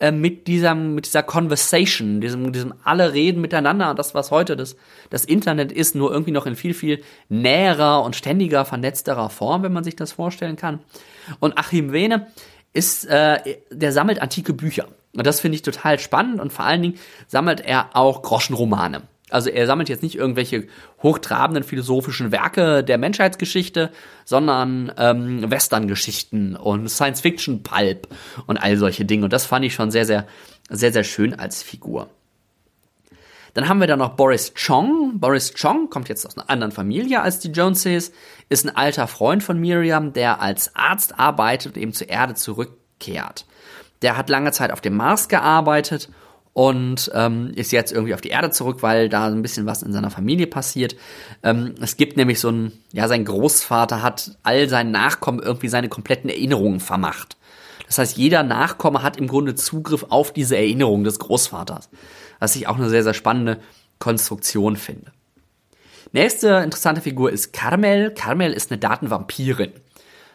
äh, 0.00 0.10
mit 0.10 0.46
dieser, 0.48 0.74
mit 0.74 1.06
dieser 1.06 1.22
Conversation, 1.22 2.20
diesem, 2.20 2.52
diesem 2.52 2.74
alle 2.82 3.12
reden 3.12 3.40
miteinander 3.40 3.94
das, 3.94 4.14
was 4.14 4.30
heute 4.30 4.56
das, 4.56 4.76
das 5.10 5.24
Internet 5.24 5.70
ist, 5.70 5.94
nur 5.94 6.10
irgendwie 6.10 6.32
noch 6.32 6.46
in 6.46 6.56
viel, 6.56 6.74
viel 6.74 7.02
näherer 7.28 8.02
und 8.02 8.16
ständiger, 8.16 8.64
vernetzterer 8.64 9.30
Form, 9.30 9.62
wenn 9.62 9.72
man 9.72 9.84
sich 9.84 9.96
das 9.96 10.12
vorstellen 10.12 10.56
kann. 10.56 10.80
Und 11.38 11.58
Achim 11.58 11.92
Wene 11.92 12.26
ist, 12.72 13.04
äh, 13.06 13.38
der 13.70 13.92
sammelt 13.92 14.20
antike 14.20 14.52
Bücher. 14.52 14.88
Und 15.14 15.26
das 15.26 15.40
finde 15.40 15.56
ich 15.56 15.62
total 15.62 15.98
spannend 16.00 16.40
und 16.40 16.52
vor 16.52 16.64
allen 16.64 16.82
Dingen 16.82 16.98
sammelt 17.28 17.60
er 17.60 17.96
auch 17.96 18.22
Groschenromane. 18.22 19.02
Also 19.34 19.50
er 19.50 19.66
sammelt 19.66 19.88
jetzt 19.88 20.04
nicht 20.04 20.14
irgendwelche 20.14 20.68
hochtrabenden 21.02 21.64
philosophischen 21.64 22.30
Werke 22.30 22.84
der 22.84 22.98
Menschheitsgeschichte, 22.98 23.90
sondern 24.24 24.92
ähm, 24.96 25.50
Western-Geschichten 25.50 26.54
und 26.54 26.88
Science-Fiction-Pulp 26.88 28.06
und 28.46 28.58
all 28.58 28.76
solche 28.76 29.04
Dinge. 29.04 29.24
Und 29.24 29.32
das 29.32 29.44
fand 29.44 29.64
ich 29.64 29.74
schon 29.74 29.90
sehr, 29.90 30.06
sehr, 30.06 30.28
sehr, 30.70 30.92
sehr 30.92 31.02
schön 31.02 31.34
als 31.34 31.64
Figur. 31.64 32.10
Dann 33.54 33.68
haben 33.68 33.80
wir 33.80 33.88
da 33.88 33.96
noch 33.96 34.10
Boris 34.10 34.54
Chong. 34.54 35.18
Boris 35.18 35.52
Chong 35.60 35.90
kommt 35.90 36.08
jetzt 36.08 36.24
aus 36.26 36.38
einer 36.38 36.48
anderen 36.48 36.70
Familie 36.70 37.20
als 37.20 37.40
die 37.40 37.50
Joneses, 37.50 38.12
ist 38.50 38.64
ein 38.64 38.76
alter 38.76 39.08
Freund 39.08 39.42
von 39.42 39.58
Miriam, 39.58 40.12
der 40.12 40.42
als 40.42 40.76
Arzt 40.76 41.18
arbeitet 41.18 41.74
und 41.74 41.82
eben 41.82 41.92
zur 41.92 42.08
Erde 42.08 42.34
zurückkehrt. 42.34 43.46
Der 44.02 44.16
hat 44.16 44.30
lange 44.30 44.52
Zeit 44.52 44.70
auf 44.70 44.80
dem 44.80 44.96
Mars 44.96 45.28
gearbeitet 45.28 46.08
und 46.54 47.10
ähm, 47.14 47.52
ist 47.54 47.72
jetzt 47.72 47.92
irgendwie 47.92 48.14
auf 48.14 48.20
die 48.20 48.30
Erde 48.30 48.50
zurück, 48.50 48.82
weil 48.82 49.08
da 49.08 49.26
ein 49.26 49.42
bisschen 49.42 49.66
was 49.66 49.82
in 49.82 49.92
seiner 49.92 50.10
Familie 50.10 50.46
passiert. 50.46 50.96
Ähm, 51.42 51.74
es 51.82 51.96
gibt 51.96 52.16
nämlich 52.16 52.40
so 52.40 52.48
ein, 52.48 52.72
ja, 52.92 53.08
sein 53.08 53.24
Großvater 53.24 54.02
hat 54.02 54.38
all 54.44 54.68
seinen 54.68 54.92
Nachkommen 54.92 55.40
irgendwie 55.40 55.68
seine 55.68 55.88
kompletten 55.88 56.30
Erinnerungen 56.30 56.80
vermacht. 56.80 57.36
Das 57.86 57.98
heißt, 57.98 58.16
jeder 58.16 58.44
Nachkomme 58.44 59.02
hat 59.02 59.16
im 59.16 59.26
Grunde 59.26 59.56
Zugriff 59.56 60.06
auf 60.08 60.32
diese 60.32 60.56
Erinnerung 60.56 61.04
des 61.04 61.18
Großvaters, 61.18 61.90
was 62.38 62.56
ich 62.56 62.68
auch 62.68 62.76
eine 62.76 62.88
sehr, 62.88 63.02
sehr 63.02 63.14
spannende 63.14 63.58
Konstruktion 63.98 64.76
finde. 64.76 65.12
Nächste 66.12 66.48
interessante 66.58 67.00
Figur 67.00 67.32
ist 67.32 67.52
Carmel. 67.52 68.12
Carmel 68.12 68.52
ist 68.52 68.70
eine 68.70 68.78
Datenvampirin. 68.78 69.72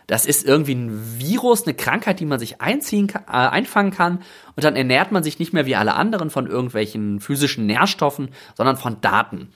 Das 0.09 0.25
ist 0.25 0.43
irgendwie 0.43 0.73
ein 0.73 1.19
Virus, 1.19 1.67
eine 1.67 1.75
Krankheit, 1.75 2.19
die 2.19 2.25
man 2.25 2.39
sich 2.39 2.61
einziehen, 2.61 3.09
äh, 3.09 3.31
einfangen 3.31 3.91
kann. 3.91 4.23
Und 4.55 4.63
dann 4.63 4.75
ernährt 4.75 5.11
man 5.11 5.21
sich 5.21 5.37
nicht 5.37 5.53
mehr 5.53 5.67
wie 5.67 5.75
alle 5.75 5.93
anderen 5.93 6.31
von 6.31 6.47
irgendwelchen 6.47 7.19
physischen 7.19 7.67
Nährstoffen, 7.67 8.29
sondern 8.57 8.75
von 8.75 9.01
Daten, 9.01 9.49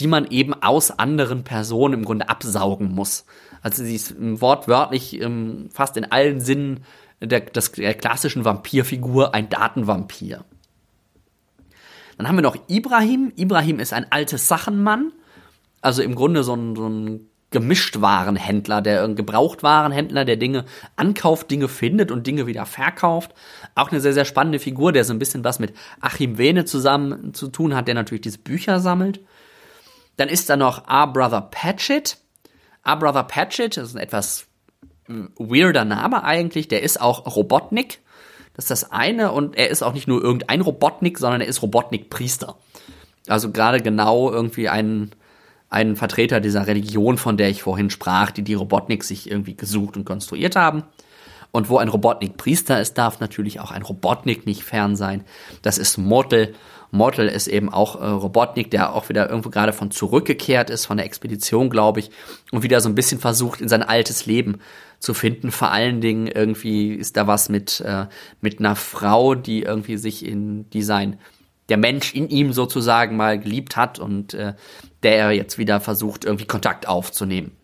die 0.00 0.08
man 0.08 0.26
eben 0.26 0.60
aus 0.60 0.90
anderen 0.90 1.44
Personen 1.44 1.94
im 1.94 2.04
Grunde 2.04 2.28
absaugen 2.28 2.92
muss. 2.92 3.26
Also 3.60 3.84
sie 3.84 3.94
ist 3.94 4.16
wortwörtlich 4.18 5.20
ähm, 5.20 5.68
fast 5.72 5.96
in 5.96 6.10
allen 6.10 6.40
Sinnen 6.40 6.80
der, 7.20 7.38
des, 7.38 7.70
der 7.70 7.94
klassischen 7.94 8.44
Vampirfigur 8.44 9.34
ein 9.34 9.50
Datenvampir. 9.50 10.44
Dann 12.18 12.26
haben 12.26 12.34
wir 12.34 12.42
noch 12.42 12.56
Ibrahim. 12.66 13.32
Ibrahim 13.36 13.78
ist 13.78 13.92
ein 13.92 14.10
altes 14.10 14.48
Sachenmann 14.48 15.12
Also 15.80 16.02
im 16.02 16.16
Grunde 16.16 16.42
so 16.42 16.56
ein, 16.56 16.74
so 16.74 16.88
ein 16.88 17.28
Gemischtwarenhändler, 17.52 18.82
der 18.82 19.08
Gebrauchtwarenhändler, 19.08 20.24
der 20.24 20.36
Dinge 20.36 20.64
ankauft, 20.96 21.50
Dinge 21.50 21.68
findet 21.68 22.10
und 22.10 22.26
Dinge 22.26 22.46
wieder 22.46 22.66
verkauft. 22.66 23.32
Auch 23.74 23.90
eine 23.90 24.00
sehr, 24.00 24.14
sehr 24.14 24.24
spannende 24.24 24.58
Figur, 24.58 24.92
der 24.92 25.04
so 25.04 25.12
ein 25.12 25.18
bisschen 25.18 25.44
was 25.44 25.58
mit 25.58 25.72
Achim 26.00 26.38
Wene 26.38 26.64
zusammen 26.64 27.34
zu 27.34 27.48
tun 27.48 27.74
hat, 27.74 27.86
der 27.86 27.94
natürlich 27.94 28.22
diese 28.22 28.38
Bücher 28.38 28.80
sammelt. 28.80 29.20
Dann 30.16 30.28
ist 30.28 30.50
da 30.50 30.56
noch 30.56 30.88
Our 30.90 31.12
Brother 31.12 31.40
Patchett. 31.42 32.18
Our 32.86 32.96
Brother 32.96 33.24
Patchett, 33.24 33.76
ist 33.76 33.94
ein 33.94 34.02
etwas 34.02 34.46
hm, 35.06 35.30
weirder 35.36 35.84
Name 35.84 36.24
eigentlich, 36.24 36.68
der 36.68 36.82
ist 36.82 37.00
auch 37.00 37.36
Robotnik. 37.36 38.00
Das 38.54 38.64
ist 38.64 38.70
das 38.70 38.90
eine 38.92 39.32
und 39.32 39.56
er 39.56 39.70
ist 39.70 39.82
auch 39.82 39.94
nicht 39.94 40.08
nur 40.08 40.22
irgendein 40.22 40.60
Robotnik, 40.60 41.18
sondern 41.18 41.40
er 41.40 41.46
ist 41.46 41.62
Robotnik-Priester. 41.62 42.56
Also 43.28 43.50
gerade 43.50 43.80
genau 43.80 44.30
irgendwie 44.30 44.68
ein, 44.68 45.12
ein 45.72 45.96
Vertreter 45.96 46.40
dieser 46.40 46.66
Religion, 46.66 47.16
von 47.16 47.36
der 47.36 47.48
ich 47.48 47.62
vorhin 47.62 47.90
sprach, 47.90 48.30
die 48.30 48.42
die 48.42 48.54
Robotnik 48.54 49.04
sich 49.04 49.30
irgendwie 49.30 49.56
gesucht 49.56 49.96
und 49.96 50.04
konstruiert 50.04 50.54
haben. 50.54 50.84
Und 51.50 51.68
wo 51.68 51.78
ein 51.78 51.88
Robotnik 51.88 52.36
Priester 52.36 52.80
ist, 52.80 52.98
darf 52.98 53.20
natürlich 53.20 53.60
auch 53.60 53.70
ein 53.70 53.82
Robotnik 53.82 54.46
nicht 54.46 54.64
fern 54.64 54.96
sein. 54.96 55.24
Das 55.62 55.78
ist 55.78 55.98
Mortal. 55.98 56.54
Mortal 56.90 57.28
ist 57.28 57.46
eben 57.46 57.72
auch 57.72 58.00
äh, 58.00 58.06
Robotnik, 58.06 58.70
der 58.70 58.94
auch 58.94 59.08
wieder 59.08 59.28
irgendwo 59.28 59.48
gerade 59.48 59.72
von 59.72 59.90
zurückgekehrt 59.90 60.68
ist, 60.68 60.84
von 60.84 60.98
der 60.98 61.06
Expedition, 61.06 61.70
glaube 61.70 62.00
ich, 62.00 62.10
und 62.50 62.62
wieder 62.62 62.80
so 62.82 62.88
ein 62.90 62.94
bisschen 62.94 63.18
versucht, 63.18 63.62
in 63.62 63.68
sein 63.68 63.82
altes 63.82 64.26
Leben 64.26 64.58
zu 64.98 65.14
finden. 65.14 65.50
Vor 65.50 65.70
allen 65.70 66.02
Dingen 66.02 66.26
irgendwie 66.26 66.92
ist 66.92 67.16
da 67.16 67.26
was 67.26 67.48
mit, 67.48 67.80
äh, 67.80 68.06
mit 68.42 68.58
einer 68.58 68.76
Frau, 68.76 69.34
die 69.34 69.62
irgendwie 69.62 69.96
sich 69.96 70.24
in 70.24 70.68
Design 70.70 71.18
der 71.68 71.78
Mensch 71.78 72.14
in 72.14 72.28
ihm 72.28 72.52
sozusagen 72.52 73.16
mal 73.16 73.38
geliebt 73.38 73.76
hat 73.76 73.98
und 73.98 74.34
äh, 74.34 74.54
der 75.02 75.16
er 75.16 75.30
jetzt 75.32 75.58
wieder 75.58 75.80
versucht, 75.80 76.24
irgendwie 76.24 76.46
Kontakt 76.46 76.88
aufzunehmen. 76.88 77.56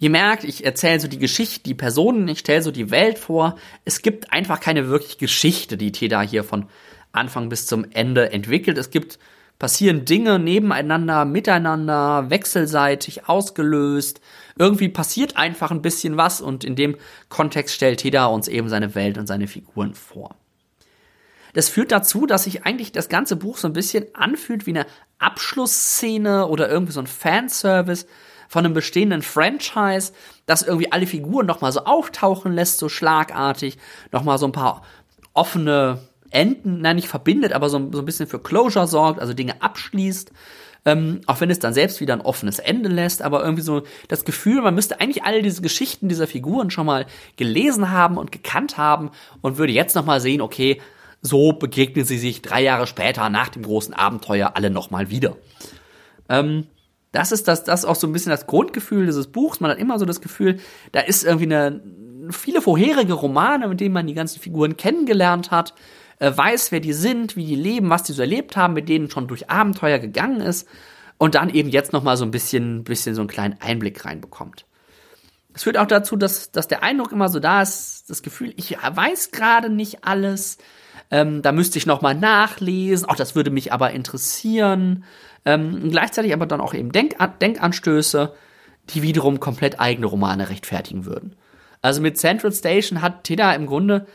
Ihr 0.00 0.10
merkt, 0.10 0.44
ich 0.44 0.64
erzähle 0.64 1.00
so 1.00 1.08
die 1.08 1.18
Geschichte, 1.18 1.62
die 1.64 1.74
Personen, 1.74 2.28
ich 2.28 2.40
stelle 2.40 2.62
so 2.62 2.70
die 2.70 2.90
Welt 2.90 3.18
vor. 3.18 3.56
Es 3.84 4.02
gibt 4.02 4.32
einfach 4.32 4.60
keine 4.60 4.88
wirkliche 4.88 5.18
Geschichte, 5.18 5.76
die 5.76 5.92
Teda 5.92 6.20
hier 6.20 6.44
von 6.44 6.66
Anfang 7.12 7.48
bis 7.48 7.66
zum 7.66 7.86
Ende 7.92 8.32
entwickelt. 8.32 8.76
Es 8.76 8.90
gibt 8.90 9.18
passieren 9.58 10.04
Dinge 10.04 10.38
nebeneinander, 10.38 11.24
miteinander, 11.24 12.28
wechselseitig 12.28 13.28
ausgelöst. 13.28 14.20
Irgendwie 14.58 14.88
passiert 14.88 15.36
einfach 15.36 15.70
ein 15.70 15.82
bisschen 15.82 16.16
was 16.16 16.40
und 16.40 16.64
in 16.64 16.76
dem 16.76 16.96
Kontext 17.28 17.74
stellt 17.74 18.00
Teda 18.00 18.26
uns 18.26 18.48
eben 18.48 18.68
seine 18.68 18.94
Welt 18.94 19.16
und 19.16 19.26
seine 19.26 19.46
Figuren 19.46 19.94
vor. 19.94 20.36
Das 21.54 21.68
führt 21.68 21.92
dazu, 21.92 22.26
dass 22.26 22.44
sich 22.44 22.66
eigentlich 22.66 22.92
das 22.92 23.08
ganze 23.08 23.36
Buch 23.36 23.56
so 23.56 23.68
ein 23.68 23.72
bisschen 23.72 24.06
anfühlt 24.12 24.66
wie 24.66 24.72
eine 24.72 24.86
Abschlussszene 25.18 26.46
oder 26.46 26.68
irgendwie 26.68 26.92
so 26.92 27.00
ein 27.00 27.06
Fanservice 27.06 28.06
von 28.48 28.64
einem 28.64 28.74
bestehenden 28.74 29.22
Franchise, 29.22 30.12
das 30.46 30.62
irgendwie 30.62 30.92
alle 30.92 31.06
Figuren 31.06 31.46
nochmal 31.46 31.72
so 31.72 31.84
auftauchen 31.84 32.52
lässt, 32.52 32.78
so 32.78 32.88
schlagartig, 32.88 33.78
nochmal 34.12 34.38
so 34.38 34.46
ein 34.46 34.52
paar 34.52 34.82
offene 35.32 36.00
Enden, 36.30 36.80
nein, 36.80 36.96
nicht 36.96 37.08
verbindet, 37.08 37.52
aber 37.52 37.70
so, 37.70 37.90
so 37.92 38.00
ein 38.00 38.04
bisschen 38.04 38.26
für 38.26 38.40
Closure 38.40 38.86
sorgt, 38.86 39.20
also 39.20 39.32
Dinge 39.32 39.62
abschließt. 39.62 40.32
Ähm, 40.86 41.22
auch 41.26 41.40
wenn 41.40 41.48
es 41.48 41.60
dann 41.60 41.72
selbst 41.72 42.00
wieder 42.02 42.12
ein 42.12 42.20
offenes 42.20 42.58
Ende 42.58 42.90
lässt, 42.90 43.22
aber 43.22 43.42
irgendwie 43.42 43.62
so 43.62 43.84
das 44.08 44.26
Gefühl, 44.26 44.60
man 44.60 44.74
müsste 44.74 45.00
eigentlich 45.00 45.24
all 45.24 45.40
diese 45.40 45.62
Geschichten 45.62 46.10
dieser 46.10 46.26
Figuren 46.26 46.70
schon 46.70 46.84
mal 46.84 47.06
gelesen 47.36 47.90
haben 47.90 48.18
und 48.18 48.32
gekannt 48.32 48.76
haben 48.76 49.10
und 49.40 49.56
würde 49.56 49.72
jetzt 49.72 49.94
nochmal 49.94 50.20
sehen, 50.20 50.42
okay, 50.42 50.82
so 51.26 51.52
begegnen 51.54 52.04
sie 52.04 52.18
sich 52.18 52.42
drei 52.42 52.62
Jahre 52.62 52.86
später 52.86 53.30
nach 53.30 53.48
dem 53.48 53.62
großen 53.62 53.94
Abenteuer 53.94 54.52
alle 54.54 54.68
nochmal 54.68 55.08
wieder. 55.08 55.36
Ähm, 56.28 56.66
das 57.12 57.32
ist 57.32 57.48
das, 57.48 57.64
das 57.64 57.80
ist 57.80 57.86
auch 57.86 57.94
so 57.96 58.06
ein 58.06 58.12
bisschen 58.12 58.30
das 58.30 58.46
Grundgefühl 58.46 59.06
dieses 59.06 59.28
Buchs. 59.28 59.58
Man 59.58 59.70
hat 59.70 59.78
immer 59.78 59.98
so 59.98 60.04
das 60.04 60.20
Gefühl, 60.20 60.60
da 60.92 61.00
ist 61.00 61.24
irgendwie 61.24 61.46
eine, 61.46 61.80
viele 62.30 62.60
vorherige 62.60 63.14
Romane, 63.14 63.68
mit 63.68 63.80
denen 63.80 63.94
man 63.94 64.06
die 64.06 64.12
ganzen 64.12 64.38
Figuren 64.38 64.76
kennengelernt 64.76 65.50
hat, 65.50 65.72
äh, 66.18 66.30
weiß, 66.36 66.72
wer 66.72 66.80
die 66.80 66.92
sind, 66.92 67.36
wie 67.36 67.46
die 67.46 67.54
leben, 67.54 67.88
was 67.88 68.02
die 68.02 68.12
so 68.12 68.20
erlebt 68.20 68.54
haben, 68.56 68.74
mit 68.74 68.90
denen 68.90 69.10
schon 69.10 69.26
durch 69.26 69.48
Abenteuer 69.48 69.98
gegangen 69.98 70.42
ist 70.42 70.68
und 71.16 71.36
dann 71.36 71.48
eben 71.48 71.70
jetzt 71.70 71.94
nochmal 71.94 72.18
so 72.18 72.26
ein 72.26 72.32
bisschen, 72.32 72.84
bisschen 72.84 73.14
so 73.14 73.22
einen 73.22 73.28
kleinen 73.28 73.56
Einblick 73.60 74.04
reinbekommt. 74.04 74.66
Es 75.54 75.62
führt 75.62 75.78
auch 75.78 75.86
dazu, 75.86 76.16
dass, 76.16 76.52
dass 76.52 76.68
der 76.68 76.82
Eindruck 76.82 77.12
immer 77.12 77.30
so 77.30 77.40
da 77.40 77.62
ist, 77.62 78.10
das 78.10 78.22
Gefühl, 78.22 78.52
ich 78.56 78.76
weiß 78.76 79.30
gerade 79.30 79.70
nicht 79.70 80.04
alles, 80.04 80.58
ähm, 81.10 81.42
da 81.42 81.52
müsste 81.52 81.78
ich 81.78 81.86
nochmal 81.86 82.14
nachlesen. 82.14 83.08
Auch 83.08 83.16
das 83.16 83.34
würde 83.34 83.50
mich 83.50 83.72
aber 83.72 83.90
interessieren. 83.90 85.04
Ähm, 85.44 85.90
gleichzeitig 85.90 86.32
aber 86.32 86.46
dann 86.46 86.60
auch 86.60 86.74
eben 86.74 86.92
Denk 86.92 87.16
Denkanstöße, 87.40 88.34
die 88.90 89.02
wiederum 89.02 89.40
komplett 89.40 89.80
eigene 89.80 90.06
Romane 90.06 90.48
rechtfertigen 90.48 91.04
würden. 91.04 91.36
Also 91.82 92.00
mit 92.00 92.18
Central 92.18 92.52
Station 92.52 93.02
hat 93.02 93.24
Teda 93.24 93.52
im 93.52 93.66
Grunde 93.66 94.06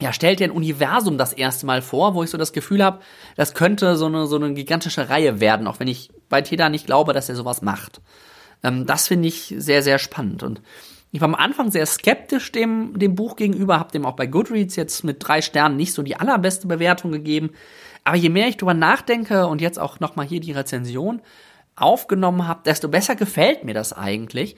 ja, 0.00 0.12
stellt 0.12 0.40
er 0.40 0.48
ein 0.48 0.50
Universum 0.50 1.18
das 1.18 1.32
erste 1.32 1.66
Mal 1.66 1.82
vor, 1.82 2.14
wo 2.14 2.22
ich 2.22 2.30
so 2.30 2.38
das 2.38 2.52
Gefühl 2.52 2.82
habe, 2.82 3.00
das 3.36 3.54
könnte 3.54 3.96
so 3.96 4.06
eine, 4.06 4.26
so 4.26 4.36
eine 4.36 4.52
gigantische 4.52 5.08
Reihe 5.08 5.40
werden, 5.40 5.66
auch 5.66 5.78
wenn 5.78 5.88
ich 5.88 6.10
bei 6.28 6.42
Teda 6.42 6.68
nicht 6.68 6.86
glaube, 6.86 7.12
dass 7.12 7.28
er 7.28 7.36
sowas 7.36 7.62
macht. 7.62 8.00
Ähm, 8.62 8.86
das 8.86 9.06
finde 9.06 9.28
ich 9.28 9.54
sehr, 9.56 9.82
sehr 9.82 9.98
spannend. 9.98 10.42
Und 10.42 10.62
ich 11.14 11.20
war 11.20 11.28
am 11.28 11.36
Anfang 11.36 11.70
sehr 11.70 11.86
skeptisch 11.86 12.50
dem, 12.50 12.98
dem 12.98 13.14
Buch 13.14 13.36
gegenüber, 13.36 13.78
habe 13.78 13.92
dem 13.92 14.04
auch 14.04 14.16
bei 14.16 14.26
Goodreads 14.26 14.74
jetzt 14.74 15.04
mit 15.04 15.18
drei 15.20 15.42
Sternen 15.42 15.76
nicht 15.76 15.92
so 15.92 16.02
die 16.02 16.16
allerbeste 16.16 16.66
Bewertung 16.66 17.12
gegeben. 17.12 17.52
Aber 18.02 18.16
je 18.16 18.30
mehr 18.30 18.48
ich 18.48 18.56
drüber 18.56 18.74
nachdenke 18.74 19.46
und 19.46 19.60
jetzt 19.60 19.78
auch 19.78 20.00
nochmal 20.00 20.26
hier 20.26 20.40
die 20.40 20.50
Rezension 20.50 21.22
aufgenommen 21.76 22.48
habe, 22.48 22.62
desto 22.64 22.88
besser 22.88 23.14
gefällt 23.14 23.62
mir 23.62 23.74
das 23.74 23.92
eigentlich. 23.92 24.56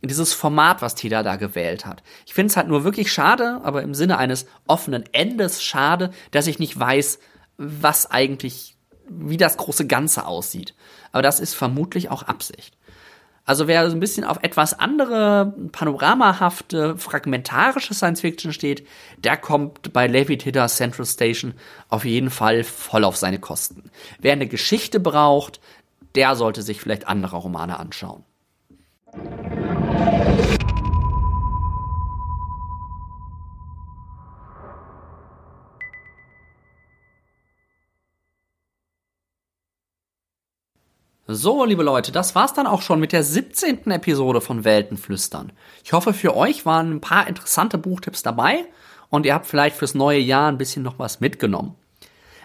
Dieses 0.00 0.32
Format, 0.32 0.80
was 0.80 0.94
Tida 0.94 1.24
da 1.24 1.34
gewählt 1.34 1.84
hat. 1.86 2.04
Ich 2.24 2.34
finde 2.34 2.50
es 2.50 2.56
halt 2.56 2.68
nur 2.68 2.84
wirklich 2.84 3.10
schade, 3.10 3.60
aber 3.64 3.82
im 3.82 3.92
Sinne 3.92 4.16
eines 4.16 4.46
offenen 4.68 5.02
Endes 5.10 5.60
schade, 5.60 6.12
dass 6.30 6.46
ich 6.46 6.60
nicht 6.60 6.78
weiß, 6.78 7.18
was 7.56 8.08
eigentlich, 8.08 8.76
wie 9.08 9.38
das 9.38 9.56
große 9.56 9.88
Ganze 9.88 10.24
aussieht. 10.24 10.76
Aber 11.10 11.22
das 11.22 11.40
ist 11.40 11.54
vermutlich 11.54 12.10
auch 12.10 12.22
Absicht. 12.22 12.75
Also 13.46 13.68
wer 13.68 13.88
so 13.88 13.96
ein 13.96 14.00
bisschen 14.00 14.24
auf 14.24 14.38
etwas 14.42 14.78
andere, 14.78 15.54
panoramahafte, 15.70 16.98
fragmentarische 16.98 17.94
Science 17.94 18.20
Fiction 18.20 18.52
steht, 18.52 18.86
der 19.18 19.36
kommt 19.36 19.92
bei 19.92 20.08
Levi 20.08 20.36
Tidder 20.36 20.66
Central 20.66 21.06
Station 21.06 21.54
auf 21.88 22.04
jeden 22.04 22.30
Fall 22.30 22.64
voll 22.64 23.04
auf 23.04 23.16
seine 23.16 23.38
Kosten. 23.38 23.90
Wer 24.18 24.32
eine 24.32 24.48
Geschichte 24.48 24.98
braucht, 24.98 25.60
der 26.16 26.34
sollte 26.34 26.62
sich 26.62 26.80
vielleicht 26.80 27.06
andere 27.06 27.36
Romane 27.36 27.78
anschauen. 27.78 28.24
So, 41.28 41.64
liebe 41.64 41.82
Leute, 41.82 42.12
das 42.12 42.36
war's 42.36 42.54
dann 42.54 42.68
auch 42.68 42.82
schon 42.82 43.00
mit 43.00 43.10
der 43.10 43.24
17. 43.24 43.90
Episode 43.90 44.40
von 44.40 44.62
Weltenflüstern. 44.62 45.50
Ich 45.82 45.92
hoffe, 45.92 46.12
für 46.12 46.36
euch 46.36 46.64
waren 46.64 46.92
ein 46.92 47.00
paar 47.00 47.26
interessante 47.26 47.78
Buchtipps 47.78 48.22
dabei 48.22 48.64
und 49.10 49.26
ihr 49.26 49.34
habt 49.34 49.46
vielleicht 49.46 49.74
fürs 49.74 49.96
neue 49.96 50.20
Jahr 50.20 50.48
ein 50.48 50.56
bisschen 50.56 50.84
noch 50.84 51.00
was 51.00 51.18
mitgenommen. 51.18 51.74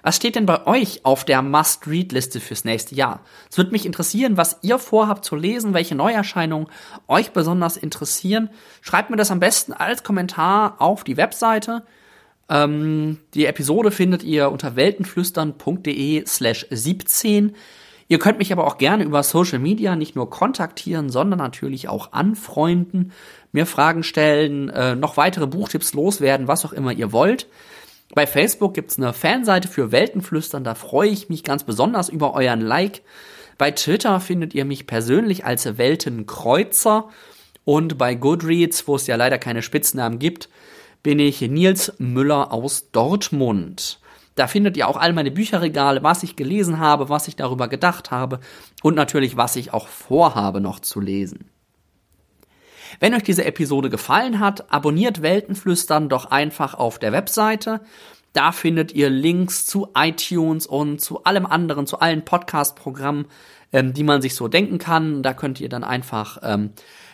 Was 0.02 0.16
steht 0.16 0.36
denn 0.36 0.48
bei 0.48 0.66
euch 0.66 1.06
auf 1.06 1.24
der 1.26 1.44
Must-Read-Liste 1.44 2.40
fürs 2.40 2.66
nächste 2.66 2.96
Jahr? 2.96 3.20
Es 3.52 3.58
würde 3.60 3.70
mich 3.70 3.86
interessieren, 3.86 4.36
was 4.36 4.58
ihr 4.64 4.80
vorhabt 4.80 5.26
zu 5.26 5.36
lesen, 5.36 5.76
welche 5.76 5.94
Neuerscheinungen 5.94 6.68
euch 7.08 7.34
besonders 7.34 7.78
interessieren. 7.78 8.50
Schreibt 8.82 9.12
mir 9.12 9.18
das 9.18 9.30
am 9.30 9.40
besten 9.40 9.74
als 9.74 10.02
Kommentar 10.04 10.82
auf 10.82 11.04
die 11.04 11.18
Webseite. 11.18 11.84
Ähm, 12.50 13.20
die 13.36 13.46
Episode 13.46 13.92
findet 13.92 14.24
ihr 14.24 14.50
unter 14.50 14.76
weltenflüstern.de 14.76 16.26
slash 16.26 16.66
17. 16.72 17.56
Ihr 18.12 18.20
könnt 18.20 18.39
mich 18.39 18.51
aber 18.51 18.68
auch 18.68 18.78
gerne 18.78 19.05
über 19.05 19.24
Social 19.24 19.59
Media 19.59 19.95
nicht 19.95 20.18
nur 20.18 20.30
kontaktieren, 20.30 21.09
sondern 21.09 21.39
natürlich 21.39 21.88
auch 21.88 22.12
anfreunden, 22.12 23.14
mir 23.53 23.66
Fragen 23.66 24.03
stellen, 24.03 24.68
äh, 24.68 24.97
noch 24.97 25.16
weitere 25.16 25.47
Buchtipps 25.47 25.93
loswerden, 25.93 26.49
was 26.49 26.66
auch 26.66 26.74
immer 26.74 26.91
ihr 26.91 27.14
wollt. 27.14 27.47
Bei 28.14 28.28
Facebook 28.28 28.74
gibt's 28.74 28.97
eine 28.97 29.14
Fanseite 29.14 29.70
für 29.70 29.93
Weltenflüstern, 29.93 30.66
da 30.66 30.76
freue 30.76 31.07
ich 31.07 31.30
mich 31.30 31.45
ganz 31.45 31.64
besonders 31.64 32.09
über 32.09 32.34
euren 32.34 32.59
Like. 32.59 33.01
Bei 33.57 33.72
Twitter 33.72 34.20
findet 34.20 34.53
ihr 34.53 34.66
mich 34.66 34.88
persönlich 34.88 35.45
als 35.45 35.78
Weltenkreuzer 35.78 37.07
und 37.64 37.97
bei 37.97 38.16
Goodreads, 38.16 38.89
wo 38.89 38.97
es 38.97 39.07
ja 39.07 39.16
leider 39.16 39.38
keine 39.38 39.62
Spitznamen 39.62 40.20
gibt, 40.20 40.49
bin 41.01 41.18
ich 41.20 41.39
Nils 41.39 41.93
Müller 41.97 42.51
aus 42.51 42.91
Dortmund. 42.91 44.01
Da 44.36 44.48
findet 44.48 44.78
ihr 44.78 44.88
auch 44.88 44.98
all 44.98 45.14
meine 45.14 45.32
Bücherregale, 45.32 46.04
was 46.04 46.24
ich 46.24 46.36
gelesen 46.36 46.80
habe, 46.80 47.10
was 47.10 47.28
ich 47.28 47.36
darüber 47.36 47.68
gedacht 47.68 48.12
habe 48.12 48.40
und 48.82 48.96
natürlich, 48.96 49.38
was 49.38 49.56
ich 49.56 49.74
auch 49.74 49.88
vorhabe 49.88 50.62
noch 50.62 50.80
zu 50.80 51.00
lesen. 51.00 51.50
Wenn 53.00 53.14
euch 53.14 53.24
diese 53.24 53.46
Episode 53.46 53.90
gefallen 53.90 54.40
hat, 54.40 54.72
abonniert 54.72 55.22
Weltenflüstern 55.22 56.10
doch 56.10 56.26
einfach 56.26 56.74
auf 56.74 57.00
der 57.00 57.12
Webseite. 57.12 57.82
Da 58.34 58.52
findet 58.52 58.94
ihr 58.94 59.10
Links 59.10 59.66
zu 59.66 59.90
iTunes 59.96 60.66
und 60.66 61.02
zu 61.02 61.24
allem 61.24 61.46
anderen, 61.46 61.86
zu 61.86 62.00
allen 62.00 62.24
Podcast-Programmen, 62.24 63.26
ähm, 63.74 63.94
die 63.94 64.04
man 64.04 64.22
sich 64.22 64.36
so 64.36 64.48
denken 64.48 64.78
kann. 64.78 65.24
Da 65.24 65.34
könnt 65.34 65.60
ihr 65.60 65.70
dann 65.70 65.84
einfach 65.84 66.38
ähm, 66.44 66.72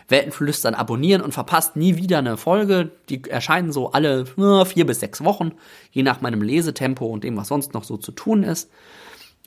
Weltenflüstern 0.07 0.73
abonnieren 0.73 1.21
und 1.21 1.33
verpasst 1.33 1.75
nie 1.75 1.97
wieder 1.97 2.19
eine 2.19 2.37
Folge. 2.37 2.91
Die 3.09 3.23
erscheinen 3.23 3.71
so 3.71 3.91
alle 3.91 4.25
vier 4.25 4.85
bis 4.85 5.01
sechs 5.01 5.23
Wochen, 5.23 5.51
je 5.91 6.03
nach 6.03 6.21
meinem 6.21 6.41
Lesetempo 6.41 7.05
und 7.05 7.23
dem, 7.23 7.37
was 7.37 7.49
sonst 7.49 7.73
noch 7.73 7.83
so 7.83 7.97
zu 7.97 8.11
tun 8.11 8.43
ist. 8.43 8.71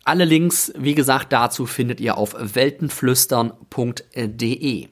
Alle 0.04 0.24
Links, 0.24 0.72
wie 0.76 0.94
gesagt, 0.94 1.32
dazu 1.32 1.66
findet 1.66 2.00
ihr 2.00 2.16
auf 2.16 2.36
weltenflüstern.de. 2.38 4.88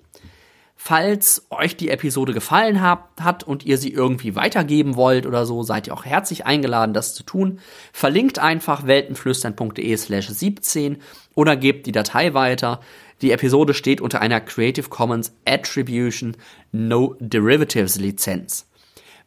Falls 0.80 1.44
euch 1.50 1.76
die 1.76 1.90
Episode 1.90 2.32
gefallen 2.32 2.80
hat 2.80 3.42
und 3.42 3.66
ihr 3.66 3.78
sie 3.78 3.92
irgendwie 3.92 4.36
weitergeben 4.36 4.94
wollt 4.94 5.26
oder 5.26 5.44
so, 5.44 5.64
seid 5.64 5.88
ihr 5.88 5.92
auch 5.92 6.04
herzlich 6.04 6.46
eingeladen, 6.46 6.94
das 6.94 7.14
zu 7.14 7.24
tun. 7.24 7.58
Verlinkt 7.92 8.38
einfach 8.38 8.86
weltenflüstern.de 8.86 9.96
slash 9.96 10.28
17 10.28 10.98
oder 11.34 11.56
gebt 11.56 11.86
die 11.86 11.92
Datei 11.92 12.32
weiter. 12.32 12.78
Die 13.20 13.32
Episode 13.32 13.74
steht 13.74 14.00
unter 14.00 14.20
einer 14.20 14.40
Creative 14.40 14.88
Commons 14.88 15.32
Attribution 15.44 16.36
No 16.70 17.16
Derivatives 17.18 17.96
Lizenz. 17.96 18.70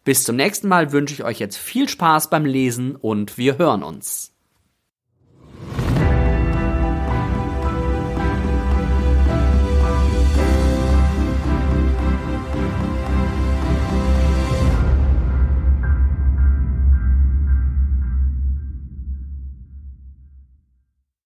Bis 0.03 0.23
zum 0.23 0.35
nächsten 0.35 0.67
Mal 0.67 0.91
wünsche 0.91 1.13
ich 1.13 1.23
euch 1.23 1.39
jetzt 1.39 1.57
viel 1.57 1.89
Spaß 1.89 2.29
beim 2.29 2.45
Lesen 2.45 2.95
und 2.95 3.37
wir 3.37 3.57
hören 3.57 3.83
uns. 3.83 4.33